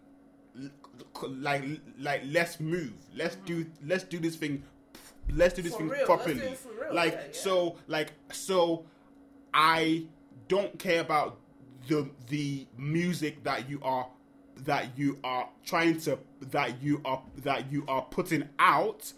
like 1.24 1.64
like 1.98 2.22
let's 2.26 2.60
move. 2.60 2.92
Let's 3.16 3.36
do 3.36 3.64
mm-hmm. 3.64 3.88
let's 3.88 4.04
do 4.04 4.18
this 4.18 4.36
thing 4.36 4.62
let's 5.30 5.54
do 5.54 5.62
this 5.62 5.72
For 5.72 5.78
thing 5.78 5.88
real, 5.88 6.06
properly. 6.06 6.34
do 6.34 6.40
it 6.42 6.58
for 6.58 6.68
real, 6.68 6.94
Like 6.94 7.12
yeah, 7.12 7.20
yeah. 7.26 7.32
so 7.32 7.76
like 7.86 8.12
so 8.32 8.84
I 9.54 10.06
don't 10.48 10.78
care 10.78 11.00
about 11.00 11.38
the 11.88 12.08
the 12.28 12.66
music 12.76 13.42
that 13.44 13.68
you 13.68 13.80
are 13.82 14.08
that 14.64 14.96
you 14.96 15.18
are 15.24 15.48
trying 15.64 15.98
to 16.00 16.18
that 16.50 16.82
you 16.82 17.00
are 17.04 17.22
that 17.38 17.72
you 17.72 17.84
are 17.88 18.02
putting 18.02 18.48
out. 18.58 19.12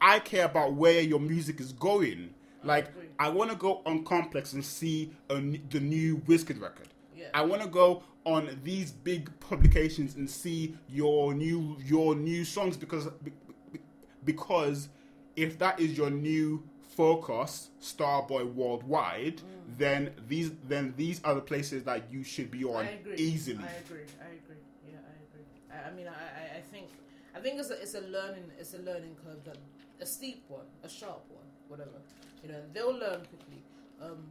I 0.00 0.18
care 0.20 0.44
about 0.46 0.74
where 0.74 1.00
your 1.00 1.20
music 1.20 1.60
is 1.60 1.72
going. 1.72 2.34
Like 2.62 2.88
agree. 2.88 3.06
I 3.18 3.28
want 3.30 3.50
to 3.50 3.56
go 3.56 3.82
on 3.86 4.04
Complex 4.04 4.52
and 4.52 4.64
see 4.64 5.12
a, 5.30 5.34
the 5.36 5.80
new 5.80 6.18
Wizkid 6.18 6.60
record. 6.60 6.88
Yeah. 7.16 7.26
I 7.34 7.42
want 7.42 7.62
to 7.62 7.68
go 7.68 8.02
on 8.24 8.58
these 8.64 8.90
big 8.90 9.30
publications 9.40 10.14
and 10.16 10.28
see 10.28 10.76
your 10.88 11.32
new 11.34 11.76
your 11.84 12.14
new 12.14 12.44
songs 12.44 12.76
because 12.76 13.06
be- 13.24 13.32
be- 13.72 13.78
because 14.24 14.88
if 15.36 15.58
that 15.58 15.80
is 15.80 15.96
your 15.96 16.10
new 16.10 16.62
focus, 16.96 17.70
Starboy 17.80 18.52
worldwide, 18.52 19.36
Mm. 19.38 19.78
then 19.78 20.10
these 20.28 20.50
then 20.68 20.92
these 20.98 21.22
are 21.24 21.34
the 21.34 21.40
places 21.40 21.84
that 21.84 22.12
you 22.12 22.22
should 22.24 22.50
be 22.50 22.64
on 22.64 22.84
I 22.84 22.90
agree. 22.90 23.16
easily. 23.16 23.64
I 23.64 23.72
agree. 23.86 24.04
I 24.20 24.30
agree. 24.34 24.56
Yeah, 24.86 24.98
I 24.98 25.16
agree. 25.24 25.46
I, 25.72 25.88
I 25.88 25.92
mean, 25.96 26.08
I, 26.08 26.10
I, 26.10 26.58
I 26.58 26.60
think, 26.72 26.88
I 27.34 27.40
think 27.40 27.58
it's 27.60 27.70
a, 27.70 27.80
it's 27.80 27.94
a 27.94 28.00
learning, 28.02 28.44
it's 28.58 28.74
a 28.74 28.78
learning 28.78 29.16
curve 29.24 29.42
that 29.44 29.56
a 30.00 30.06
steep 30.06 30.44
one, 30.48 30.66
a 30.82 30.88
sharp 30.88 31.24
one, 31.30 31.44
whatever. 31.68 32.00
You 32.42 32.50
know, 32.52 32.62
they'll 32.72 32.94
learn 32.96 33.20
quickly. 33.26 33.62
Um, 34.02 34.24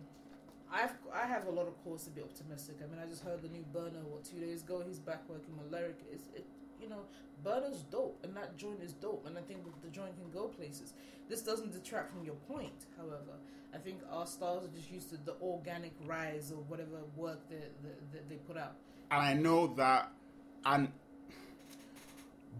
I've 0.71 0.91
I 1.13 1.25
have 1.25 1.47
a 1.47 1.51
lot 1.51 1.67
of 1.67 1.83
cause 1.83 2.03
to 2.05 2.09
be 2.11 2.21
optimistic. 2.21 2.77
I 2.83 2.87
mean, 2.87 2.99
I 3.03 3.07
just 3.09 3.23
heard 3.23 3.41
the 3.41 3.49
new 3.49 3.65
Burna 3.73 4.03
what 4.03 4.23
two 4.23 4.39
days 4.39 4.61
ago. 4.61 4.83
He's 4.85 4.99
back 4.99 5.21
working 5.27 5.57
with 5.57 5.71
Leriq. 5.71 5.95
It's 6.11 6.27
it, 6.35 6.45
you 6.81 6.89
know, 6.89 7.01
Burna's 7.43 7.83
dope, 7.91 8.19
and 8.23 8.35
that 8.35 8.57
joint 8.57 8.81
is 8.83 8.93
dope, 8.93 9.25
and 9.27 9.37
I 9.37 9.41
think 9.41 9.59
the 9.81 9.89
joint 9.89 10.15
can 10.15 10.29
go 10.31 10.47
places. 10.47 10.93
This 11.27 11.41
doesn't 11.41 11.71
detract 11.73 12.11
from 12.11 12.23
your 12.23 12.35
point, 12.47 12.85
however. 12.97 13.37
I 13.73 13.77
think 13.77 13.99
our 14.11 14.25
stars 14.25 14.63
are 14.63 14.75
just 14.75 14.89
used 14.91 15.09
to 15.11 15.17
the 15.17 15.35
organic 15.41 15.93
rise 16.07 16.51
or 16.51 16.61
whatever 16.67 16.97
work 17.15 17.47
that 17.49 17.71
that- 17.83 18.11
that 18.13 18.29
they 18.29 18.35
put 18.37 18.57
out. 18.57 18.75
and 19.11 19.21
I 19.21 19.33
know 19.33 19.67
that 19.75 20.11
and 20.65 20.91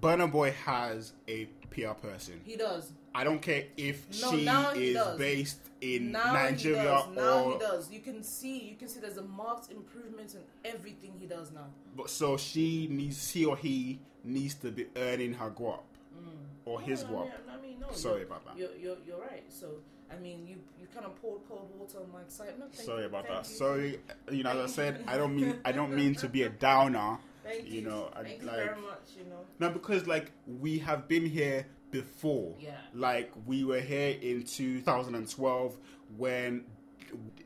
Burna 0.01 0.31
Boy 0.31 0.51
has 0.65 1.13
a 1.27 1.45
PR 1.71 1.91
person. 1.93 2.41
He 2.45 2.55
does. 2.55 2.91
I 3.13 3.23
don't 3.23 3.41
care 3.41 3.63
if 3.75 4.05
No, 4.21 4.31
she 4.31 4.47
is 4.89 4.95
does. 4.95 5.17
based 5.17 5.59
in 5.81 6.11
now 6.11 6.33
Nigeria 6.33 6.79
he 6.81 6.87
does. 6.87 7.15
Now 7.15 7.43
or 7.43 7.53
he 7.53 7.59
does. 7.59 7.91
You 7.91 7.99
can 7.99 8.23
see. 8.23 8.59
You 8.69 8.75
can 8.75 8.87
see. 8.87 8.99
There's 8.99 9.17
a 9.17 9.23
marked 9.23 9.71
improvement 9.71 10.35
in 10.35 10.41
everything 10.71 11.13
he 11.19 11.25
does 11.25 11.51
now. 11.51 11.67
but 11.95 12.09
so 12.09 12.37
she 12.37 12.87
needs 12.89 13.29
she 13.29 13.45
or 13.45 13.57
he 13.57 13.99
needs 14.23 14.53
to 14.55 14.71
be 14.71 14.85
earning 14.95 15.33
her 15.33 15.49
guap 15.49 15.79
mm. 16.15 16.29
or 16.65 16.79
his 16.81 17.03
No, 17.03 17.09
guap. 17.09 17.31
I 17.51 17.61
mean, 17.61 17.79
no. 17.79 17.87
Sorry 17.91 18.23
about 18.23 18.45
that. 18.45 18.57
You're, 18.57 18.75
you're, 18.79 18.97
you're 19.07 19.19
right. 19.19 19.43
So, 19.49 19.67
I 20.11 20.17
mean, 20.19 20.45
you 20.47 20.57
you 20.79 20.87
kind 20.93 21.05
of 21.05 21.19
poured 21.21 21.41
cold 21.49 21.69
water 21.77 21.97
on 21.99 22.11
my 22.11 22.21
excitement. 22.21 22.75
Sorry 22.75 23.05
about 23.05 23.27
that. 23.27 23.49
you. 23.49 23.55
Sorry, 23.55 23.99
you 24.31 24.43
know, 24.43 24.51
as 24.51 24.71
I 24.71 24.73
said, 24.75 25.03
I 25.07 25.17
don't 25.17 25.35
mean 25.35 25.59
I 25.65 25.71
don't 25.71 25.93
mean 26.01 26.15
to 26.15 26.29
be 26.29 26.43
a 26.43 26.49
downer. 26.49 27.17
Thank 27.49 27.67
you. 27.67 27.81
you 27.81 27.89
know, 27.89 28.09
I- 28.15 28.23
Thank 28.23 28.41
you 28.41 28.47
like- 28.47 28.55
very 28.57 28.81
much. 28.81 29.09
You 29.17 29.25
know. 29.25 29.45
No, 29.59 29.69
because 29.71 30.07
like 30.07 30.31
we 30.47 30.79
have 30.79 31.07
been 31.07 31.25
here 31.25 31.65
before. 31.91 32.55
Yeah. 32.59 32.77
Like 32.93 33.31
we 33.45 33.63
were 33.63 33.81
here 33.81 34.17
in 34.21 34.43
2012 34.43 35.77
when 36.17 36.65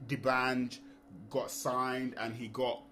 D'banj 0.08 0.80
got 1.30 1.50
signed 1.50 2.16
and 2.20 2.36
he 2.36 2.48
got 2.50 2.84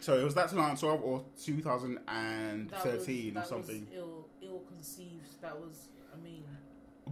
So 0.00 0.18
it 0.18 0.24
was 0.24 0.34
that 0.34 0.50
2012 0.50 1.02
or 1.02 1.18
That 1.20 1.36
2013 1.44 3.34
was, 3.34 3.44
or 3.44 3.46
something. 3.48 3.86
Was 3.86 3.94
ill, 3.94 4.28
ill 4.42 4.60
conceived. 4.68 5.40
That 5.40 5.58
was, 5.58 5.88
I 6.12 6.16
mean, 6.22 6.44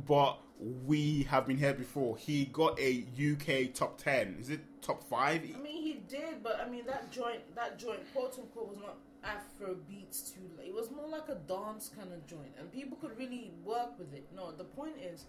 But 0.07 0.39
we 0.85 1.25
have 1.25 1.47
been 1.47 1.59
here 1.59 1.75
before. 1.75 2.17
He 2.17 2.47
got 2.47 2.79
a 2.79 3.05
UK 3.19 3.75
top 3.75 3.99
10. 3.99 4.37
Is 4.41 4.51
it 4.51 4.61
top 4.81 5.03
5? 5.05 5.43
I 5.57 5.63
mean, 5.63 5.83
he 5.83 6.01
did, 6.09 6.43
but 6.43 6.61
I 6.65 6.69
mean 6.69 6.87
that 6.87 7.11
joint, 7.11 7.41
that 7.55 7.79
joint, 7.79 8.01
quote 8.13 8.39
unquote, 8.39 8.69
was 8.69 8.79
not 8.79 8.97
Afro 9.25 9.77
beats 9.89 10.31
too. 10.31 10.51
It 10.65 10.75
was 10.75 10.91
more 10.91 11.09
like 11.09 11.29
a 11.29 11.35
dance 11.35 11.91
kind 11.97 12.13
of 12.13 12.27
joint, 12.27 12.53
and 12.59 12.73
people 12.73 12.97
could 13.01 13.17
really 13.19 13.51
work 13.65 13.99
with 13.99 14.13
it. 14.15 14.27
No, 14.35 14.53
the 14.53 14.65
point 14.65 14.95
is, 15.01 15.27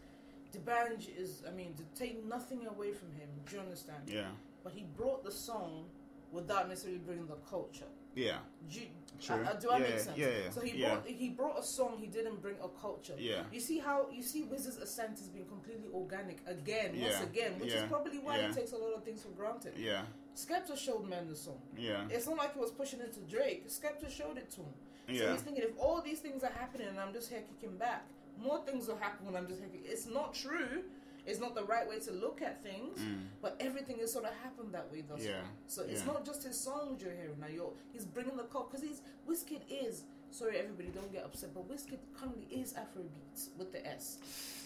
D'banj 0.51 1.09
is, 1.17 1.43
I 1.47 1.51
mean, 1.51 1.73
to 1.75 1.83
take 1.99 2.25
nothing 2.25 2.67
away 2.67 2.91
from 2.91 3.11
him. 3.13 3.29
Do 3.47 3.55
you 3.55 3.61
understand? 3.61 4.03
Yeah. 4.07 4.29
But 4.63 4.73
he 4.73 4.85
brought 4.95 5.23
the 5.23 5.31
song 5.31 5.85
without 6.31 6.69
necessarily 6.69 6.99
bringing 6.99 7.27
the 7.27 7.37
culture. 7.49 7.85
Yeah. 8.15 8.37
Do, 8.69 8.79
you, 8.79 8.87
True. 9.19 9.35
uh, 9.37 9.49
uh, 9.49 9.53
do 9.53 9.69
I 9.69 9.77
Yeah, 9.77 9.83
make 9.89 9.99
sense? 9.99 10.17
yeah, 10.17 10.27
yeah, 10.27 10.49
So 10.51 10.61
he 10.61 10.77
yeah. 10.77 10.89
brought 10.95 11.07
he 11.07 11.29
brought 11.29 11.59
a 11.59 11.63
song. 11.63 11.97
He 11.99 12.07
didn't 12.07 12.41
bring 12.41 12.55
a 12.63 12.67
culture. 12.81 13.15
Yeah. 13.17 13.43
You 13.51 13.59
see 13.59 13.79
how 13.79 14.07
you 14.11 14.23
see 14.23 14.43
Wiz's 14.43 14.77
ascent 14.77 15.17
has 15.19 15.29
been 15.29 15.45
completely 15.45 15.87
organic 15.93 16.37
again, 16.47 16.99
once 16.99 17.21
again, 17.21 17.59
which 17.59 17.73
is 17.73 17.83
probably 17.83 18.19
why 18.19 18.41
he 18.41 18.53
takes 18.53 18.71
a 18.73 18.77
lot 18.77 18.93
of 18.93 19.03
things 19.03 19.23
for 19.23 19.29
granted. 19.29 19.73
Yeah. 19.77 20.03
Skepta 20.35 20.75
showed 20.77 21.07
men 21.07 21.27
the 21.29 21.35
song. 21.35 21.61
Yeah. 21.77 22.05
It's 22.09 22.27
not 22.27 22.37
like 22.37 22.53
he 22.55 22.59
was 22.59 22.71
pushing 22.71 22.99
it 23.01 23.13
to 23.13 23.19
Drake. 23.21 23.67
Skepta 23.69 24.09
showed 24.09 24.37
it 24.37 24.49
to 24.51 24.61
him. 24.61 24.73
So 25.07 25.13
Yeah. 25.23 25.31
he's 25.33 25.41
thinking 25.41 25.63
if 25.63 25.77
all 25.77 26.01
these 26.01 26.19
things 26.19 26.43
are 26.43 26.51
happening 26.51 26.87
and 26.87 26.99
I'm 26.99 27.13
just 27.13 27.29
here 27.29 27.43
kicking 27.49 27.77
back, 27.77 28.05
more 28.37 28.59
things 28.65 28.87
will 28.87 28.97
happen 28.97 29.25
when 29.27 29.35
I'm 29.35 29.47
just 29.47 29.59
here. 29.59 29.69
Kicking. 29.69 29.85
It's 29.91 30.07
not 30.07 30.33
true. 30.33 30.83
It's 31.25 31.39
not 31.39 31.55
the 31.55 31.63
right 31.63 31.87
way 31.87 31.99
to 31.99 32.11
look 32.11 32.41
at 32.41 32.61
things, 32.63 32.99
but 33.41 33.55
everything 33.59 33.97
has 33.99 34.11
sort 34.11 34.25
of 34.25 34.33
happened 34.43 34.73
that 34.73 34.91
way 34.91 35.03
thus 35.07 35.21
Mm. 35.21 35.25
Yeah, 35.25 35.31
far. 35.41 35.49
So 35.67 35.81
it's 35.83 36.01
yeah. 36.01 36.07
not 36.13 36.25
just 36.25 36.43
his 36.43 36.59
songs 36.59 37.01
you're 37.01 37.13
hearing 37.13 37.39
now. 37.39 37.47
You're 37.47 37.71
he's 37.93 38.05
bringing 38.05 38.35
the 38.35 38.43
cult 38.43 38.71
because 38.71 38.85
he's 38.87 39.01
Wizkid 39.29 39.61
is. 39.69 40.03
Sorry, 40.31 40.57
everybody, 40.57 40.89
don't 40.89 41.11
get 41.13 41.23
upset, 41.23 41.53
but 41.53 41.69
Wizkid 41.69 41.99
currently 42.19 42.45
is 42.51 42.73
Afrobeats 42.73 43.49
with 43.57 43.71
the 43.71 43.85
S. 43.87 44.17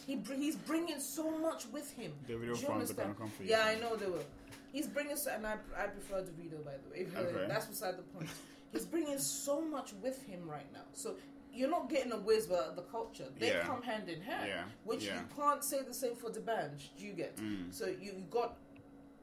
He 0.08 0.16
br- 0.16 0.34
he's 0.36 0.55
bringing 0.55 0.99
so 0.99 1.30
much 1.38 1.66
with 1.74 1.91
him. 1.93 2.14
The 2.28 2.38
video 2.38 2.55
Do 2.55 2.62
you 2.62 2.68
fans 2.68 2.91
are 2.91 2.93
gonna 2.93 3.14
come 3.14 3.30
for 3.30 3.43
you. 3.43 3.49
Yeah, 3.49 3.66
I 3.66 3.76
know 3.80 3.95
they 3.97 4.05
will. 4.08 4.24
He's 4.72 4.88
bringing, 4.88 5.18
so, 5.18 5.32
and 5.32 5.45
I, 5.45 5.55
I 5.78 5.88
prefer 5.88 6.22
the 6.22 6.32
video 6.32 6.60
by 6.60 6.72
the 6.84 6.89
way. 6.89 7.08
Okay. 7.18 7.45
That's 7.47 7.66
beside 7.66 7.97
the 7.97 8.03
point. 8.03 8.30
He's 8.72 8.86
bringing 8.86 9.18
so 9.20 9.62
much 9.62 9.91
with 10.01 10.26
him 10.26 10.47
right 10.49 10.66
now. 10.74 10.84
So 10.93 11.16
you're 11.58 11.70
not 11.70 11.89
getting 11.89 12.12
a 12.12 12.18
Wiz 12.18 12.45
but 12.47 12.76
the 12.76 12.84
culture. 12.84 13.28
They 13.39 13.49
Yeah. 13.49 13.66
come 13.66 13.82
hand 13.82 14.08
in 14.10 14.22
hand. 14.22 14.47
Yeah. 14.47 14.64
Which 14.84 15.05
Yeah. 15.05 15.20
you 15.22 15.28
can't 15.36 15.64
say 15.64 15.82
the 15.82 15.93
same 15.93 16.16
for 16.16 16.30
D'banj. 16.30 16.91
Do 16.97 17.05
you 17.05 17.14
get? 17.14 17.36
Mm. 17.38 17.74
So 17.74 17.88
you 17.88 18.12
got 18.30 18.58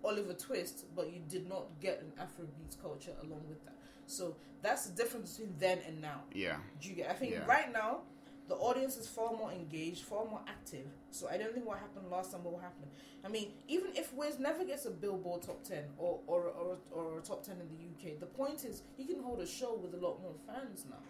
Oliver 0.05 0.35
Twist, 0.35 0.85
but 0.95 1.13
you 1.13 1.21
did 1.29 1.49
not 1.49 1.65
get 1.81 2.01
an 2.01 2.13
Afrobeats 2.19 2.81
culture 2.81 3.15
along 3.23 3.49
with 3.49 3.65
that. 3.65 3.77
So 4.07 4.37
that's 4.63 4.87
the 4.87 4.95
difference 4.95 5.37
between 5.37 5.57
then 5.59 5.79
and 5.87 6.01
now. 6.01 6.25
Yeah. 6.33 6.59
Do 6.81 6.89
you 6.89 6.95
get? 6.97 7.11
I 7.11 7.15
think 7.15 7.47
right 7.49 7.73
now, 7.73 8.03
the 8.49 8.57
audience 8.57 8.99
is 8.99 9.09
far 9.09 9.33
more 9.33 9.51
engaged, 9.51 10.03
far 10.05 10.27
more 10.27 10.43
active. 10.47 10.87
So 11.11 11.29
I 11.29 11.39
don't 11.39 11.55
think 11.55 11.65
what 11.67 11.79
happened 11.79 12.11
last 12.11 12.33
time 12.33 12.45
will 12.45 12.59
happen. 12.59 12.91
I 13.25 13.29
mean, 13.29 13.55
even 13.69 13.97
if 13.97 14.13
Wiz 14.13 14.39
never 14.39 14.65
gets 14.67 14.85
a 14.85 14.91
Billboard 14.91 15.41
top 15.43 15.65
ten 15.65 15.85
or 15.97 16.21
or, 16.27 16.49
or 16.49 16.79
or 16.93 17.19
a 17.19 17.23
top 17.23 17.43
ten 17.43 17.59
in 17.59 17.69
the 17.71 17.79
UK, 18.11 18.21
the 18.21 18.27
point 18.27 18.67
is 18.67 18.83
he 18.99 19.07
can 19.07 19.21
hold 19.23 19.41
a 19.41 19.47
show 19.47 19.75
with 19.75 19.95
a 19.95 19.97
lot 20.07 20.21
more 20.21 20.35
fans 20.47 20.85
now. 20.91 21.01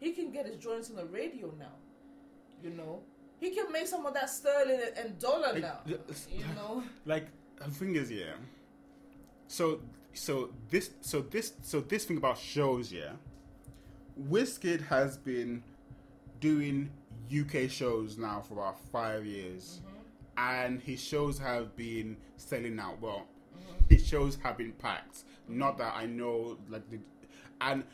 He 0.00 0.12
can 0.12 0.32
get 0.32 0.46
his 0.46 0.56
joints 0.56 0.90
on 0.90 0.96
the 0.96 1.04
radio 1.04 1.52
now. 1.58 1.76
You 2.62 2.70
know, 2.70 3.02
he 3.38 3.50
can 3.50 3.70
make 3.70 3.86
some 3.86 4.04
of 4.06 4.14
that 4.14 4.28
sterling 4.28 4.80
and- 4.96 5.18
dollar 5.18 5.52
Like, 5.52 5.62
now. 5.62 5.80
You 5.86 6.44
know, 6.56 6.82
like 7.06 7.26
the 7.58 7.70
thing 7.70 7.94
is 7.94 8.10
yeah. 8.10 8.34
So 9.46 9.80
so 10.12 10.50
this 10.70 10.90
so 11.00 11.20
this 11.20 11.52
so 11.62 11.80
this 11.80 12.04
thing 12.04 12.16
about 12.16 12.36
shows 12.36 12.92
yeah 12.92 13.12
Wizkid 14.28 14.82
has 14.88 15.16
been 15.16 15.62
doing 16.40 16.90
UK 17.30 17.70
shows 17.70 18.18
now 18.18 18.40
for 18.40 18.54
about 18.54 18.80
five 18.90 19.24
years 19.24 19.80
mm-hmm. 19.80 19.98
and 20.36 20.80
his 20.80 21.02
shows 21.02 21.38
have 21.38 21.76
been 21.76 22.16
selling 22.36 22.78
out 22.80 23.00
well. 23.00 23.26
Mm-hmm. 23.56 23.94
His 23.94 24.06
shows 24.06 24.36
have 24.42 24.58
been 24.58 24.72
packed. 24.72 25.24
Not 25.48 25.78
mm-hmm. 25.78 25.82
that 25.82 25.94
I 25.96 26.06
know 26.06 26.58
like 26.68 26.88
the 26.90 26.98
and 27.60 27.84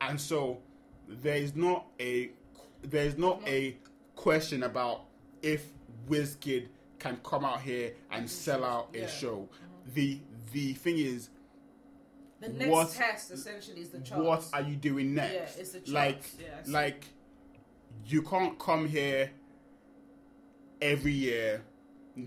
and 0.00 0.20
so 0.20 0.60
there 1.08 1.36
is 1.36 1.54
not 1.54 1.86
a 2.00 2.30
there 2.82 3.04
is 3.06 3.16
not 3.16 3.40
a 3.46 3.76
question 4.14 4.62
about 4.62 5.04
if 5.42 5.64
Wizkid 6.08 6.68
can 6.98 7.18
come 7.22 7.44
out 7.44 7.60
here 7.62 7.94
and 8.10 8.28
sell 8.28 8.64
out 8.64 8.88
a 8.94 9.00
Yeah. 9.00 9.06
show. 9.08 9.48
The 9.94 10.20
the 10.52 10.72
thing 10.74 10.98
is, 10.98 11.30
the 12.40 12.48
next 12.48 12.70
What- 12.70 12.90
test 12.92 13.30
essentially 13.30 13.80
is 13.80 13.90
the 13.90 14.00
charts. 14.00 14.24
what 14.24 14.48
are 14.52 14.62
you 14.68 14.76
doing 14.76 15.14
next? 15.14 15.32
Yeah, 15.56 15.60
it's 15.62 15.72
the 15.72 15.80
charts. 15.80 15.90
like 15.92 16.22
Yeah, 16.40 16.62
like 16.72 17.04
you 18.06 18.22
can't 18.22 18.58
come 18.58 18.86
here 18.86 19.30
every 20.80 21.12
year, 21.12 21.62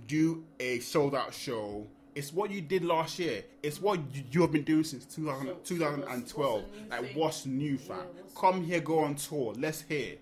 do 0.08 0.46
a 0.60 0.80
sold 0.80 1.16
out 1.16 1.34
show. 1.34 1.88
It's 2.18 2.34
what 2.34 2.50
you 2.50 2.62
did 2.62 2.84
last 2.84 3.20
year. 3.20 3.44
It's 3.62 3.80
what 3.80 4.00
you, 4.12 4.24
you 4.32 4.42
have 4.42 4.52
been 4.52 4.64
doing 4.64 4.84
since 4.84 5.06
2000, 5.06 5.46
So- 5.46 5.52
so 5.52 5.54
what's- 5.54 5.70
2012. 5.70 6.64
what's 6.64 6.90
like, 6.90 7.02
thing? 7.02 7.16
what's 7.20 7.46
new, 7.46 7.78
fam? 7.78 7.98
Yeah, 8.16 8.22
Come 8.36 8.64
here, 8.64 8.80
go 8.80 9.00
on 9.00 9.16
tour. 9.16 9.54
Let's 9.54 9.82
hear. 9.84 10.18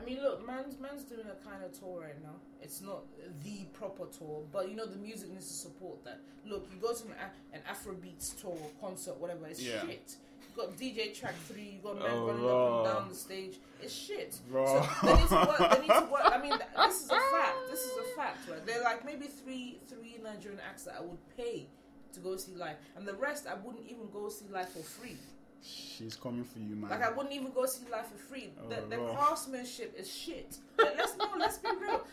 I 0.00 0.04
mean, 0.04 0.20
look, 0.22 0.46
man's 0.46 0.78
man's 0.78 1.02
doing 1.04 1.26
a 1.26 1.34
kind 1.48 1.64
of 1.64 1.76
tour 1.78 2.02
right 2.02 2.20
now. 2.22 2.34
It's 2.60 2.80
not 2.82 3.02
the 3.42 3.64
proper 3.72 4.06
tour, 4.16 4.44
but 4.52 4.68
you 4.68 4.76
know 4.76 4.86
the 4.86 4.96
music 4.96 5.30
needs 5.30 5.46
to 5.48 5.54
support 5.54 6.04
that. 6.04 6.20
Look, 6.46 6.68
you 6.72 6.80
go 6.80 6.92
to 6.94 7.04
an, 7.06 7.14
an 7.52 7.60
Afrobeats 7.68 8.40
tour, 8.40 8.56
concert, 8.80 9.16
whatever. 9.18 9.46
It's 9.48 9.60
Yeah. 9.62 9.84
shit. 9.86 10.16
You 10.56 10.62
got 10.62 10.76
DJ 10.76 11.18
Track 11.18 11.34
Three. 11.48 11.76
You 11.76 11.78
got 11.82 11.98
men 11.98 12.10
Oh, 12.12 12.26
running 12.26 12.42
raw. 12.44 12.80
up 12.80 12.86
and 12.86 12.94
down 12.94 13.08
the 13.08 13.14
stage. 13.14 13.56
It's 13.82 13.92
shit. 13.94 14.38
Raw. 14.50 14.66
So 14.66 15.06
they 15.06 15.14
need 15.14 15.28
to 15.28 15.34
work. 15.34 15.58
They 15.70 15.80
need 15.80 15.88
to 15.88 16.08
work. 16.12 16.22
I 16.24 16.38
mean, 16.42 16.52
this 16.76 17.00
is 17.04 17.06
a 17.10 17.14
fact. 17.14 17.56
This 17.70 17.80
is 17.80 17.92
a 17.98 18.16
fact, 18.16 18.48
right? 18.50 18.66
They're 18.66 18.82
like 18.82 19.04
maybe 19.04 19.26
three 19.26 19.78
three 19.88 20.16
Nigerian 20.22 20.60
acts 20.68 20.84
that 20.84 20.96
I 20.98 21.00
would 21.02 21.18
pay 21.36 21.66
to 22.12 22.20
go 22.20 22.36
see 22.36 22.54
live, 22.54 22.76
and 22.96 23.06
the 23.08 23.14
rest 23.14 23.46
I 23.46 23.54
wouldn't 23.54 23.86
even 23.86 24.08
go 24.12 24.28
see 24.28 24.44
live 24.52 24.68
for 24.68 24.80
free. 24.82 25.16
She's 25.64 26.16
coming 26.16 26.42
for 26.44 26.58
you, 26.58 26.74
man. 26.74 26.90
Like 26.90 27.02
I 27.04 27.10
wouldn't 27.10 27.32
even 27.34 27.52
go 27.52 27.64
see 27.66 27.84
live 27.90 28.06
for 28.08 28.18
free. 28.18 28.50
Oh, 28.62 28.68
the, 28.68 28.78
Oh, 28.82 28.88
the 28.88 28.98
raw. 28.98 29.14
craftsmanship 29.14 29.94
is 29.96 30.12
shit. 30.12 30.56
Like, 30.76 30.98
let's 30.98 31.16
no, 31.16 31.28
let's 31.38 31.58
be 31.58 31.68
real. 31.80 32.04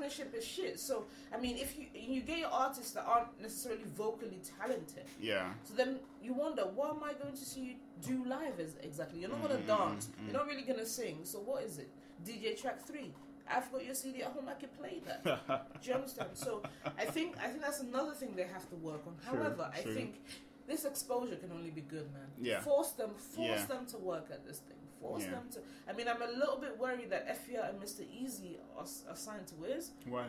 Craftsmanship 0.00 0.34
is 0.34 0.44
shit. 0.44 0.80
So 0.80 1.04
I 1.34 1.38
mean, 1.38 1.56
if 1.56 1.78
you 1.78 1.86
you 1.94 2.20
get 2.22 2.38
your 2.38 2.50
artists 2.50 2.92
that 2.92 3.04
aren't 3.06 3.40
necessarily 3.40 3.84
vocally 3.96 4.40
talented, 4.58 5.04
yeah. 5.20 5.52
so 5.64 5.74
then 5.74 5.98
you 6.22 6.32
wonder, 6.34 6.62
what 6.62 6.90
am 6.90 7.02
I 7.04 7.12
going 7.14 7.34
to 7.34 7.44
see 7.44 7.60
you 7.60 7.74
do 8.06 8.24
live 8.28 8.58
as 8.60 8.74
exactly? 8.82 9.20
You're 9.20 9.30
not 9.30 9.42
going 9.42 9.56
to 9.56 9.62
Mm, 9.62 9.66
dance. 9.78 10.08
You're 10.24 10.32
not 10.34 10.46
really 10.46 10.62
going 10.62 10.78
to 10.78 10.86
sing. 10.86 11.18
So 11.24 11.38
what 11.40 11.62
is 11.64 11.78
it? 11.78 11.88
DJ 12.24 12.60
track 12.60 12.80
three. 12.86 13.12
I've 13.52 13.70
got 13.72 13.84
your 13.84 13.94
CD 13.94 14.22
at 14.22 14.32
home. 14.32 14.48
I 14.48 14.54
can 14.54 14.68
play 14.70 15.00
that. 15.06 15.22
Do 15.82 15.88
you 15.88 15.94
understand? 15.96 16.30
So 16.34 16.62
I 16.96 17.04
think 17.04 17.36
I 17.42 17.48
think 17.48 17.62
that's 17.62 17.80
another 17.80 18.12
thing 18.12 18.34
they 18.36 18.44
have 18.56 18.68
to 18.70 18.76
work 18.76 19.02
on. 19.06 19.14
True, 19.28 19.38
However, 19.42 19.70
I 19.72 19.80
think 19.80 20.20
this 20.68 20.84
exposure 20.84 21.36
can 21.36 21.50
only 21.52 21.70
be 21.70 21.80
good, 21.80 22.12
man. 22.12 22.28
Yeah. 22.40 22.60
Force 22.60 22.92
them, 22.92 23.10
force 23.16 23.60
Yeah. 23.60 23.66
them 23.66 23.86
to 23.86 23.98
work 23.98 24.26
at 24.30 24.46
this 24.46 24.58
thing. 24.58 24.76
Force 25.00 25.22
Yeah. 25.24 25.30
them 25.30 25.48
to. 25.52 25.60
I 25.88 25.92
mean, 25.94 26.08
I'm 26.08 26.20
a 26.22 26.30
little 26.38 26.58
bit 26.60 26.78
worried 26.78 27.10
that 27.10 27.26
Efya 27.28 27.68
and 27.70 27.80
Mr. 27.80 28.00
Eazi 28.02 28.56
are, 28.76 28.82
are 29.10 29.16
signed 29.16 29.46
to 29.48 29.54
Wiz. 29.56 29.90
Why? 30.06 30.26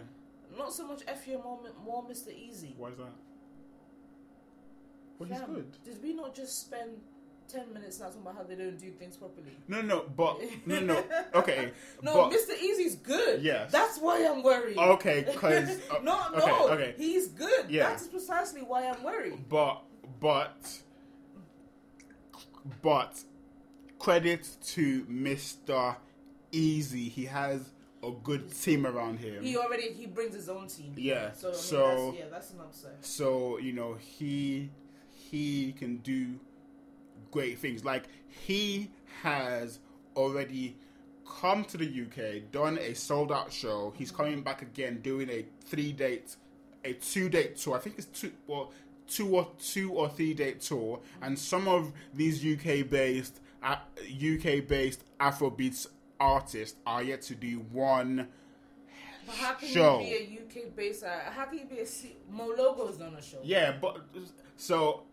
Not 0.58 0.74
so 0.74 0.88
much 0.88 1.06
Efya, 1.06 1.44
more, 1.44 1.60
more 1.86 2.04
Mr. 2.04 2.28
Eazi. 2.30 2.76
Why 2.78 2.90
is 2.90 2.98
that? 2.98 3.06
Well, 5.20 5.30
he's 5.30 5.40
good. 5.42 5.78
Did 5.84 6.02
we 6.02 6.14
not 6.14 6.34
just 6.36 6.62
spend 6.62 7.02
ten 7.48 7.72
minutes 7.74 8.00
now 8.00 8.06
talking 8.08 8.22
about 8.22 8.38
how 8.38 8.44
they 8.44 8.56
don't 8.56 8.78
do 8.80 8.90
things 8.92 9.18
properly? 9.18 9.56
No, 9.68 9.82
no, 9.82 10.06
but 10.16 10.40
no, 10.66 10.80
no. 10.80 11.04
Okay, 11.36 11.72
No, 12.02 12.30
but, 12.30 12.32
Mr. 12.38 12.54
Eazi's 12.58 12.96
good. 12.96 13.42
Yes. 13.42 13.72
That's 13.72 14.00
why 14.00 14.26
I'm 14.26 14.42
worried. 14.42 14.78
Okay, 14.78 15.24
'cause, 15.24 15.80
uh, 15.92 16.00
no, 16.02 16.20
okay, 16.36 16.48
no, 16.48 16.70
okay. 16.70 16.94
he's 16.98 17.28
good. 17.28 17.70
Yeah. 17.70 17.90
That 17.90 18.02
is 18.02 18.08
precisely 18.08 18.62
why 18.62 18.88
I'm 18.88 19.04
worried. 19.04 19.48
but 19.50 19.84
but 20.20 20.80
but 22.82 23.22
credit 24.02 24.48
to 24.66 25.06
Mister 25.08 25.96
Eazi. 26.52 27.10
He 27.10 27.26
has 27.26 27.70
a 28.04 28.12
good 28.24 28.52
team 28.52 28.88
around 28.88 29.20
him. 29.20 29.44
He 29.44 29.56
already 29.58 29.94
he 29.94 30.08
brings 30.08 30.34
his 30.34 30.50
own 30.50 30.68
team. 30.68 30.94
Yeah, 30.98 31.32
So, 31.34 31.50
I 31.50 31.52
mean, 31.52 31.60
so- 31.60 32.06
that's, 32.06 32.18
yeah, 32.18 32.26
that's 32.32 32.52
an 32.52 32.60
upset. 32.62 32.98
so 33.02 33.60
you 33.60 33.74
know 33.74 33.94
he 33.94 34.72
he 35.30 35.74
can 35.74 35.98
do 35.98 36.40
great 37.30 37.60
things 37.60 37.86
like 37.86 38.06
he 38.28 38.90
has 39.22 39.80
already 40.16 40.76
come 41.26 41.64
to 41.64 41.78
the 41.78 42.02
uk 42.02 42.52
done 42.52 42.78
a 42.80 42.94
sold 42.94 43.32
out 43.32 43.54
show 43.54 43.94
he's 43.98 44.10
mm-hmm. 44.10 44.18
coming 44.18 44.42
back 44.42 44.62
again 44.62 45.00
doing 45.02 45.30
a 45.30 45.46
three 45.64 45.94
date 45.94 46.36
a 46.84 46.92
two 46.94 47.30
date 47.30 47.56
tour 47.56 47.78
i 47.78 47.80
think 47.80 47.98
it's 47.98 48.08
two 48.08 48.32
well 48.48 48.74
two 49.08 49.34
or 49.36 49.48
two 49.64 49.94
or 49.94 50.10
three 50.10 50.34
date 50.34 50.60
tour 50.60 50.98
mm-hmm. 50.98 51.24
and 51.24 51.40
some 51.40 51.70
of 51.70 51.94
these 52.14 52.44
uk 52.46 52.90
based 52.90 53.40
uk 53.64 54.68
based 54.68 55.04
afrobeats 55.20 55.88
artists 56.20 56.78
are 56.86 57.04
yet 57.04 57.22
to 57.24 57.36
do 57.36 57.60
one 57.72 58.28
But 59.26 59.36
how 59.36 59.54
can 59.54 59.68
show. 59.70 60.00
you 60.02 60.08
be 60.08 60.14
a 60.60 60.62
UK 60.64 60.76
based? 60.76 61.04
Uh, 61.04 61.10
how 61.32 61.46
can 61.46 61.60
you 61.60 61.66
be 61.66 61.80
a 61.80 61.86
C- 61.86 62.16
Mo 62.30 62.50
Logo's 62.58 63.00
on 63.02 63.14
a 63.16 63.22
show? 63.22 63.38
Yeah, 63.44 63.72
but 63.80 63.98
so 64.58 65.04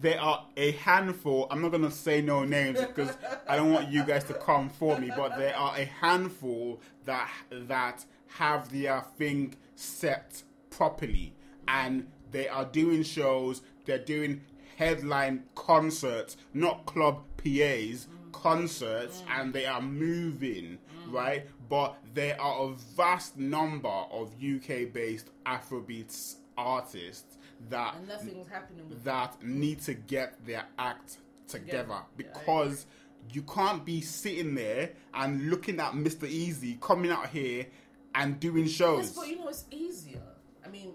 there 0.00 0.20
are 0.20 0.44
a 0.56 0.72
handful. 0.72 1.46
I'm 1.50 1.62
not 1.62 1.70
gonna 1.70 1.90
say 1.90 2.20
no 2.22 2.44
names 2.44 2.80
because 2.80 3.16
I 3.48 3.56
don't 3.56 3.72
want 3.72 3.90
you 3.90 4.04
guys 4.04 4.24
to 4.24 4.34
come 4.34 4.68
for 4.68 4.98
me. 4.98 5.10
But 5.14 5.36
there 5.38 5.56
are 5.56 5.76
a 5.76 5.84
handful 5.84 6.80
that 7.04 7.30
that 7.52 8.04
have 8.38 8.70
their 8.72 9.02
thing 9.16 9.54
set 9.76 10.42
properly, 10.70 11.32
and 11.68 12.08
they 12.30 12.48
are 12.48 12.64
doing 12.64 13.02
shows. 13.04 13.62
They're 13.84 13.98
doing 14.04 14.40
headline 14.76 15.44
concerts, 15.54 16.36
not 16.52 16.86
club 16.86 17.22
PAs. 17.36 18.08
Concerts 18.32 19.22
and 19.30 19.54
they 19.54 19.64
are 19.64 19.80
moving, 19.80 20.78
right? 21.08 21.46
But 21.68 21.96
there 22.14 22.38
are 22.40 22.64
a 22.64 22.74
vast 22.96 23.38
number 23.38 23.88
of 23.88 24.32
UK 24.34 24.92
based 24.92 25.30
Afrobeats 25.46 26.36
artists 26.58 27.38
that 27.70 27.94
And 27.96 28.08
happening 28.50 28.88
with 28.88 29.04
that 29.04 29.42
need 29.42 29.80
to 29.82 29.94
get 29.94 30.44
their 30.44 30.66
act 30.78 31.18
together 31.46 31.64
Together. 31.68 31.88
Yeah, 31.90 32.02
because 32.16 32.86
you 33.32 33.42
can't 33.42 33.84
be 33.84 34.00
sitting 34.00 34.54
there 34.54 34.90
and 35.14 35.48
looking 35.50 35.80
at 35.80 35.92
Mr. 35.92 36.28
Eazi 36.28 36.80
coming 36.80 37.10
out 37.10 37.28
here 37.28 37.66
and 38.14 38.38
doing 38.38 38.66
shows. 38.66 39.06
Yes, 39.06 39.16
but 39.16 39.28
you 39.28 39.38
know 39.38 39.48
it's 39.48 39.64
easier. 39.70 40.20
I 40.64 40.68
mean, 40.68 40.92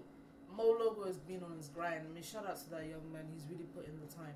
Mo 0.60 0.76
Logo 0.78 1.06
has 1.06 1.16
been 1.18 1.42
on 1.42 1.56
his 1.56 1.68
grind. 1.68 2.02
I 2.08 2.12
mean, 2.12 2.22
shout 2.22 2.46
out 2.46 2.56
to 2.64 2.70
that 2.70 2.84
young 2.86 3.10
man. 3.12 3.22
He's 3.32 3.44
really 3.50 3.64
put 3.74 3.86
in 3.86 3.94
the 4.00 4.14
time. 4.14 4.34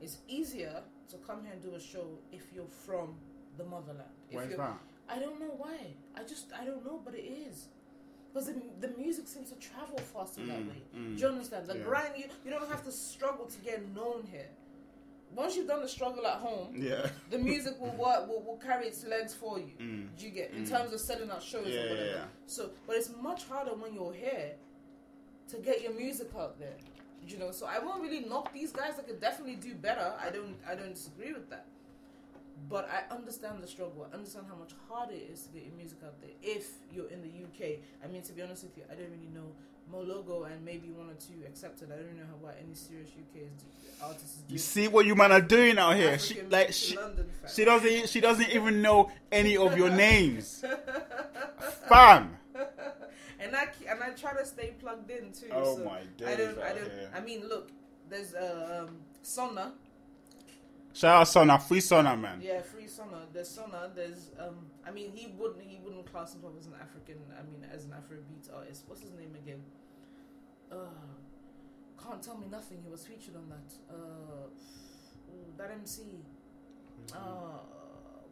It's 0.00 0.18
easier 0.28 0.82
to 1.10 1.16
come 1.18 1.44
here 1.44 1.52
and 1.52 1.62
do 1.62 1.74
a 1.74 1.80
show 1.80 2.06
if 2.32 2.42
you're 2.54 2.66
from 2.86 3.14
the 3.56 3.64
motherland. 3.64 4.10
If 4.30 4.36
Why 4.36 4.42
is 4.44 4.56
that? 4.56 4.78
I 5.08 5.18
don't 5.18 5.38
know 5.38 5.54
why. 5.56 5.78
I 6.16 6.22
just 6.24 6.46
I 6.60 6.64
don't 6.64 6.84
know, 6.84 7.00
but 7.04 7.14
it 7.14 7.24
is. 7.48 7.68
Because 8.32 8.46
the, 8.48 8.54
the 8.80 8.88
music 8.96 9.26
seems 9.28 9.50
to 9.50 9.56
travel 9.56 9.98
faster 9.98 10.44
that 10.46 10.58
Mm, 10.60 10.68
way. 10.68 10.82
mm. 10.96 11.16
Do 11.16 11.20
you 11.22 11.28
understand? 11.28 11.66
The 11.66 11.78
Yeah. 11.78 11.84
grind, 11.84 12.12
you, 12.16 12.24
you 12.44 12.50
don't 12.52 12.68
have 12.70 12.84
to 12.84 12.92
struggle 12.92 13.46
to 13.46 13.58
get 13.58 13.78
known 13.94 14.22
here. 14.30 14.48
Once 15.34 15.56
you've 15.56 15.66
done 15.66 15.82
the 15.82 15.88
struggle 15.88 16.24
at 16.26 16.38
home, 16.38 16.68
Yeah. 16.76 17.08
the 17.30 17.38
music 17.38 17.74
will 17.80 17.90
work 18.06 18.28
will, 18.28 18.42
will 18.42 18.58
carry 18.58 18.86
its 18.86 19.04
legs 19.04 19.34
for 19.34 19.58
you. 19.58 19.72
Mm. 19.80 20.08
Do 20.16 20.24
you 20.26 20.30
get 20.32 20.52
in 20.52 20.62
Mm. 20.64 20.68
terms 20.70 20.92
of 20.92 21.00
selling 21.00 21.30
out 21.30 21.42
shows 21.42 21.66
Yeah, 21.68 21.80
or 21.80 21.90
whatever? 21.90 22.10
yeah. 22.18 22.24
So, 22.46 22.70
but 22.86 22.96
it's 22.96 23.10
much 23.20 23.44
harder 23.46 23.74
when 23.74 23.94
you're 23.94 24.12
here 24.12 24.52
to 25.50 25.58
get 25.58 25.82
your 25.82 25.92
music 25.94 26.28
out 26.38 26.58
there. 26.58 26.76
You 27.28 27.38
know, 27.38 27.50
so 27.50 27.66
I 27.66 27.78
won't 27.78 28.02
really 28.02 28.20
knock 28.20 28.52
these 28.52 28.72
guys. 28.72 28.94
I 28.98 29.02
could 29.02 29.20
definitely 29.20 29.56
do 29.56 29.74
better. 29.74 30.12
I 30.20 30.30
don't 30.30 30.56
I 30.68 30.74
don't 30.74 30.94
disagree 30.94 31.32
with 31.32 31.48
that. 31.50 31.66
But 32.68 32.88
I 32.90 33.14
understand 33.14 33.62
the 33.62 33.66
struggle. 33.66 34.06
I 34.10 34.14
understand 34.14 34.46
how 34.48 34.56
much 34.56 34.72
harder 34.88 35.14
it 35.14 35.30
is 35.32 35.42
to 35.42 35.48
get 35.50 35.64
your 35.64 35.74
music 35.74 35.98
out 36.04 36.20
there 36.20 36.30
if 36.42 36.68
you're 36.92 37.08
in 37.08 37.22
the 37.22 37.28
UK. 37.28 37.78
I 38.04 38.08
mean, 38.08 38.22
to 38.22 38.32
be 38.32 38.42
honest 38.42 38.64
with 38.64 38.76
you, 38.76 38.82
I 38.90 38.94
don't 38.94 39.10
really 39.10 39.30
know 39.34 39.52
Mo 39.90 40.00
Logo 40.02 40.44
and 40.44 40.64
maybe 40.64 40.90
one 40.90 41.08
or 41.08 41.14
two 41.14 41.44
accepted. 41.46 41.90
I 41.92 41.96
don't 41.96 42.16
know 42.16 42.24
how 42.28 42.36
what 42.40 42.56
any 42.62 42.74
serious 42.74 43.08
UK 43.10 43.42
is, 43.42 43.64
artists 44.02 44.36
is 44.36 44.42
doing. 44.42 44.52
You 44.52 44.58
see 44.58 44.88
what 44.88 45.06
you 45.06 45.14
man 45.14 45.32
are 45.32 45.40
doing 45.40 45.78
out 45.78 45.96
here. 45.96 46.18
She 46.18 46.42
like 46.42 46.72
she, 46.72 46.96
London, 46.96 47.26
she 47.52 47.64
doesn't 47.64 48.08
she 48.08 48.20
doesn't 48.20 48.50
even 48.50 48.82
know 48.82 49.10
any 49.32 49.56
of 49.56 49.76
your 49.76 49.90
names. 50.06 50.64
Fam. 51.88 52.36
and 53.40 53.56
I 53.56 53.68
and 53.88 54.02
I 54.02 54.10
try 54.10 54.34
to 54.34 54.44
stay 54.44 54.74
plugged 54.78 55.10
in 55.10 55.32
too. 55.32 55.46
Oh 55.52 55.76
so 55.76 55.84
my 55.84 56.00
I 56.26 56.34
don't. 56.36 56.58
I 56.58 56.68
don't. 56.72 56.90
here. 56.90 57.10
I 57.14 57.20
mean, 57.20 57.48
look. 57.48 57.70
There's 58.08 58.34
uh, 58.34 58.86
um, 58.88 58.96
Sonna. 59.24 59.72
Shout 60.92 61.20
out 61.20 61.28
Sona, 61.28 61.58
free 61.58 61.80
Sona 61.80 62.16
man. 62.16 62.40
Yeah, 62.42 62.60
free 62.60 62.84
Sonna. 62.86 63.26
There's 63.32 63.56
Sonna. 63.56 63.94
There's 63.94 64.30
um. 64.38 64.66
I 64.86 64.90
mean, 64.90 65.12
he 65.14 65.32
wouldn't. 65.38 65.62
He 65.62 65.78
wouldn't 65.82 66.10
class 66.10 66.32
himself 66.32 66.54
as 66.58 66.66
an 66.66 66.74
African. 66.80 67.16
I 67.38 67.42
mean, 67.48 67.64
as 67.72 67.84
an 67.84 67.92
Afrobeat 67.92 68.54
artist. 68.54 68.84
What's 68.86 69.02
his 69.02 69.12
name 69.12 69.34
again? 69.36 69.62
Uh, 70.70 70.76
can't 72.02 72.22
tell 72.22 72.36
me 72.36 72.46
nothing. 72.50 72.78
He 72.84 72.90
was 72.90 73.06
featured 73.06 73.36
on 73.36 73.48
that. 73.48 73.94
Uh, 73.94 74.48
that 75.56 75.70
MC. 75.70 76.02
Uh, 77.14 77.58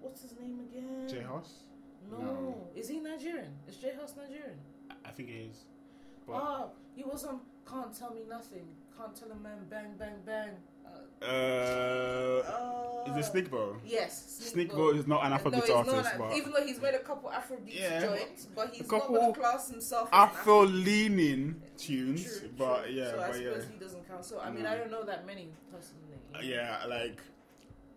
what's 0.00 0.22
his 0.22 0.32
name 0.38 0.60
again? 0.70 1.06
J 1.08 1.22
Hus? 1.22 1.64
No. 2.10 2.18
No. 2.18 2.68
Is 2.74 2.88
he 2.88 2.98
Nigerian? 2.98 3.52
Is 3.68 3.76
J 3.76 3.92
Hus 3.98 4.14
Nigerian? 4.16 4.58
I 5.08 5.10
think 5.12 5.30
it 5.30 5.50
is. 5.50 5.64
But 6.26 6.34
Ah, 6.34 6.66
he 6.94 7.02
was 7.02 7.24
on 7.24 7.40
Can't 7.68 7.96
Tell 7.96 8.12
Me 8.14 8.22
Nothing. 8.28 8.66
Can't 8.96 9.14
Tell 9.16 9.30
a 9.30 9.36
Man 9.36 9.58
Bang 9.70 9.94
Bang 9.98 10.20
Bang. 10.26 10.50
Uh, 11.20 11.24
uh 11.24 13.08
uh, 13.08 13.18
is 13.18 13.26
it 13.26 13.32
Sneakbo? 13.32 13.76
Yes. 13.84 14.52
Sneakbo 14.54 14.96
is 14.98 15.06
not 15.06 15.24
an 15.26 15.32
Afrobeat 15.32 15.68
not 15.68 15.88
artist, 15.88 16.10
but 16.18 16.36
even 16.36 16.52
though 16.52 16.64
he's 16.64 16.80
made 16.80 16.94
a 16.94 17.00
couple 17.00 17.30
Afrobeat 17.30 17.78
Yeah, 17.78 18.06
joints, 18.06 18.46
but 18.54 18.70
he's 18.72 18.90
not 18.90 19.08
going 19.08 19.32
to 19.32 19.40
class 19.40 19.70
himself 19.70 20.08
Afro 20.12 20.64
leaning 20.64 21.60
tunes. 21.76 22.38
True, 22.38 22.48
but 22.56 22.84
true. 22.84 22.94
yeah, 22.94 23.10
so 23.10 23.20
I 23.20 23.26
but 23.28 23.36
yeah. 23.40 23.48
suppose 23.48 23.66
he 23.72 23.78
doesn't 23.78 24.08
count. 24.08 24.24
So 24.24 24.40
I 24.40 24.50
mean, 24.50 24.62
No. 24.62 24.70
I 24.70 24.76
don't 24.76 24.90
know 24.90 25.04
that 25.04 25.26
many 25.26 25.48
personally. 25.72 26.18
Uh, 26.34 26.38
yeah, 26.42 26.84
like 26.88 27.20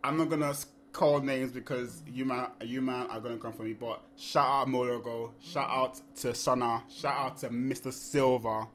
I'm 0.04 0.18
not 0.18 0.30
gonna 0.30 0.54
call 0.92 1.20
names 1.22 1.52
because 1.52 2.02
you 2.08 2.26
man, 2.26 2.48
you 2.64 2.82
man 2.82 3.08
are 3.10 3.20
gonna 3.20 3.38
come 3.38 3.54
for 3.54 3.64
me. 3.64 3.74
But 3.74 4.02
shout 4.18 4.46
out 4.46 4.68
Mologo, 4.68 5.32
shout 5.42 5.70
out 5.70 6.02
to 6.18 6.34
Sana, 6.34 6.84
shout 6.90 7.16
out 7.18 7.38
to 7.40 7.50
Mr. 7.50 7.92
Silver. 7.92 8.68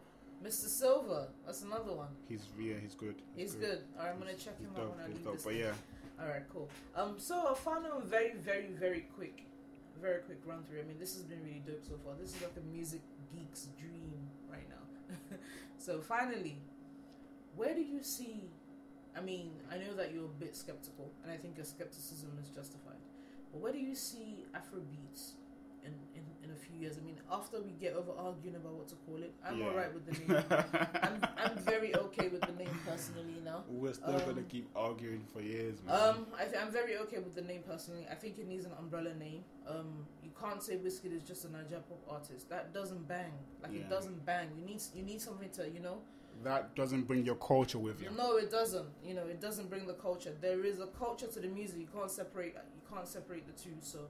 Mr. 0.44 0.66
Silver, 0.68 1.26
that's 1.44 1.62
another 1.62 1.92
one. 1.92 2.08
He's 2.28 2.46
yeah, 2.58 2.74
he's 2.80 2.94
good. 2.94 3.16
He's 3.34 3.54
good. 3.54 3.80
All 3.98 4.04
right, 4.04 4.12
I'm 4.12 4.18
gonna 4.18 4.34
check 4.34 4.54
He's 4.58 4.68
him 4.68 4.76
out 4.76 4.96
when 4.96 5.04
I 5.04 5.08
leave 5.08 5.24
dope. 5.24 5.34
this. 5.34 5.44
But 5.44 5.52
thing. 5.54 5.60
yeah, 5.62 5.72
All 6.22 6.28
right, 6.28 6.42
cool. 6.52 6.68
Um, 6.94 7.14
so 7.18 7.48
I 7.50 7.54
found 7.54 7.86
a 7.86 8.00
very, 8.04 8.34
very, 8.34 8.68
very 8.78 9.06
quick, 9.16 9.44
very 10.00 10.20
quick 10.22 10.38
run 10.46 10.62
through. 10.64 10.80
I 10.80 10.84
mean, 10.84 10.98
this 11.00 11.14
has 11.14 11.22
been 11.24 11.42
really 11.44 11.62
dope 11.66 11.82
so 11.84 11.94
far. 12.04 12.14
This 12.20 12.34
is 12.34 12.42
like 12.42 12.52
a 12.56 12.74
music 12.74 13.00
geek's 13.34 13.68
dream 13.80 14.14
right 14.50 14.68
now. 14.68 15.16
so 15.78 16.00
finally, 16.00 16.58
where 17.56 17.74
do 17.74 17.80
you 17.80 18.02
see? 18.02 18.44
I 19.16 19.20
mean, 19.20 19.50
I 19.72 19.78
know 19.78 19.94
that 19.96 20.12
you're 20.12 20.24
a 20.26 20.38
bit 20.40 20.54
skeptical, 20.54 21.10
and 21.22 21.32
I 21.32 21.36
think 21.36 21.56
your 21.56 21.64
skepticism 21.64 22.30
is 22.42 22.50
justified. 22.50 23.00
But 23.52 23.60
where 23.62 23.72
do 23.72 23.78
you 23.78 23.94
see 23.94 24.44
Afrobeats 24.54 25.32
in, 25.84 25.92
in, 26.14 26.22
in 26.44 26.50
a 26.50 26.54
few 26.54 26.76
years? 26.78 26.98
I 27.00 27.04
mean, 27.06 27.16
after 27.32 27.60
we 27.62 27.70
get 27.72 27.94
over 27.94 28.12
arguing 28.18 28.56
about 28.56 28.72
what 28.74 28.88
to 28.88 28.94
call 29.06 29.16
it, 29.22 29.32
I'm 29.44 29.58
Yeah. 29.58 29.66
alright 29.68 29.94
with 29.94 30.04
the 30.04 30.12
name. 30.34 30.44
I'm, 31.02 31.20
I'm 31.38 31.56
very 31.64 31.96
okay 31.96 32.28
with 32.28 32.42
the 32.42 32.52
name 32.62 32.78
personally 32.86 33.40
now. 33.42 33.64
We're 33.70 33.94
still 33.94 34.16
Um, 34.16 34.20
gonna 34.26 34.42
keep 34.42 34.68
arguing 34.76 35.24
for 35.32 35.40
years, 35.40 35.82
man. 35.82 35.94
Um, 35.98 36.26
I 36.38 36.44
th- 36.44 36.56
I'm 36.62 36.70
very 36.70 36.98
okay 36.98 37.18
with 37.18 37.34
the 37.34 37.42
name 37.42 37.62
personally. 37.66 38.06
I 38.10 38.14
think 38.16 38.38
it 38.38 38.46
needs 38.46 38.66
an 38.66 38.72
umbrella 38.78 39.14
name. 39.14 39.44
Um, 39.66 40.04
you 40.22 40.30
can't 40.38 40.62
say 40.62 40.76
Wizkid 40.76 41.16
is 41.16 41.22
just 41.22 41.46
a 41.46 41.48
Naija 41.48 41.80
pop 41.88 42.02
artist. 42.10 42.50
That 42.50 42.74
doesn't 42.74 43.08
bang. 43.08 43.32
Like 43.62 43.72
Yeah. 43.72 43.80
it 43.80 43.88
doesn't 43.88 44.26
bang. 44.26 44.48
You 44.58 44.66
need 44.66 44.82
you 44.94 45.02
need 45.04 45.22
something 45.22 45.48
to 45.50 45.70
you 45.70 45.80
know. 45.80 46.02
That 46.44 46.74
doesn't 46.76 47.02
bring 47.06 47.24
your 47.24 47.34
culture 47.36 47.78
with 47.78 48.00
you. 48.02 48.10
No, 48.16 48.36
it 48.36 48.50
doesn't. 48.50 48.86
You 49.04 49.14
know, 49.14 49.26
it 49.26 49.40
doesn't 49.40 49.68
bring 49.70 49.86
the 49.86 49.94
culture. 49.94 50.32
There 50.40 50.64
is 50.64 50.80
a 50.80 50.86
culture 50.86 51.26
to 51.26 51.40
the 51.40 51.48
music. 51.48 51.78
You 51.80 51.88
can't 51.92 52.10
separate. 52.10 52.54
You 52.54 52.82
can't 52.94 53.08
separate 53.08 53.46
the 53.46 53.60
two. 53.60 53.74
So, 53.80 54.00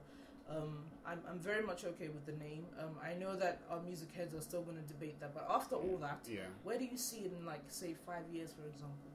um, 0.49 0.79
I'm 1.05 1.19
I'm 1.29 1.39
very 1.39 1.63
much 1.63 1.83
okay 1.85 2.09
with 2.09 2.25
the 2.25 2.33
name. 2.43 2.65
Um, 2.79 2.95
I 3.03 3.13
know 3.13 3.35
that 3.35 3.61
our 3.69 3.81
music 3.81 4.09
heads 4.15 4.33
are 4.35 4.41
still 4.41 4.61
going 4.61 4.77
to 4.77 4.83
debate 4.83 5.19
that, 5.19 5.33
but 5.33 5.47
after 5.49 5.75
all 5.75 5.97
that, 6.01 6.19
Yeah. 6.29 6.41
where 6.63 6.77
do 6.77 6.85
you 6.85 6.97
see 6.97 7.19
it 7.19 7.31
in 7.37 7.45
like 7.45 7.61
say 7.67 7.95
five 8.05 8.23
years, 8.31 8.51
for 8.53 8.67
example? 8.67 9.11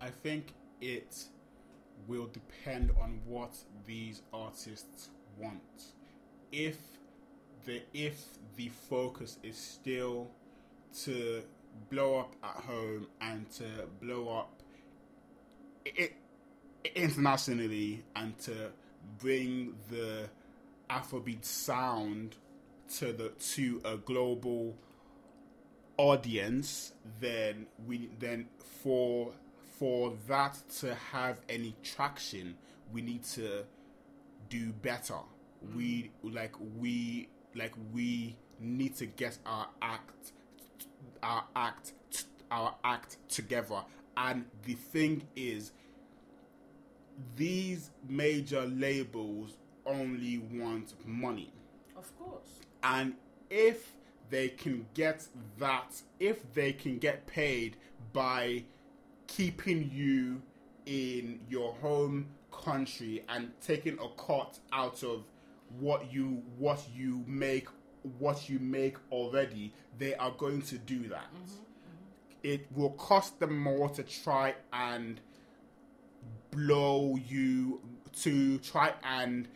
I 0.00 0.10
think 0.10 0.52
it 0.80 1.24
will 2.06 2.26
depend 2.26 2.90
on 3.00 3.20
what 3.26 3.56
these 3.86 4.22
artists 4.32 5.08
want. 5.38 5.94
If 6.52 6.76
the 7.64 7.82
if 7.92 8.24
the 8.56 8.68
focus 8.88 9.38
is 9.42 9.56
still 9.56 10.28
to 11.04 11.42
blow 11.90 12.20
up 12.20 12.34
at 12.42 12.62
home 12.64 13.06
and 13.20 13.50
to 13.50 13.64
blow 14.00 14.28
up 14.28 14.62
it 15.84 16.14
internationally 16.94 18.04
and 18.14 18.38
to 18.38 18.70
bring 19.18 19.74
the 19.90 20.28
Afrobeat 20.90 21.44
sound 21.44 22.36
to 22.96 23.12
the 23.12 23.30
to 23.54 23.80
a 23.84 23.96
global 23.96 24.76
audience, 25.96 26.92
then 27.20 27.66
we 27.86 28.10
then 28.18 28.46
for 28.82 29.32
for 29.78 30.12
that 30.28 30.56
to 30.80 30.94
have 30.94 31.40
any 31.48 31.74
traction, 31.82 32.54
we 32.92 33.02
need 33.02 33.24
to 33.24 33.64
do 34.48 34.72
better. 34.72 35.18
We 35.74 36.10
like 36.22 36.54
we 36.78 37.28
like 37.54 37.72
we 37.92 38.36
need 38.60 38.96
to 38.96 39.06
get 39.06 39.38
our 39.44 39.68
act 39.82 40.32
our 41.22 41.44
act 41.56 41.92
our 42.50 42.74
act 42.84 43.16
together. 43.28 43.82
And 44.16 44.44
the 44.64 44.74
thing 44.74 45.26
is, 45.34 45.72
these 47.36 47.90
major 48.08 48.62
labels 48.66 49.56
only 49.86 50.38
want 50.52 50.94
money. 51.04 51.52
Of 51.96 52.16
course. 52.18 52.60
And 52.82 53.14
if 53.50 53.92
they 54.30 54.48
can 54.48 54.86
get 54.94 55.26
that, 55.58 56.00
if 56.20 56.52
they 56.54 56.72
can 56.72 56.98
get 56.98 57.26
paid 57.26 57.76
by 58.12 58.64
keeping 59.26 59.90
you 59.92 60.42
in 60.86 61.40
your 61.48 61.72
home 61.74 62.26
country 62.52 63.24
and 63.28 63.50
taking 63.60 63.98
a 63.98 64.08
cut 64.20 64.58
out 64.72 65.02
of 65.02 65.24
what 65.78 66.12
you 66.12 66.42
what 66.58 66.80
you 66.94 67.24
make 67.26 67.68
what 68.18 68.48
you 68.50 68.58
make 68.58 68.96
already, 69.10 69.72
they 69.98 70.14
are 70.16 70.32
going 70.32 70.60
to 70.60 70.76
do 70.76 71.08
that. 71.08 71.32
Mm-hmm, 71.34 71.44
mm-hmm. 71.44 72.34
it 72.42 72.66
will 72.74 72.90
cost 72.90 73.40
them 73.40 73.58
more 73.58 73.88
to 73.90 74.02
try 74.02 74.54
and 74.72 75.20
blow 76.50 77.16
you 77.16 77.80
to 78.22 78.58
try 78.58 78.92
and 79.02 79.48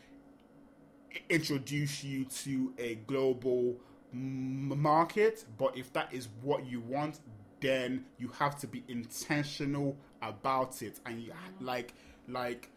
introduce 1.28 2.02
you 2.02 2.24
to 2.24 2.72
a 2.78 2.94
global 3.06 3.76
m- 4.12 4.80
market. 4.80 5.44
But 5.58 5.76
if 5.76 5.92
that 5.92 6.12
is 6.12 6.28
what 6.42 6.66
you 6.66 6.80
want 6.80 7.20
then 7.60 8.04
you 8.18 8.28
have 8.38 8.58
to 8.60 8.66
be 8.66 8.84
intentional 8.88 9.96
about 10.22 10.82
it. 10.82 11.00
And 11.06 11.20
you 11.22 11.32
mm-hmm. 11.32 11.64
like 11.64 11.94
like 12.28 12.70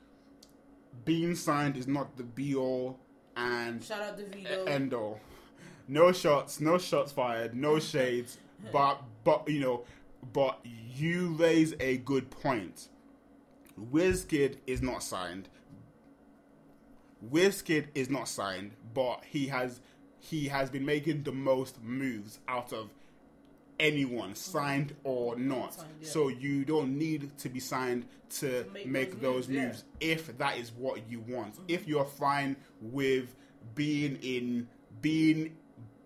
being 1.05 1.35
signed 1.35 1.77
is 1.77 1.87
not 1.87 2.17
the 2.17 2.23
be 2.23 2.55
all 2.55 2.99
and 3.35 3.83
Shout 3.83 4.01
out 4.01 4.17
Davido. 4.17 4.67
end 4.67 4.93
all. 4.93 5.19
No 5.87 6.11
shots, 6.11 6.59
no 6.59 6.77
shots 6.77 7.11
fired, 7.11 7.55
no 7.55 7.79
shades. 7.91 8.37
But 8.71 9.01
but 9.23 9.47
you 9.49 9.59
know, 9.59 9.85
but 10.33 10.59
you 10.63 11.33
raise 11.33 11.73
a 11.79 11.97
good 11.97 12.29
point. 12.29 12.87
Wizkid 13.91 14.57
is 14.67 14.81
not 14.81 15.01
signed. 15.03 15.49
Wizkid 17.31 17.87
is 17.95 18.09
not 18.09 18.27
signed, 18.27 18.71
but 18.93 19.23
he 19.25 19.47
has 19.47 19.81
he 20.19 20.47
has 20.47 20.69
been 20.69 20.85
making 20.85 21.23
the 21.23 21.31
most 21.31 21.81
moves 21.83 22.39
out 22.47 22.71
of 22.73 22.89
anyone, 23.81 24.35
signed 24.35 24.95
or 25.03 25.35
not. 25.35 25.73
Signed, 25.73 25.89
yeah. 26.01 26.07
So 26.07 26.29
you 26.29 26.63
don't 26.63 26.97
need 26.97 27.37
to 27.39 27.49
be 27.49 27.59
signed 27.59 28.05
to 28.39 28.65
Make 28.73 28.87
make, 28.87 29.21
those 29.21 29.49
moves, 29.49 29.83
yeah. 29.99 30.11
if 30.13 30.37
that 30.37 30.57
is 30.57 30.71
what 30.71 31.09
you 31.09 31.19
want. 31.27 31.55
Mm-hmm. 31.55 31.65
If 31.67 31.87
you're 31.87 32.05
fine 32.05 32.55
with 32.79 33.35
being 33.75 34.17
in 34.21 34.67
being 35.01 35.57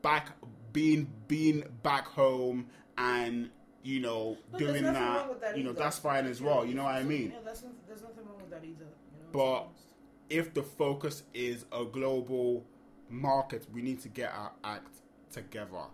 back 0.01 0.31
being 0.73 1.07
being 1.27 1.63
back 1.83 2.05
home 2.07 2.67
and 2.97 3.49
you 3.83 3.99
know 3.99 4.37
there's 4.51 4.71
doing 4.71 4.83
that, 4.83 5.41
that 5.41 5.57
you 5.57 5.63
know 5.63 5.69
either. 5.71 5.79
that's 5.79 5.99
fine 5.99 6.25
as 6.25 6.41
Yeah, 6.41 6.47
well. 6.47 6.65
You 6.65 6.73
know 6.75 6.83
what 6.85 6.95
I 6.95 7.03
mean? 7.03 7.31
Yeah, 7.31 7.39
that's 7.45 7.63
there's 7.87 8.01
nothing 8.01 8.25
wrong 8.25 8.37
with 8.37 8.49
that 8.49 8.63
either. 8.63 8.85
You 8.85 9.21
know, 9.23 9.29
But- 9.31 9.59
to 9.59 9.63
be 9.63 9.65
honest. 9.67 9.81
if 10.29 10.53
the 10.53 10.63
focus 10.63 11.23
is 11.33 11.65
a 11.71 11.85
global 11.85 12.65
market, 13.09 13.67
we 13.73 13.81
need 13.83 13.99
to 14.01 14.09
get 14.09 14.31
our 14.33 14.51
act 14.63 14.97
together. 15.31 15.85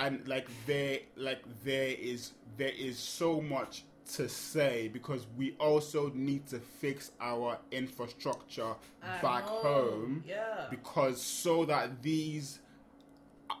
And 0.00 0.26
like 0.26 0.48
there 0.66 1.00
like 1.16 1.42
there 1.62 1.94
is 2.10 2.32
there 2.56 2.72
is 2.88 2.98
so 2.98 3.40
much 3.40 3.84
to 4.14 4.28
say 4.28 4.88
because 4.88 5.26
we 5.36 5.54
also 5.60 6.10
need 6.14 6.46
to 6.48 6.58
fix 6.58 7.12
our 7.20 7.58
infrastructure 7.70 8.74
At 9.02 9.22
back 9.22 9.44
home 9.44 10.24
Yeah. 10.26 10.66
because 10.70 11.20
so 11.20 11.64
that 11.66 12.02
these 12.02 12.60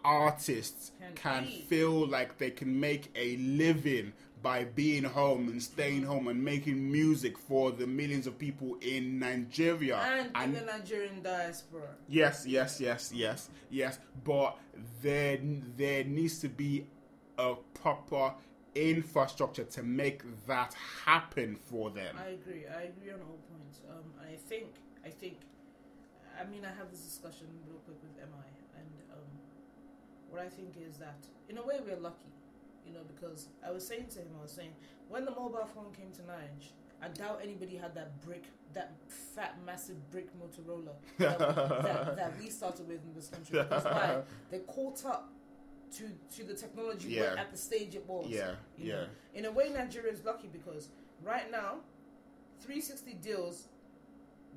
artists 0.04 0.92
Can 0.98 1.14
can 1.14 1.46
feel 1.68 2.06
like 2.06 2.38
they 2.38 2.50
can 2.50 2.80
make 2.80 3.10
a 3.14 3.36
living 3.36 4.12
by 4.42 4.64
being 4.64 5.04
home 5.04 5.48
and 5.48 5.62
staying 5.62 6.02
home 6.02 6.28
and 6.28 6.42
making 6.42 6.90
music 6.90 7.36
for 7.38 7.70
the 7.70 7.86
millions 7.86 8.26
of 8.26 8.38
people 8.38 8.76
in 8.80 9.18
Nigeria 9.18 9.96
and, 10.34 10.54
in 10.56 10.64
the 10.64 10.72
Nigerian 10.72 11.22
diaspora. 11.22 11.88
Yes, 12.08 12.46
yes, 12.46 12.80
yes, 12.80 13.12
yes, 13.14 13.50
yes. 13.70 13.98
But 14.24 14.56
there, 15.02 15.38
there 15.76 16.04
needs 16.04 16.38
to 16.40 16.48
be 16.48 16.86
a 17.38 17.54
proper 17.74 18.32
infrastructure 18.74 19.64
to 19.64 19.82
make 19.82 20.22
that 20.46 20.74
happen 21.04 21.56
for 21.56 21.90
them. 21.90 22.16
I 22.18 22.30
agree. 22.30 22.64
I 22.66 22.82
agree 22.82 23.12
on 23.12 23.20
all 23.20 23.38
points. 23.50 23.80
Um, 23.90 24.04
and 24.20 24.28
I 24.32 24.36
think, 24.36 24.74
I 25.04 25.08
think, 25.08 25.38
I 26.40 26.44
mean, 26.44 26.64
I 26.64 26.68
have 26.78 26.90
this 26.90 27.00
discussion 27.00 27.46
real 27.66 27.80
quick 27.84 27.98
with 28.02 28.16
MI, 28.16 28.48
and 28.78 28.88
um, 29.12 29.28
what 30.30 30.40
I 30.40 30.48
think 30.48 30.74
is 30.88 30.96
that, 30.98 31.18
in 31.48 31.58
a 31.58 31.62
way, 31.62 31.80
we're 31.84 31.96
lucky, 31.96 32.30
you 32.90 32.98
know, 32.98 33.04
because 33.06 33.46
I 33.66 33.70
was 33.70 33.86
saying 33.86 34.06
to 34.10 34.18
him, 34.18 34.28
I 34.38 34.42
was 34.42 34.52
saying, 34.52 34.72
when 35.08 35.24
the 35.24 35.30
mobile 35.30 35.68
phone 35.74 35.92
came 35.96 36.10
to 36.12 36.22
Nige, 36.22 36.70
I 37.02 37.08
doubt 37.08 37.40
anybody 37.42 37.76
had 37.76 37.94
that 37.94 38.20
brick, 38.22 38.44
that 38.74 38.92
fat, 39.08 39.56
massive 39.64 40.10
brick 40.10 40.28
Motorola 40.38 40.92
that, 41.18 41.38
that, 41.38 42.16
that 42.16 42.32
we 42.38 42.50
started 42.50 42.88
with 42.88 43.02
in 43.04 43.14
this 43.14 43.28
country. 43.28 43.58
Because 43.58 43.84
why? 43.84 44.22
They 44.50 44.58
caught 44.60 45.04
up 45.06 45.30
to 45.96 46.04
to 46.36 46.44
the 46.44 46.54
technology 46.54 47.10
Yeah. 47.10 47.34
at 47.38 47.50
the 47.50 47.56
stage 47.58 47.94
it 47.94 48.04
was. 48.06 48.26
yeah, 48.28 48.52
yeah, 48.78 48.94
know. 48.94 49.06
In 49.34 49.44
a 49.46 49.50
way, 49.50 49.70
Nigeria 49.70 50.12
is 50.12 50.24
lucky 50.24 50.48
because 50.52 50.88
right 51.24 51.50
now, 51.50 51.76
360 52.60 53.14
deals 53.14 53.68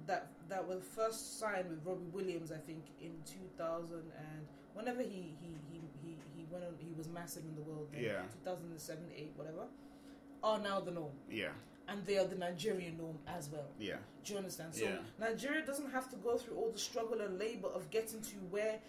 that 0.05 0.27
that 0.49 0.67
were 0.67 0.79
first 0.79 1.39
signed 1.39 1.69
with 1.69 1.79
Robbie 1.85 2.09
Williams, 2.11 2.51
I 2.51 2.57
think, 2.57 2.83
in 3.01 3.13
2000 3.25 3.95
and 3.95 4.47
whenever 4.73 5.01
he 5.01 5.35
he 5.41 5.49
he 5.71 5.72
he, 5.72 5.72
he 5.72 5.72
went 6.53 6.63
on, 6.65 6.75
he 6.79 6.93
was 6.93 7.07
massive 7.09 7.43
in 7.43 7.55
the 7.55 7.61
world. 7.61 7.87
Then, 7.91 8.03
Yeah. 8.03 8.21
2007, 8.43 9.11
8, 9.15 9.33
whatever, 9.35 9.65
are 10.43 10.59
now 10.59 10.79
the 10.79 10.91
norm, 10.91 11.13
yeah, 11.29 11.51
and 11.87 12.05
they 12.05 12.17
are 12.17 12.25
the 12.27 12.35
Nigerian 12.35 12.97
norm 12.97 13.17
as 13.27 13.49
well. 13.49 13.69
yeah, 13.79 13.97
Do 14.23 14.33
you 14.33 14.37
understand? 14.39 14.73
So 14.75 14.85
Yeah. 14.85 14.99
Nigeria 15.19 15.65
doesn't 15.65 15.91
have 15.91 16.09
to 16.11 16.17
go 16.17 16.37
through 16.37 16.55
all 16.57 16.71
the 16.71 16.79
struggle 16.79 17.19
and 17.21 17.37
labor 17.39 17.67
of 17.69 17.89
getting 17.89 18.21
to 18.21 18.35
where 18.55 18.79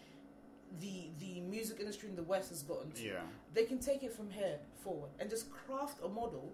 the 0.80 1.10
the 1.20 1.40
music 1.42 1.78
industry 1.80 2.08
in 2.08 2.16
the 2.16 2.22
West 2.24 2.48
has 2.50 2.62
gotten 2.64 2.90
to 2.92 3.02
yeah, 3.02 3.22
they 3.52 3.64
can 3.64 3.78
take 3.78 4.02
it 4.02 4.12
from 4.12 4.28
here 4.30 4.58
forward 4.82 5.10
and 5.20 5.30
just 5.30 5.50
craft 5.50 5.98
a 6.04 6.08
model 6.08 6.52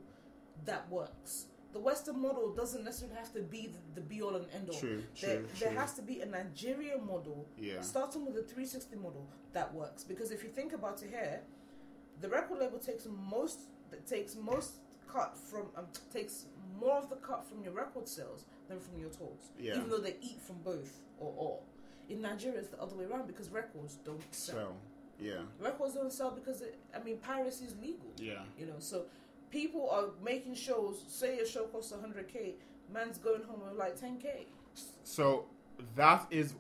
that 0.66 0.88
works. 0.90 1.46
The 1.72 1.78
Western 1.78 2.20
model 2.20 2.52
doesn't 2.52 2.84
necessarily 2.84 3.16
have 3.16 3.32
to 3.34 3.42
be 3.42 3.68
the, 3.68 3.78
the 3.94 4.00
be 4.00 4.20
all 4.22 4.34
and 4.36 4.46
end 4.54 4.70
all. 4.70 4.78
True, 4.78 5.02
There, 5.20 5.36
true, 5.38 5.46
there 5.60 5.68
true. 5.70 5.78
has 5.78 5.94
to 5.94 6.02
be 6.02 6.20
a 6.20 6.26
Nigerian 6.26 7.06
model, 7.06 7.46
yeah, 7.58 7.80
starting 7.80 8.26
with 8.26 8.34
a 8.36 8.42
360 8.42 8.96
model 8.96 9.28
that 9.52 9.72
works. 9.72 10.02
Because 10.02 10.30
if 10.32 10.42
you 10.42 10.50
think 10.50 10.72
about 10.72 11.02
it 11.02 11.10
here, 11.10 11.40
the 12.20 12.28
record 12.28 12.58
label 12.58 12.78
takes 12.78 13.06
most 13.06 13.60
that 13.90 14.06
takes 14.06 14.34
most 14.36 14.72
cut 15.08 15.36
from 15.36 15.66
um, 15.76 15.86
takes 16.12 16.46
more 16.78 16.96
of 16.98 17.08
the 17.08 17.16
cut 17.16 17.46
from 17.48 17.62
your 17.62 17.72
record 17.72 18.08
sales 18.08 18.44
than 18.68 18.78
from 18.80 18.98
your 19.00 19.10
tours. 19.10 19.50
Yeah. 19.58 19.76
Even 19.76 19.90
though 19.90 19.98
they 19.98 20.16
eat 20.20 20.40
from 20.40 20.56
both 20.64 21.00
or 21.18 21.32
all. 21.36 21.64
In 22.08 22.20
Nigeria, 22.22 22.58
it's 22.58 22.68
the 22.68 22.80
other 22.80 22.96
way 22.96 23.04
around 23.04 23.28
because 23.28 23.48
records 23.50 23.98
don't 24.04 24.22
sell. 24.34 24.56
so 24.56 24.72
yeah, 25.20 25.42
Records 25.60 25.94
don't 25.94 26.12
sell 26.12 26.30
because 26.32 26.62
it, 26.62 26.76
I 26.94 27.00
mean 27.04 27.18
piracy 27.18 27.66
is 27.66 27.76
legal. 27.80 28.10
yeah, 28.16 28.42
You 28.58 28.66
know, 28.66 28.78
so 28.78 29.04
people 29.50 29.88
are 29.90 30.06
making 30.24 30.54
shows. 30.54 31.02
Say 31.08 31.38
a 31.38 31.46
show 31.46 31.64
costs 31.64 31.92
100k, 31.92 32.54
man's 32.92 33.18
going 33.18 33.42
home 33.42 33.60
with 33.68 33.78
like 33.78 34.00
10k. 34.00 34.46
so 35.02 35.46
that 35.96 36.26
is 36.30 36.54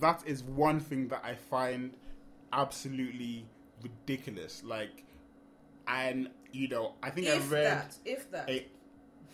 that 0.00 0.22
is 0.26 0.42
one 0.42 0.80
thing 0.80 1.08
that 1.08 1.22
I 1.24 1.34
find 1.34 1.94
absolutely 2.52 3.46
ridiculous. 3.82 4.62
Like, 4.64 5.04
and 5.86 6.30
you 6.52 6.68
know, 6.68 6.94
I 7.02 7.10
think 7.10 7.26
If 7.26 7.52
I 7.52 7.54
read 7.54 7.64
that, 7.64 7.98
if 8.04 8.30
that, 8.30 8.48
a, 8.48 8.66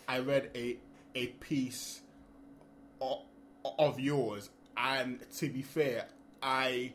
I 0.07 0.19
read 0.19 0.51
a 0.55 0.77
a 1.15 1.27
piece 1.27 2.01
of, 3.01 3.19
of 3.63 3.99
yours, 3.99 4.49
and 4.77 5.19
to 5.37 5.49
be 5.49 5.61
fair, 5.61 6.07
I 6.41 6.93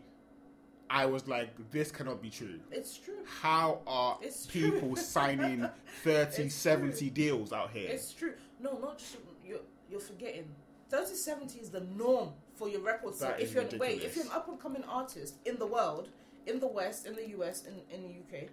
I 0.91 1.07
was 1.07 1.29
like, 1.29 1.51
this 1.71 1.91
cannot 1.91 2.23
be 2.23 2.31
true. 2.31 2.59
it's 2.71 2.97
true. 2.97 3.15
How 3.27 3.81
are 3.87 4.19
It's 4.23 4.47
people 4.47 4.97
signing 5.17 5.69
30, 6.03 6.43
It's 6.45 6.55
70 6.55 6.99
true. 6.99 7.11
deals 7.11 7.53
out 7.53 7.71
here? 7.73 7.89
It's 7.91 8.13
true. 8.13 8.35
No, 8.61 8.79
not 8.79 8.99
just 8.99 9.17
you're 9.47 9.61
you're 9.91 10.01
forgetting. 10.01 10.47
3070 10.91 11.61
is 11.61 11.71
the 11.71 11.81
norm 11.81 12.31
for 12.57 12.69
your 12.69 12.81
record 12.81 13.15
sale. 13.15 13.29
That 13.31 13.41
If 13.41 13.49
is 13.49 13.55
you're 13.73 13.81
wait, 13.81 14.03
if 14.03 14.17
you're 14.17 14.25
an 14.25 14.33
up 14.33 14.49
and 14.49 14.59
coming 14.61 14.83
artist 14.85 15.35
in 15.45 15.59
the 15.59 15.67
world, 15.67 16.09
in 16.47 16.59
the 16.61 16.67
West, 16.67 17.07
in 17.07 17.15
the 17.15 17.29
US, 17.39 17.65
in, 17.67 17.75
in 17.95 18.03
the 18.03 18.09
UK, 18.39 18.49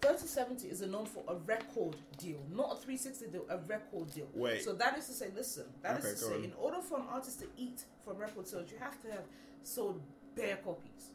3070 0.00 0.68
is 0.68 0.82
a 0.82 0.86
norm 0.86 1.06
for 1.06 1.24
a 1.28 1.34
record 1.34 1.96
deal, 2.18 2.38
not 2.52 2.72
a 2.72 2.76
360 2.76 3.26
deal, 3.28 3.44
a 3.48 3.58
record 3.58 4.12
deal. 4.14 4.28
Wait. 4.34 4.62
So 4.62 4.72
that 4.74 4.96
is 4.98 5.06
to 5.06 5.12
say, 5.12 5.28
listen, 5.34 5.64
that 5.82 5.98
is 5.98 6.04
Okay, 6.04 6.12
to 6.14 6.18
say, 6.18 6.34
on. 6.34 6.44
in 6.44 6.52
order 6.60 6.80
for 6.80 6.98
an 6.98 7.06
artist 7.10 7.40
to 7.40 7.46
eat 7.56 7.84
from 8.04 8.18
record 8.18 8.46
sales, 8.46 8.70
you 8.70 8.76
have 8.78 9.00
to 9.02 9.10
have 9.10 9.24
sold 9.64 10.00
bare 10.36 10.56
copies. 10.56 11.10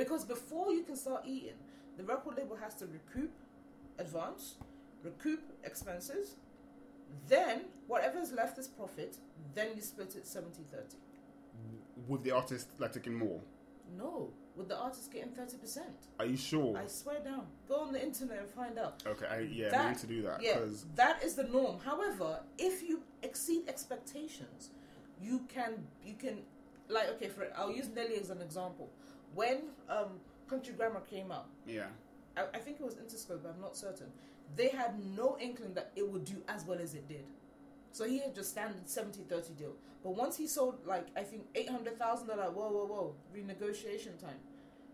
Because 0.00 0.24
before 0.24 0.72
you 0.72 0.82
can 0.82 0.96
start 0.96 1.24
eating, 1.26 1.58
the 1.98 2.04
record 2.04 2.38
label 2.38 2.56
has 2.56 2.74
to 2.76 2.86
recoup 2.86 3.30
advance, 3.98 4.54
recoup 5.02 5.42
expenses, 5.62 6.36
then 7.28 7.66
whatever's 7.86 8.32
left 8.32 8.56
is 8.58 8.66
profit, 8.66 9.18
then 9.54 9.68
you 9.76 9.82
split 9.82 10.16
it 10.16 10.26
70 10.26 10.62
30. 10.72 10.96
With 12.08 12.22
the 12.24 12.30
artist 12.30 12.68
like 12.78 12.94
taking 12.94 13.12
more? 13.12 13.40
No, 13.94 14.30
Would 14.56 14.70
the 14.70 14.78
artist 14.78 15.12
getting 15.12 15.32
30%. 15.32 15.80
Are 16.18 16.24
you 16.24 16.36
sure? 16.38 16.78
I 16.78 16.86
swear 16.86 17.20
down. 17.20 17.46
Go 17.68 17.80
on 17.80 17.92
the 17.92 18.02
internet 18.02 18.38
and 18.38 18.48
find 18.48 18.78
out. 18.78 19.02
okay, 19.06 19.26
I, 19.26 19.40
yeah, 19.40 19.66
I 19.66 19.70
That- 19.70 19.88
need 19.90 19.98
to 19.98 20.06
do 20.06 20.22
that 20.22 20.42
Yeah, 20.42 20.54
because 20.54 20.86
that 20.94 21.22
is 21.22 21.34
the 21.34 21.44
norm. 21.44 21.78
However, 21.80 22.40
if 22.56 22.82
you 22.82 23.02
exceed 23.22 23.68
expectations, 23.68 24.70
you 25.20 25.40
can 25.54 25.86
you 26.02 26.14
can 26.14 26.38
like 26.88 27.08
okay 27.10 27.28
for 27.28 27.46
I'll 27.54 27.70
use 27.70 27.88
Nelly 27.94 28.16
as 28.18 28.30
an 28.30 28.40
example. 28.40 28.88
When 29.34 29.58
um 29.88 30.20
Country 30.48 30.74
Grammar 30.74 31.00
came 31.08 31.30
out, 31.30 31.46
yeah, 31.66 31.86
I, 32.36 32.42
I 32.54 32.58
think 32.58 32.80
it 32.80 32.84
was 32.84 32.94
Interscope, 32.94 33.42
but 33.42 33.54
I'm 33.54 33.60
not 33.60 33.76
certain. 33.76 34.06
They 34.56 34.68
had 34.68 34.98
no 35.16 35.36
inkling 35.40 35.74
that 35.74 35.92
it 35.94 36.08
would 36.08 36.24
do 36.24 36.42
as 36.48 36.64
well 36.64 36.78
as 36.80 36.94
it 36.94 37.08
did. 37.08 37.24
So 37.92 38.04
he 38.04 38.18
had 38.18 38.34
just 38.34 38.50
standard 38.50 38.88
70 38.88 39.22
30 39.28 39.54
deal. 39.54 39.72
But 40.02 40.10
once 40.16 40.36
he 40.36 40.46
sold, 40.46 40.78
like, 40.86 41.08
I 41.16 41.22
think 41.22 41.42
800,000, 41.54 42.26
they're 42.26 42.36
like, 42.36 42.52
whoa, 42.52 42.70
whoa, 42.70 42.86
whoa, 42.86 43.14
renegotiation 43.36 44.18
time. 44.18 44.38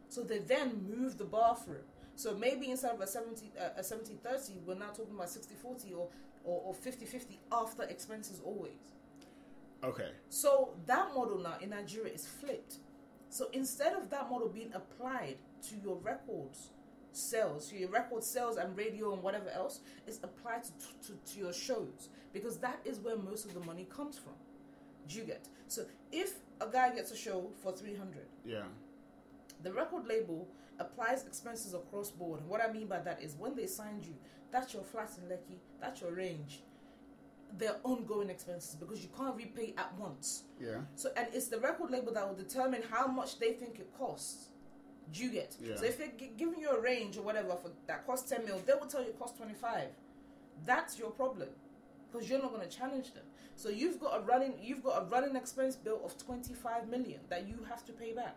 So 0.08 0.22
they 0.22 0.38
then 0.38 0.84
moved 0.88 1.18
the 1.18 1.24
bar 1.24 1.56
through. 1.56 1.84
So 2.16 2.34
maybe 2.34 2.70
instead 2.70 2.92
of 2.94 3.00
a 3.00 3.06
70 3.06 3.52
uh, 3.60 3.68
a 3.76 3.84
70 3.84 4.14
30, 4.22 4.60
we're 4.66 4.74
now 4.74 4.88
talking 4.88 5.14
about 5.14 5.28
60 5.28 5.54
40 5.54 5.92
or 5.92 6.08
or, 6.44 6.62
or 6.66 6.74
50 6.74 7.04
50 7.04 7.38
after 7.52 7.82
expenses 7.84 8.40
always. 8.44 8.94
Okay. 9.84 10.08
So 10.30 10.70
that 10.86 11.14
model 11.14 11.38
now 11.38 11.56
in 11.60 11.70
Nigeria 11.70 12.12
is 12.14 12.26
flipped. 12.26 12.76
So 13.36 13.48
instead 13.52 13.92
of 13.92 14.08
that 14.08 14.30
model 14.30 14.48
being 14.48 14.72
applied 14.72 15.36
to 15.68 15.76
your 15.84 15.96
records 15.96 16.70
sales, 17.12 17.70
your 17.70 17.90
record 17.90 18.24
sales 18.24 18.56
and 18.56 18.74
radio 18.74 19.12
and 19.12 19.22
whatever 19.22 19.50
else, 19.50 19.80
it's 20.06 20.20
applied 20.22 20.62
to, 20.64 20.70
to, 21.08 21.32
to 21.34 21.38
your 21.38 21.52
shows 21.52 22.08
because 22.32 22.56
that 22.56 22.80
is 22.86 22.98
where 22.98 23.18
most 23.18 23.44
of 23.44 23.52
the 23.52 23.60
money 23.60 23.86
comes 23.94 24.16
from. 24.16 24.32
Do 25.06 25.18
you 25.18 25.24
get? 25.24 25.48
So 25.68 25.84
if 26.12 26.36
a 26.62 26.66
guy 26.66 26.94
gets 26.94 27.10
a 27.10 27.16
show 27.16 27.50
for 27.62 27.72
300, 27.72 28.24
Yeah. 28.46 28.62
the 29.62 29.70
record 29.70 30.06
label 30.06 30.48
applies 30.78 31.26
expenses 31.26 31.74
across 31.74 32.10
board. 32.10 32.40
And 32.40 32.48
what 32.48 32.62
I 32.62 32.72
mean 32.72 32.86
by 32.86 33.00
that 33.00 33.22
is 33.22 33.34
when 33.36 33.54
they 33.54 33.66
signed 33.66 34.06
you, 34.06 34.14
that's 34.50 34.72
your 34.72 34.82
flat 34.82 35.10
in 35.18 35.28
Lekki, 35.28 35.58
that's 35.78 36.00
your 36.00 36.12
range. 36.12 36.62
They're 37.58 37.76
ongoing 37.84 38.28
expenses 38.28 38.74
because 38.74 39.02
you 39.02 39.08
can't 39.16 39.34
repay 39.36 39.74
at 39.78 39.96
once. 39.98 40.44
Yeah. 40.60 40.80
So 40.94 41.10
and 41.16 41.26
it's 41.32 41.48
the 41.48 41.58
record 41.58 41.90
label 41.90 42.12
that 42.12 42.26
will 42.28 42.34
determine 42.36 42.82
how 42.90 43.06
much 43.06 43.38
they 43.38 43.52
think 43.52 43.78
it 43.78 43.90
costs. 43.98 44.48
Do 45.12 45.22
you 45.24 45.30
get? 45.30 45.56
Yeah. 45.60 45.76
So 45.76 45.84
if 45.84 45.96
they're 45.98 46.12
gi- 46.18 46.32
giving 46.36 46.60
you 46.60 46.70
a 46.70 46.80
range 46.80 47.16
or 47.16 47.22
whatever 47.22 47.50
for 47.56 47.70
that 47.86 48.06
costs 48.06 48.28
ten 48.28 48.44
mil, 48.44 48.60
they 48.66 48.74
will 48.74 48.86
tell 48.88 49.02
you 49.02 49.08
it 49.10 49.18
costs 49.18 49.36
twenty 49.38 49.54
five. 49.54 49.88
That's 50.66 50.98
your 50.98 51.10
problem 51.10 51.48
because 52.10 52.28
you're 52.28 52.40
not 52.42 52.52
going 52.52 52.68
to 52.68 52.76
challenge 52.76 53.14
them. 53.14 53.24
So 53.54 53.68
you've 53.70 54.00
got 54.00 54.18
a 54.18 54.20
running 54.24 54.54
you've 54.60 54.82
got 54.82 55.02
a 55.02 55.06
running 55.06 55.36
expense 55.36 55.76
bill 55.76 56.00
of 56.04 56.18
twenty 56.18 56.52
five 56.54 56.88
million 56.88 57.20
that 57.30 57.46
you 57.48 57.64
have 57.68 57.84
to 57.86 57.92
pay 57.92 58.12
back, 58.12 58.36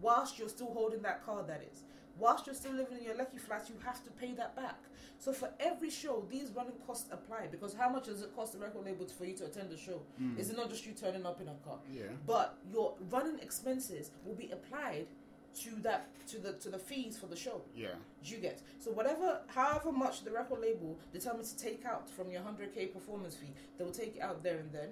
whilst 0.00 0.38
you're 0.38 0.48
still 0.48 0.72
holding 0.72 1.02
that 1.02 1.24
car. 1.26 1.42
That 1.42 1.62
is, 1.70 1.82
whilst 2.18 2.46
you're 2.46 2.54
still 2.54 2.72
living 2.72 2.98
in 2.98 3.04
your 3.04 3.14
Lekki 3.14 3.40
flat, 3.40 3.68
you 3.68 3.74
have 3.84 4.02
to 4.04 4.10
pay 4.10 4.32
that 4.34 4.56
back. 4.56 4.78
So 5.18 5.32
for 5.32 5.50
every 5.60 5.90
show, 5.90 6.24
these 6.30 6.50
running 6.50 6.74
costs 6.86 7.08
apply 7.10 7.46
because 7.50 7.74
how 7.74 7.88
much 7.88 8.06
does 8.06 8.22
it 8.22 8.34
cost 8.34 8.52
the 8.52 8.58
record 8.58 8.84
label 8.84 9.06
for 9.06 9.24
you 9.24 9.34
to 9.36 9.46
attend 9.46 9.70
the 9.70 9.76
show? 9.76 10.02
Mm. 10.20 10.38
Is 10.38 10.50
it 10.50 10.56
not 10.56 10.68
just 10.70 10.86
you 10.86 10.92
turning 10.92 11.24
up 11.24 11.40
in 11.40 11.48
a 11.48 11.54
car? 11.64 11.78
Yeah. 11.90 12.02
But 12.26 12.58
your 12.70 12.94
running 13.10 13.38
expenses 13.40 14.10
will 14.24 14.34
be 14.34 14.50
applied 14.50 15.06
to 15.62 15.70
that 15.82 16.08
to 16.28 16.38
the 16.38 16.52
to 16.54 16.68
the 16.68 16.78
fees 16.78 17.16
for 17.16 17.26
the 17.26 17.36
show. 17.36 17.62
Yeah. 17.74 17.88
You 18.22 18.38
get 18.38 18.60
so 18.78 18.90
whatever, 18.90 19.40
however 19.46 19.92
much 19.92 20.24
the 20.24 20.30
record 20.30 20.60
label 20.60 20.98
determines 21.12 21.52
to 21.52 21.62
take 21.62 21.84
out 21.86 22.10
from 22.10 22.30
your 22.30 22.42
hundred 22.42 22.74
k 22.74 22.86
performance 22.86 23.34
fee, 23.34 23.52
they 23.78 23.84
will 23.84 23.92
take 23.92 24.16
it 24.16 24.22
out 24.22 24.42
there 24.42 24.58
and 24.58 24.70
then, 24.72 24.88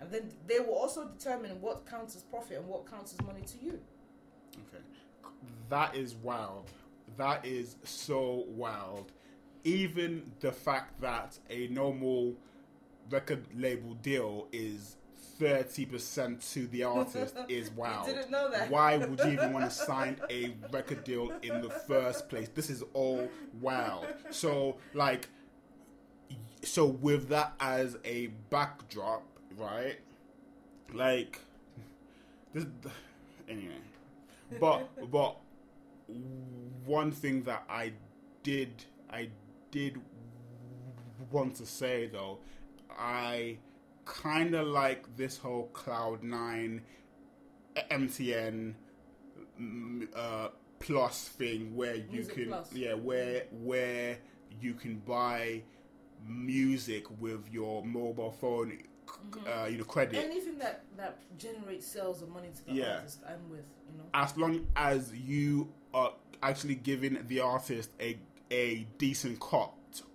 and 0.00 0.10
then 0.10 0.32
they 0.46 0.58
will 0.58 0.74
also 0.74 1.06
determine 1.06 1.60
what 1.60 1.86
counts 1.86 2.16
as 2.16 2.22
profit 2.22 2.58
and 2.58 2.66
what 2.66 2.90
counts 2.90 3.14
as 3.14 3.24
money 3.24 3.42
to 3.42 3.64
you. 3.64 3.78
Okay. 4.54 4.82
That 5.68 5.94
is 5.94 6.14
wild. 6.14 6.70
That 7.16 7.44
is 7.44 7.76
so 7.84 8.44
wild. 8.48 9.12
Even 9.64 10.30
the 10.40 10.52
fact 10.52 11.00
that 11.00 11.38
a 11.50 11.68
normal 11.68 12.34
record 13.10 13.46
label 13.54 13.94
deal 13.94 14.46
is 14.52 14.96
30% 15.40 16.52
to 16.52 16.66
the 16.68 16.84
artist 16.84 17.36
is 17.48 17.70
wild. 17.70 18.06
didn't 18.06 18.30
know 18.30 18.50
that. 18.50 18.70
Why 18.70 18.96
would 18.96 19.18
you 19.20 19.32
even 19.32 19.52
want 19.52 19.64
to 19.64 19.70
sign 19.70 20.16
a 20.30 20.54
record 20.72 21.04
deal 21.04 21.32
in 21.42 21.60
the 21.60 21.70
first 21.70 22.28
place? 22.28 22.48
This 22.54 22.70
is 22.70 22.82
all 22.92 23.28
wild. 23.60 24.06
So, 24.30 24.76
like, 24.94 25.28
so 26.62 26.86
with 26.86 27.28
that 27.28 27.52
as 27.60 27.96
a 28.04 28.28
backdrop, 28.50 29.22
right? 29.56 29.98
Like, 30.92 31.40
this, 32.52 32.66
anyway. 33.48 33.74
But, 34.60 35.10
but, 35.10 35.36
one 36.86 37.12
thing 37.12 37.42
that 37.42 37.64
I 37.68 37.92
did, 38.42 38.84
I 39.10 39.28
did 39.70 40.00
want 41.30 41.56
to 41.56 41.66
say 41.66 42.06
though, 42.06 42.38
I 42.98 43.58
kind 44.04 44.54
of 44.54 44.66
like 44.66 45.16
this 45.16 45.38
whole 45.38 45.66
Cloud 45.68 46.22
Nine, 46.22 46.82
MTN, 47.90 48.74
uh, 50.16 50.48
plus 50.78 51.28
thing 51.28 51.74
where 51.76 51.96
you 51.96 52.04
Music 52.10 52.34
can, 52.34 52.46
Plus. 52.46 52.72
yeah, 52.72 52.94
where 52.94 53.44
where 53.50 54.18
you 54.60 54.74
can 54.74 54.96
buy 55.00 55.62
music 56.26 57.04
with 57.20 57.48
your 57.52 57.84
mobile 57.84 58.32
phone, 58.32 58.78
uh, 59.46 59.66
you 59.66 59.78
know, 59.78 59.84
credit. 59.84 60.16
Anything 60.24 60.58
that 60.58 60.84
that 60.96 61.18
generates 61.38 61.86
sales 61.86 62.22
or 62.22 62.26
money 62.26 62.48
to 62.54 62.64
the 62.66 62.72
Yeah. 62.72 62.96
artist, 62.96 63.20
I'm 63.28 63.48
with. 63.50 63.64
You 63.90 63.98
know. 63.98 64.04
as 64.14 64.36
long 64.36 64.66
as 64.76 65.12
you 65.14 65.72
are 65.94 66.12
actually 66.42 66.74
giving 66.76 67.18
the 67.26 67.40
artist 67.40 67.90
a 68.00 68.18
a 68.50 68.86
decent 68.98 69.40
cut 69.40 69.72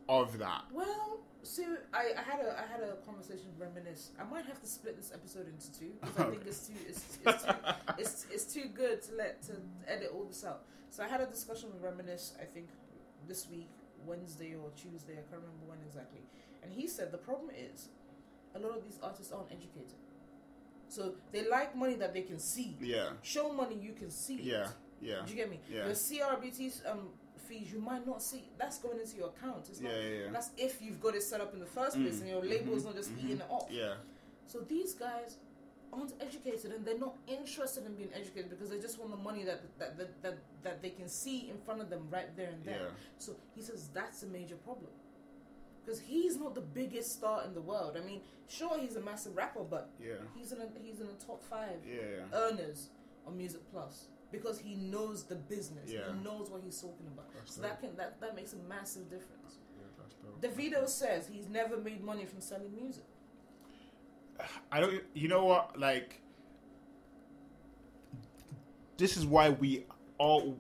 of 0.10 0.38
that. 0.40 0.64
Well, 0.72 1.20
so 1.44 1.64
I, 1.94 2.12
I 2.18 2.22
had 2.22 2.40
a 2.46 2.58
I 2.58 2.66
had 2.72 2.82
a 2.82 2.96
conversation 3.06 3.46
with 3.52 3.68
Reminisce. 3.68 4.12
I 4.20 4.24
might 4.24 4.46
have 4.46 4.60
to 4.62 4.68
split 4.68 4.98
this 4.98 5.12
episode 5.14 5.48
into 5.48 5.72
two 5.80 5.92
because 6.02 6.18
I 6.20 6.30
think 6.30 6.44
it's 6.46 6.68
too 6.68 6.74
it's, 6.88 7.18
it's 7.26 7.44
too 7.44 7.54
it's, 7.98 8.26
it's 8.32 8.54
too 8.54 8.66
good 8.74 9.02
to 9.04 9.16
let 9.16 9.42
to 9.44 9.54
edit 9.88 10.12
all 10.14 10.24
this 10.26 10.44
out. 10.46 10.64
So 10.90 11.04
I 11.04 11.08
had 11.08 11.22
a 11.22 11.26
discussion 11.26 11.70
with 11.74 11.82
Reminisce. 11.82 12.34
I 12.42 12.46
think 12.46 12.68
this 13.28 13.48
week, 13.50 13.70
Wednesday 14.06 14.54
or 14.56 14.70
Tuesday. 14.76 15.14
I 15.14 15.24
can't 15.30 15.42
remember 15.42 15.66
when 15.68 15.80
exactly. 15.86 16.22
And 16.62 16.72
he 16.72 16.88
said 16.88 17.12
the 17.12 17.18
problem 17.18 17.50
is 17.52 17.90
a 18.56 18.60
lot 18.60 18.78
of 18.78 18.84
these 18.84 19.00
artists 19.02 19.32
aren't 19.32 19.52
educated. 19.52 19.98
So 20.90 21.14
they 21.32 21.48
like 21.50 21.76
money 21.76 21.96
that 21.96 22.14
they 22.14 22.22
can 22.22 22.40
see. 22.40 22.78
Yeah, 22.80 23.10
Show 23.24 23.52
money 23.52 23.76
you 23.82 23.94
can 23.94 24.12
see. 24.12 24.36
it. 24.36 24.44
yeah, 24.44 24.68
yeah, 25.02 25.22
Do 25.26 25.32
you 25.32 25.36
get 25.38 25.50
me? 25.50 25.60
Yeah. 25.72 25.86
Your 25.86 25.96
CRBT 25.96 26.90
um, 26.92 27.08
fees 27.48 27.72
you 27.74 27.80
might 27.80 28.06
not 28.06 28.22
see. 28.22 28.44
That's 28.60 28.78
going 28.78 29.00
into 29.00 29.18
your 29.18 29.30
account. 29.30 29.66
It's 29.70 29.82
yeah, 29.82 29.90
not, 29.90 29.98
yeah, 29.98 30.10
yeah. 30.26 30.32
That's 30.32 30.52
if 30.58 30.82
you've 30.82 31.02
got 31.02 31.16
it 31.16 31.24
set 31.24 31.42
up 31.42 31.54
in 31.54 31.60
the 31.60 31.66
first 31.66 31.96
place 32.00 32.18
Mm, 32.18 32.22
and 32.22 32.30
your 32.30 32.44
label 32.44 32.76
is 32.76 32.84
mhm, 32.84 32.88
not 32.88 32.96
just 32.96 33.12
mhm. 33.16 33.24
eating 33.24 33.38
it 33.40 33.46
off. 33.50 33.68
yeah. 33.72 33.96
So 34.46 34.60
these 34.60 34.94
guys 34.94 35.38
aren't 35.92 36.14
educated 36.22 36.72
and 36.72 36.86
they're 36.86 36.98
not 36.98 37.16
interested 37.28 37.86
in 37.86 37.96
being 37.96 38.10
educated 38.16 38.50
because 38.50 38.70
they 38.70 38.80
just 38.80 39.00
want 39.00 39.12
the 39.12 39.18
money 39.18 39.44
that 39.46 39.62
that, 39.80 39.98
that, 39.98 40.22
that, 40.22 40.38
that 40.64 40.82
they 40.82 40.90
can 40.92 41.08
see 41.08 41.50
in 41.50 41.58
front 41.66 41.82
of 41.82 41.90
them 41.90 42.08
right 42.12 42.36
there 42.38 42.50
and 42.50 42.64
there. 42.64 42.82
Yeah. 42.82 42.90
So 43.18 43.36
he 43.56 43.62
says 43.64 43.90
that's 43.94 44.22
a 44.24 44.28
major 44.28 44.56
problem. 44.56 44.92
Because 45.84 46.00
he's 46.00 46.38
not 46.38 46.56
the 46.56 46.62
biggest 46.62 47.12
star 47.14 47.44
in 47.46 47.54
the 47.54 47.62
world. 47.62 47.98
I 48.02 48.06
mean, 48.06 48.22
sure 48.48 48.80
he's 48.80 48.96
a 48.96 49.02
massive 49.02 49.36
rapper, 49.36 49.64
but 49.64 49.90
Yeah, 50.02 50.14
he's 50.36 50.52
in 50.52 50.60
a, 50.60 50.68
he's 50.82 51.02
in 51.02 51.08
the 51.08 51.26
top 51.26 51.44
five 51.44 51.80
yeah, 51.86 52.24
earners 52.34 52.90
on 53.28 53.38
Music 53.38 53.62
Plus 53.72 54.06
because 54.32 54.60
he 54.60 54.76
knows 54.76 55.24
the 55.24 55.36
business. 55.36 55.92
Yeah. 55.92 56.02
He 56.08 56.24
knows 56.24 56.50
what 56.50 56.62
he's 56.64 56.80
talking 56.80 57.08
about. 57.08 57.26
That's 57.34 57.56
so 57.56 57.62
that 57.62 57.82
can 57.82 57.96
that, 57.98 58.20
that 58.22 58.36
makes 58.36 58.54
a 58.54 58.58
massive 58.70 59.04
difference. 59.10 59.58
yeah. 59.78 60.42
Dope. 60.42 60.42
Davido 60.42 60.88
says 60.88 61.28
he's 61.32 61.50
never 61.50 61.78
made 61.78 62.04
money 62.04 62.26
from 62.26 62.40
selling 62.42 62.74
music. 62.76 63.04
I 64.72 64.80
don't. 64.80 65.04
You 65.14 65.28
know 65.28 65.46
what? 65.46 65.80
Like, 65.80 66.22
this 68.98 69.18
is 69.18 69.26
why 69.26 69.50
we 69.50 69.86
all. 70.18 70.58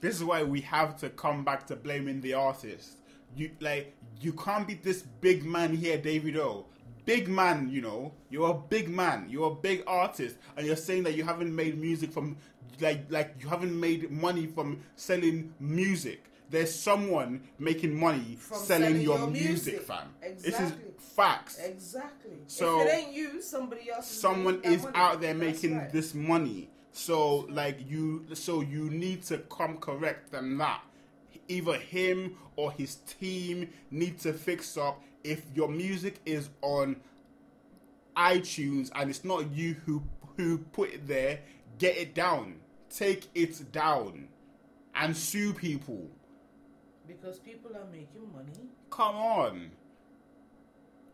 This 0.00 0.16
is 0.16 0.24
why 0.24 0.42
we 0.42 0.62
have 0.62 0.96
to 1.00 1.10
come 1.10 1.44
back 1.44 1.66
to 1.66 1.76
blaming 1.76 2.20
the 2.22 2.34
artist. 2.34 2.96
You 3.36 3.50
like 3.60 3.94
you 4.20 4.32
can't 4.32 4.66
be 4.66 4.74
this 4.74 5.02
big 5.02 5.44
man 5.44 5.74
here, 5.74 5.98
Davido 5.98 6.64
Big 7.06 7.28
man, 7.28 7.68
you 7.70 7.80
know, 7.80 8.12
you're 8.28 8.50
a 8.50 8.54
big 8.54 8.88
man. 8.88 9.26
You're 9.28 9.50
a 9.50 9.54
big 9.54 9.82
artist, 9.86 10.36
and 10.56 10.66
you're 10.66 10.76
saying 10.76 11.04
that 11.04 11.14
you 11.14 11.24
haven't 11.24 11.54
made 11.54 11.78
music 11.80 12.12
from 12.12 12.36
like 12.80 13.06
like 13.10 13.34
you 13.40 13.48
haven't 13.48 13.78
made 13.78 14.10
money 14.10 14.46
from 14.46 14.80
selling 14.96 15.52
music. 15.58 16.24
There's 16.50 16.74
someone 16.74 17.42
making 17.58 17.98
money 17.98 18.36
From 18.38 18.58
selling, 18.58 18.82
selling 18.82 19.00
your, 19.02 19.18
your 19.18 19.26
music, 19.28 19.74
music. 19.74 19.82
fam. 19.82 20.08
This 20.20 20.58
is 20.60 20.72
facts 20.98 21.58
Exactly. 21.58 22.38
So- 22.48 22.80
if 22.80 22.88
it 22.88 22.90
ain't 22.90 23.12
you, 23.12 23.40
somebody 23.40 23.90
else. 23.90 24.10
Is 24.10 24.20
someone 24.20 24.60
is 24.64 24.82
money. 24.82 24.96
out 24.96 25.20
there 25.20 25.32
That's 25.34 25.62
making 25.62 25.78
right. 25.78 25.92
this 25.92 26.12
money. 26.14 26.68
So 26.92 27.46
like 27.50 27.88
you, 27.88 28.26
so 28.34 28.62
you 28.62 28.90
need 28.90 29.22
to 29.24 29.38
come 29.38 29.76
correct 29.78 30.32
than 30.32 30.58
that. 30.58 30.82
Either 31.50 31.74
him 31.74 32.36
or 32.56 32.70
his 32.72 32.96
team 32.96 33.68
need 33.90 34.18
to 34.20 34.32
fix 34.32 34.76
up. 34.76 35.02
If 35.24 35.42
your 35.54 35.68
music 35.68 36.20
is 36.24 36.48
on 36.62 36.96
iTunes 38.16 38.90
and 38.94 39.10
it's 39.10 39.24
not 39.24 39.50
you 39.52 39.74
who 39.86 40.02
who 40.36 40.58
put 40.58 40.90
it 40.92 41.06
there, 41.06 41.40
get 41.78 41.96
it 41.96 42.14
down. 42.14 42.56
Take 42.88 43.28
it 43.34 43.72
down, 43.72 44.28
and 44.94 45.16
sue 45.16 45.52
people. 45.52 46.08
because 47.06 47.38
people 47.38 47.70
are 47.76 47.86
making 47.92 48.32
money. 48.32 48.68
Come 48.90 49.16
on. 49.16 49.70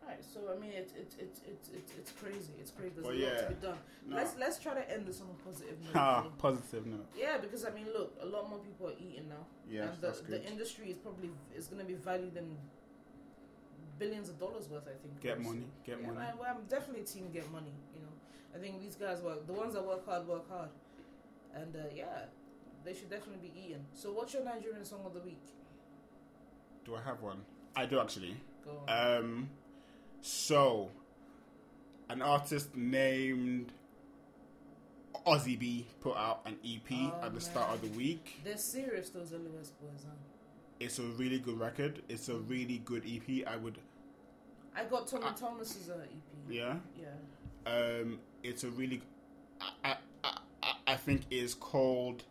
Right. 0.07 0.23
So 0.23 0.39
I 0.55 0.59
mean, 0.59 0.71
it's 0.71 0.93
it's 0.93 1.15
it's 1.19 1.41
it's 1.45 1.69
it's, 1.69 1.91
it's 1.99 2.11
crazy. 2.11 2.53
It's 2.59 2.71
crazy. 2.71 2.93
There's 2.95 3.07
But 3.07 3.15
a 3.15 3.19
lot 3.19 3.33
yeah, 3.35 3.41
to 3.41 3.53
be 3.53 3.61
done. 3.67 3.77
no. 4.07 4.15
Let's 4.15 4.37
let's 4.39 4.57
try 4.57 4.73
to 4.73 4.91
end 4.91 5.05
this 5.05 5.19
on 5.19 5.27
a 5.27 5.43
positive 5.43 5.77
note. 5.83 5.95
Ah, 5.95 6.25
positive 6.37 6.85
note. 6.85 7.07
Yeah, 7.17 7.37
because 7.37 7.65
I 7.65 7.71
mean, 7.71 7.87
look, 7.93 8.15
a 8.21 8.25
lot 8.25 8.49
more 8.49 8.59
people 8.59 8.87
are 8.87 8.97
eating 8.97 9.27
now. 9.27 9.43
Yeah, 9.69 9.83
and 9.83 9.97
the, 9.97 10.07
that's 10.07 10.21
good. 10.21 10.41
the 10.41 10.47
industry 10.49 10.89
is 10.91 10.97
probably 10.97 11.29
is 11.55 11.67
going 11.67 11.81
to 11.81 11.87
be 11.87 11.95
valued 11.95 12.37
in 12.37 12.55
billions 13.99 14.29
of 14.29 14.39
dollars 14.39 14.69
worth. 14.69 14.87
I 14.87 14.95
think. 15.01 15.19
Get 15.19 15.41
money, 15.41 15.67
get 15.85 15.99
yeah, 15.99 16.07
money. 16.07 16.19
I, 16.19 16.35
well, 16.39 16.55
I'm 16.55 16.63
definitely 16.69 17.03
team 17.03 17.29
get 17.33 17.51
money. 17.51 17.75
You 17.93 18.01
know, 18.01 18.13
I 18.55 18.59
think 18.59 18.79
these 18.79 18.95
guys 18.95 19.21
work. 19.21 19.45
The 19.45 19.53
ones 19.53 19.73
that 19.73 19.85
work 19.85 20.05
hard 20.05 20.25
work 20.25 20.49
hard, 20.49 20.69
and 21.53 21.75
uh, 21.75 21.79
yeah, 21.93 22.31
they 22.85 22.93
should 22.93 23.09
definitely 23.09 23.49
be 23.49 23.51
eaten. 23.59 23.83
So, 23.93 24.13
what's 24.13 24.33
your 24.33 24.45
Nigerian 24.45 24.85
song 24.85 25.01
of 25.05 25.13
the 25.13 25.19
week? 25.21 25.43
Do 26.85 26.95
I 26.95 27.01
have 27.01 27.21
one? 27.21 27.41
I 27.75 27.85
do 27.85 27.99
actually. 27.99 28.37
Go 28.63 28.83
on. 28.87 29.17
Um, 29.17 29.49
so, 30.27 30.89
an 32.09 32.21
artist 32.21 32.75
named 32.75 33.71
Ozzy 35.25 35.57
B 35.57 35.87
put 36.01 36.15
out 36.17 36.41
an 36.45 36.57
EP 36.65 36.91
Oh, 36.91 37.25
at 37.25 37.33
the 37.33 37.41
start 37.41 37.73
of 37.73 37.81
the 37.81 37.97
week. 37.97 38.39
They're 38.43 38.57
serious, 38.57 39.09
those 39.09 39.31
LOS 39.31 39.71
boys, 39.81 40.05
huh? 40.05 40.13
It's 40.79 40.99
a 40.99 41.03
really 41.03 41.39
good 41.39 41.59
record. 41.59 42.01
It's 42.09 42.29
a 42.29 42.35
really 42.35 42.79
good 42.85 43.03
EP. 43.07 43.47
I 43.47 43.57
would, 43.57 43.77
I 44.75 44.83
got 44.83 45.07
Tomi 45.07 45.23
Ah. 45.27 45.31
Thomas's 45.33 45.89
uh, 45.89 45.93
EP. 46.03 46.09
yeah. 46.49 46.75
Yeah. 46.99 47.71
Um, 47.71 48.19
it's 48.43 48.63
a 48.63 48.69
really, 48.69 49.01
I, 49.59 49.95
I, 50.23 50.37
I, 50.61 50.73
I 50.87 50.95
think 50.95 51.21
it's 51.31 51.53
called 51.53 52.23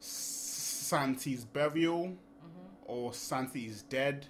Santi's 0.00 1.44
Burial 1.44 2.06
Mm-hmm. 2.06 2.84
or 2.86 3.12
Santi 3.12 3.66
is 3.66 3.82
Dead. 3.82 4.26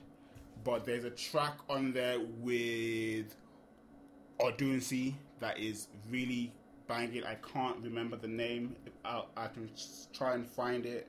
But 0.66 0.84
there's 0.84 1.04
a 1.04 1.10
track 1.10 1.58
on 1.70 1.92
there 1.92 2.18
with 2.40 3.36
Odunsi 4.40 5.14
that 5.38 5.60
is 5.60 5.86
really 6.10 6.52
banging. 6.88 7.22
I 7.22 7.36
can't 7.36 7.76
remember 7.84 8.16
the 8.16 8.26
name. 8.26 8.74
I, 9.04 9.22
I 9.36 9.46
can 9.46 9.70
try 10.12 10.34
and 10.34 10.44
find 10.44 10.84
it. 10.84 11.06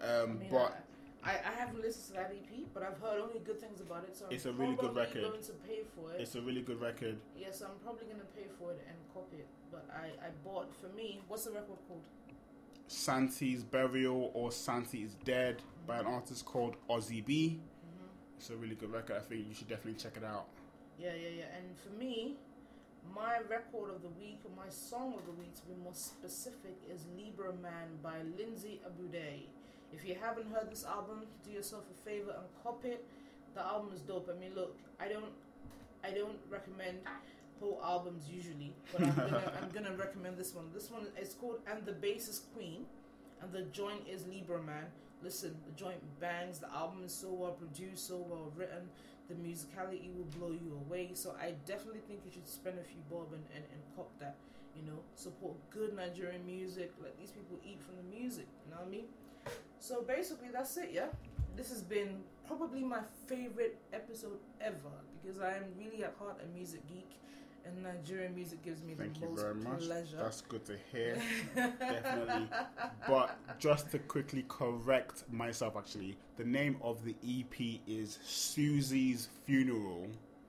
Um, 0.00 0.08
I 0.08 0.26
mean, 0.26 0.48
but 0.50 0.84
I, 1.22 1.30
I, 1.30 1.60
haven't 1.60 1.80
listened 1.80 2.06
to 2.06 2.12
that 2.14 2.34
EP, 2.34 2.66
but 2.74 2.82
I've 2.82 2.98
heard 2.98 3.20
only 3.20 3.38
good 3.44 3.60
things 3.60 3.80
about 3.80 4.02
it. 4.02 4.16
So 4.16 4.26
I'm 4.26 4.32
It's 4.32 4.46
a 4.46 4.52
really 4.52 4.74
good 4.74 4.96
record. 4.96 5.22
going 5.22 5.42
to 5.44 5.52
pay 5.64 5.82
for 5.94 6.12
it. 6.12 6.20
it's 6.20 6.34
a 6.34 6.40
really 6.40 6.62
good 6.62 6.80
record. 6.80 7.18
yes, 7.38 7.62
I'm 7.62 7.78
probably 7.84 8.06
going 8.06 8.18
to 8.18 8.26
pay 8.36 8.46
for 8.58 8.72
it 8.72 8.84
and 8.88 8.96
copy 9.14 9.36
it. 9.36 9.46
But 9.70 9.86
I, 9.94 10.06
I 10.26 10.30
bought, 10.44 10.74
for 10.74 10.88
me, 10.96 11.20
what's 11.28 11.44
the 11.44 11.52
record 11.52 11.78
called? 11.86 12.02
Santi's 12.88 13.62
Burial 13.62 14.32
or 14.34 14.50
Santi 14.50 15.04
is 15.04 15.14
Dead 15.24 15.62
by 15.86 16.00
an 16.00 16.06
artist 16.06 16.44
called 16.44 16.74
Ozzy 16.90 17.24
B. 17.24 17.60
It's 18.42 18.50
a 18.50 18.56
really 18.56 18.74
good 18.74 18.92
record. 18.92 19.14
I 19.14 19.20
think 19.20 19.46
you 19.48 19.54
should 19.54 19.68
definitely 19.68 20.02
check 20.02 20.16
it 20.16 20.24
out. 20.24 20.46
Yeah, 20.98 21.14
yeah, 21.14 21.46
yeah. 21.46 21.56
And 21.56 21.78
for 21.78 21.96
me, 21.96 22.34
my 23.14 23.38
record 23.48 23.94
of 23.94 24.02
the 24.02 24.10
week, 24.18 24.40
or 24.42 24.50
my 24.56 24.68
song 24.68 25.14
of 25.14 25.24
the 25.26 25.30
week 25.38 25.54
to 25.54 25.62
be 25.62 25.74
more 25.80 25.94
specific, 25.94 26.74
is 26.92 27.06
Libra 27.16 27.52
Man 27.62 28.02
by 28.02 28.16
Lindsey 28.36 28.80
Abudei. 28.82 29.46
If 29.92 30.04
you 30.04 30.16
haven't 30.20 30.50
heard 30.50 30.72
this 30.72 30.84
album, 30.84 31.22
do 31.46 31.52
yourself 31.52 31.84
a 31.88 32.04
favor 32.04 32.34
and 32.36 32.42
cop 32.64 32.84
it. 32.84 33.04
The 33.54 33.62
album 33.62 33.92
is 33.94 34.00
dope. 34.00 34.28
I 34.28 34.36
mean, 34.36 34.56
look, 34.56 34.76
I 34.98 35.06
don't, 35.06 35.30
I 36.02 36.10
don't 36.10 36.40
recommend 36.50 36.98
whole 37.60 37.80
albums 37.84 38.24
usually, 38.28 38.74
but 38.90 39.02
I'm 39.02 39.14
gonna, 39.14 39.52
I'm 39.62 39.70
gonna 39.70 39.96
recommend 39.96 40.36
this 40.36 40.52
one. 40.52 40.64
This 40.74 40.90
one 40.90 41.06
is 41.16 41.34
called 41.34 41.60
"And 41.70 41.86
the 41.86 41.92
Bass 41.92 42.26
is 42.26 42.40
Queen," 42.56 42.86
and 43.40 43.52
the 43.52 43.62
joint 43.70 44.02
is 44.10 44.26
Libra 44.26 44.60
Man. 44.60 44.86
Listen, 45.22 45.54
the 45.66 45.72
joint 45.72 46.00
bangs. 46.20 46.58
The 46.58 46.70
album 46.72 47.02
is 47.04 47.14
so 47.14 47.32
well 47.32 47.52
produced, 47.52 48.06
so 48.06 48.16
well 48.28 48.52
written. 48.56 48.88
The 49.28 49.34
musicality 49.34 50.14
will 50.16 50.28
blow 50.36 50.50
you 50.50 50.80
away. 50.86 51.10
So 51.14 51.34
I 51.40 51.54
definitely 51.66 52.00
think 52.08 52.20
you 52.24 52.32
should 52.32 52.48
spend 52.48 52.78
a 52.78 52.82
few 52.82 53.00
bob 53.10 53.32
and, 53.32 53.44
and, 53.54 53.64
and 53.72 53.80
cop 53.96 54.10
that. 54.20 54.36
You 54.74 54.90
know, 54.90 54.98
support 55.14 55.54
good 55.70 55.94
Nigerian 55.94 56.44
music. 56.46 56.92
Let 57.02 57.18
these 57.18 57.30
people 57.30 57.58
eat 57.64 57.80
from 57.82 57.96
the 57.96 58.16
music. 58.18 58.46
You 58.64 58.72
know 58.72 58.80
what 58.80 58.88
I 58.88 58.90
mean? 58.90 59.04
So 59.78 60.02
basically, 60.02 60.48
that's 60.52 60.76
it. 60.76 60.90
Yeah, 60.92 61.08
this 61.56 61.68
has 61.70 61.82
been 61.82 62.22
probably 62.46 62.82
my 62.82 63.00
favorite 63.26 63.78
episode 63.92 64.38
ever 64.60 64.94
because 65.22 65.40
I 65.40 65.56
am 65.56 65.64
really 65.78 66.04
at 66.04 66.14
heart 66.18 66.40
a 66.42 66.56
music 66.56 66.86
geek, 66.88 67.10
and 67.66 67.82
Nigerian 67.82 68.34
music 68.34 68.62
gives 68.64 68.82
me 68.82 68.94
Thank 68.94 69.14
the 69.14 69.20
you 69.20 69.28
most 69.30 69.40
very 69.42 69.54
much. 69.54 69.80
pleasure. 69.80 70.16
That's 70.18 70.40
good 70.42 70.64
to 70.66 70.76
hear. 70.92 71.16
Definitely. 71.54 72.48
But 73.08 73.38
just 73.58 73.90
to 73.92 73.98
quickly 73.98 74.44
correct 74.48 75.24
myself, 75.30 75.76
actually, 75.76 76.16
the 76.36 76.44
name 76.44 76.76
of 76.82 77.04
the 77.04 77.14
EP 77.28 77.80
is 77.86 78.18
Susie's 78.24 79.28
Funeral 79.46 80.06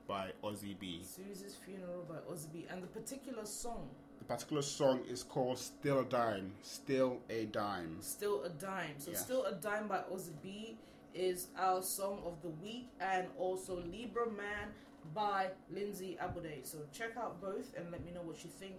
by 0.07 0.31
Ozzy 0.43 0.77
B. 0.79 1.01
Susie's 1.03 1.55
Funeral 1.65 2.05
by 2.07 2.15
Ozzy, 2.31 2.51
B. 2.51 2.65
and 2.69 2.83
the 2.83 2.87
particular 2.87 3.45
song, 3.45 3.89
The 4.19 4.25
particular 4.25 4.61
song 4.61 5.01
is 5.09 5.23
called 5.23 5.57
Steal 5.57 5.99
a 5.99 6.05
Dime. 6.05 6.51
Steal 6.61 7.19
a 7.29 7.45
Dime. 7.45 7.97
Steal 8.01 8.43
a 8.43 8.49
Dime. 8.49 8.95
So, 8.97 9.11
Yeah. 9.11 9.17
Steal 9.17 9.45
a 9.45 9.53
Dime 9.53 9.87
by 9.87 9.99
Ozzy 10.11 10.33
B 10.41 10.77
is 11.13 11.47
our 11.57 11.81
song 11.81 12.21
of 12.25 12.41
the 12.41 12.49
week, 12.49 12.89
and 12.99 13.27
also 13.37 13.75
Libra 13.91 14.29
Man 14.31 14.73
by 15.13 15.47
Lindsey 15.71 16.17
Abudei. 16.21 16.65
So, 16.65 16.79
check 16.91 17.17
out 17.17 17.41
both 17.41 17.73
and 17.77 17.91
let 17.91 18.03
me 18.05 18.11
know 18.11 18.21
what 18.21 18.43
you 18.43 18.49
think. 18.49 18.75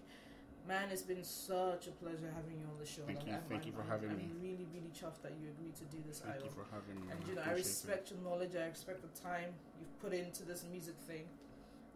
Man, 0.67 0.89
it's 0.91 1.03
been 1.03 1.23
such 1.25 1.89
a 1.89 1.91
pleasure 1.91 2.33
having 2.35 2.59
you 2.59 2.65
on 2.73 2.79
the 2.81 2.87
show. 2.87 3.03
Thank 3.05 3.19
Like, 3.19 3.27
you- 3.27 3.33
I'm- 3.35 3.43
thank 3.51 3.61
I'm- 3.63 3.67
you 3.69 3.73
for 3.75 3.81
I'm- 3.83 3.91
having 3.91 4.11
I'm 4.11 4.17
me. 4.17 4.31
really, 4.41 4.67
really 4.73 4.89
chuffed 4.95 5.21
that 5.23 5.33
you 5.39 5.51
agreed 5.51 5.77
to 5.77 5.85
do 5.85 5.99
this. 6.07 6.21
Thank 6.21 6.37
Ayo. 6.37 6.45
you 6.45 6.51
for 6.51 6.65
having 6.73 7.05
me. 7.05 7.13
And 7.13 7.21
you 7.29 7.35
know, 7.35 7.43
I 7.43 7.53
appreciate 7.53 7.61
it. 7.61 7.69
respect 7.69 8.11
your 8.13 8.21
knowledge. 8.21 8.57
I 8.57 8.67
respect 8.69 9.03
the 9.03 9.21
time 9.21 9.53
you've 9.79 10.01
put 10.01 10.15
into 10.15 10.43
this 10.45 10.65
music 10.65 10.95
thing, 11.07 11.29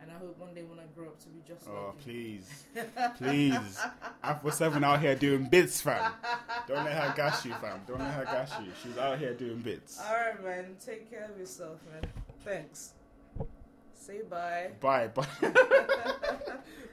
and 0.03 0.11
I 0.11 0.19
hope 0.19 0.37
one 0.37 0.53
day 0.53 0.65
when 0.65 0.79
I 0.79 0.85
grow 0.95 1.07
up 1.07 1.19
to 1.21 1.29
be 1.31 1.41
just 1.49 1.67
Oh, 1.67 1.95
like 1.97 2.07
you. 2.07 2.13
please. 2.13 2.65
Please. 3.17 3.81
Alpha 4.23 4.53
7 4.53 4.85
out 4.85 5.01
here 5.01 5.15
doing 5.15 5.49
bits, 5.49 5.81
fam. 5.81 6.13
Don't 6.67 6.85
let 6.85 6.93
her 6.93 7.15
gas 7.17 7.47
you, 7.47 7.55
fam. 7.55 7.81
Don't 7.87 8.01
let 8.01 8.13
her 8.13 8.25
gas 8.27 8.53
you. 8.61 8.71
She's 8.83 8.99
out 8.99 9.19
here 9.19 9.33
doing 9.33 9.63
bits. 9.63 9.99
All 9.99 10.13
right, 10.13 10.45
man. 10.45 10.77
Take 10.79 11.09
care 11.09 11.25
of 11.25 11.39
yourself, 11.39 11.81
man. 11.91 12.03
Thanks. 12.45 12.93
Say 14.09 14.23
bye. 14.23 14.71
Bye. 14.81 15.09
Bye. 15.09 15.27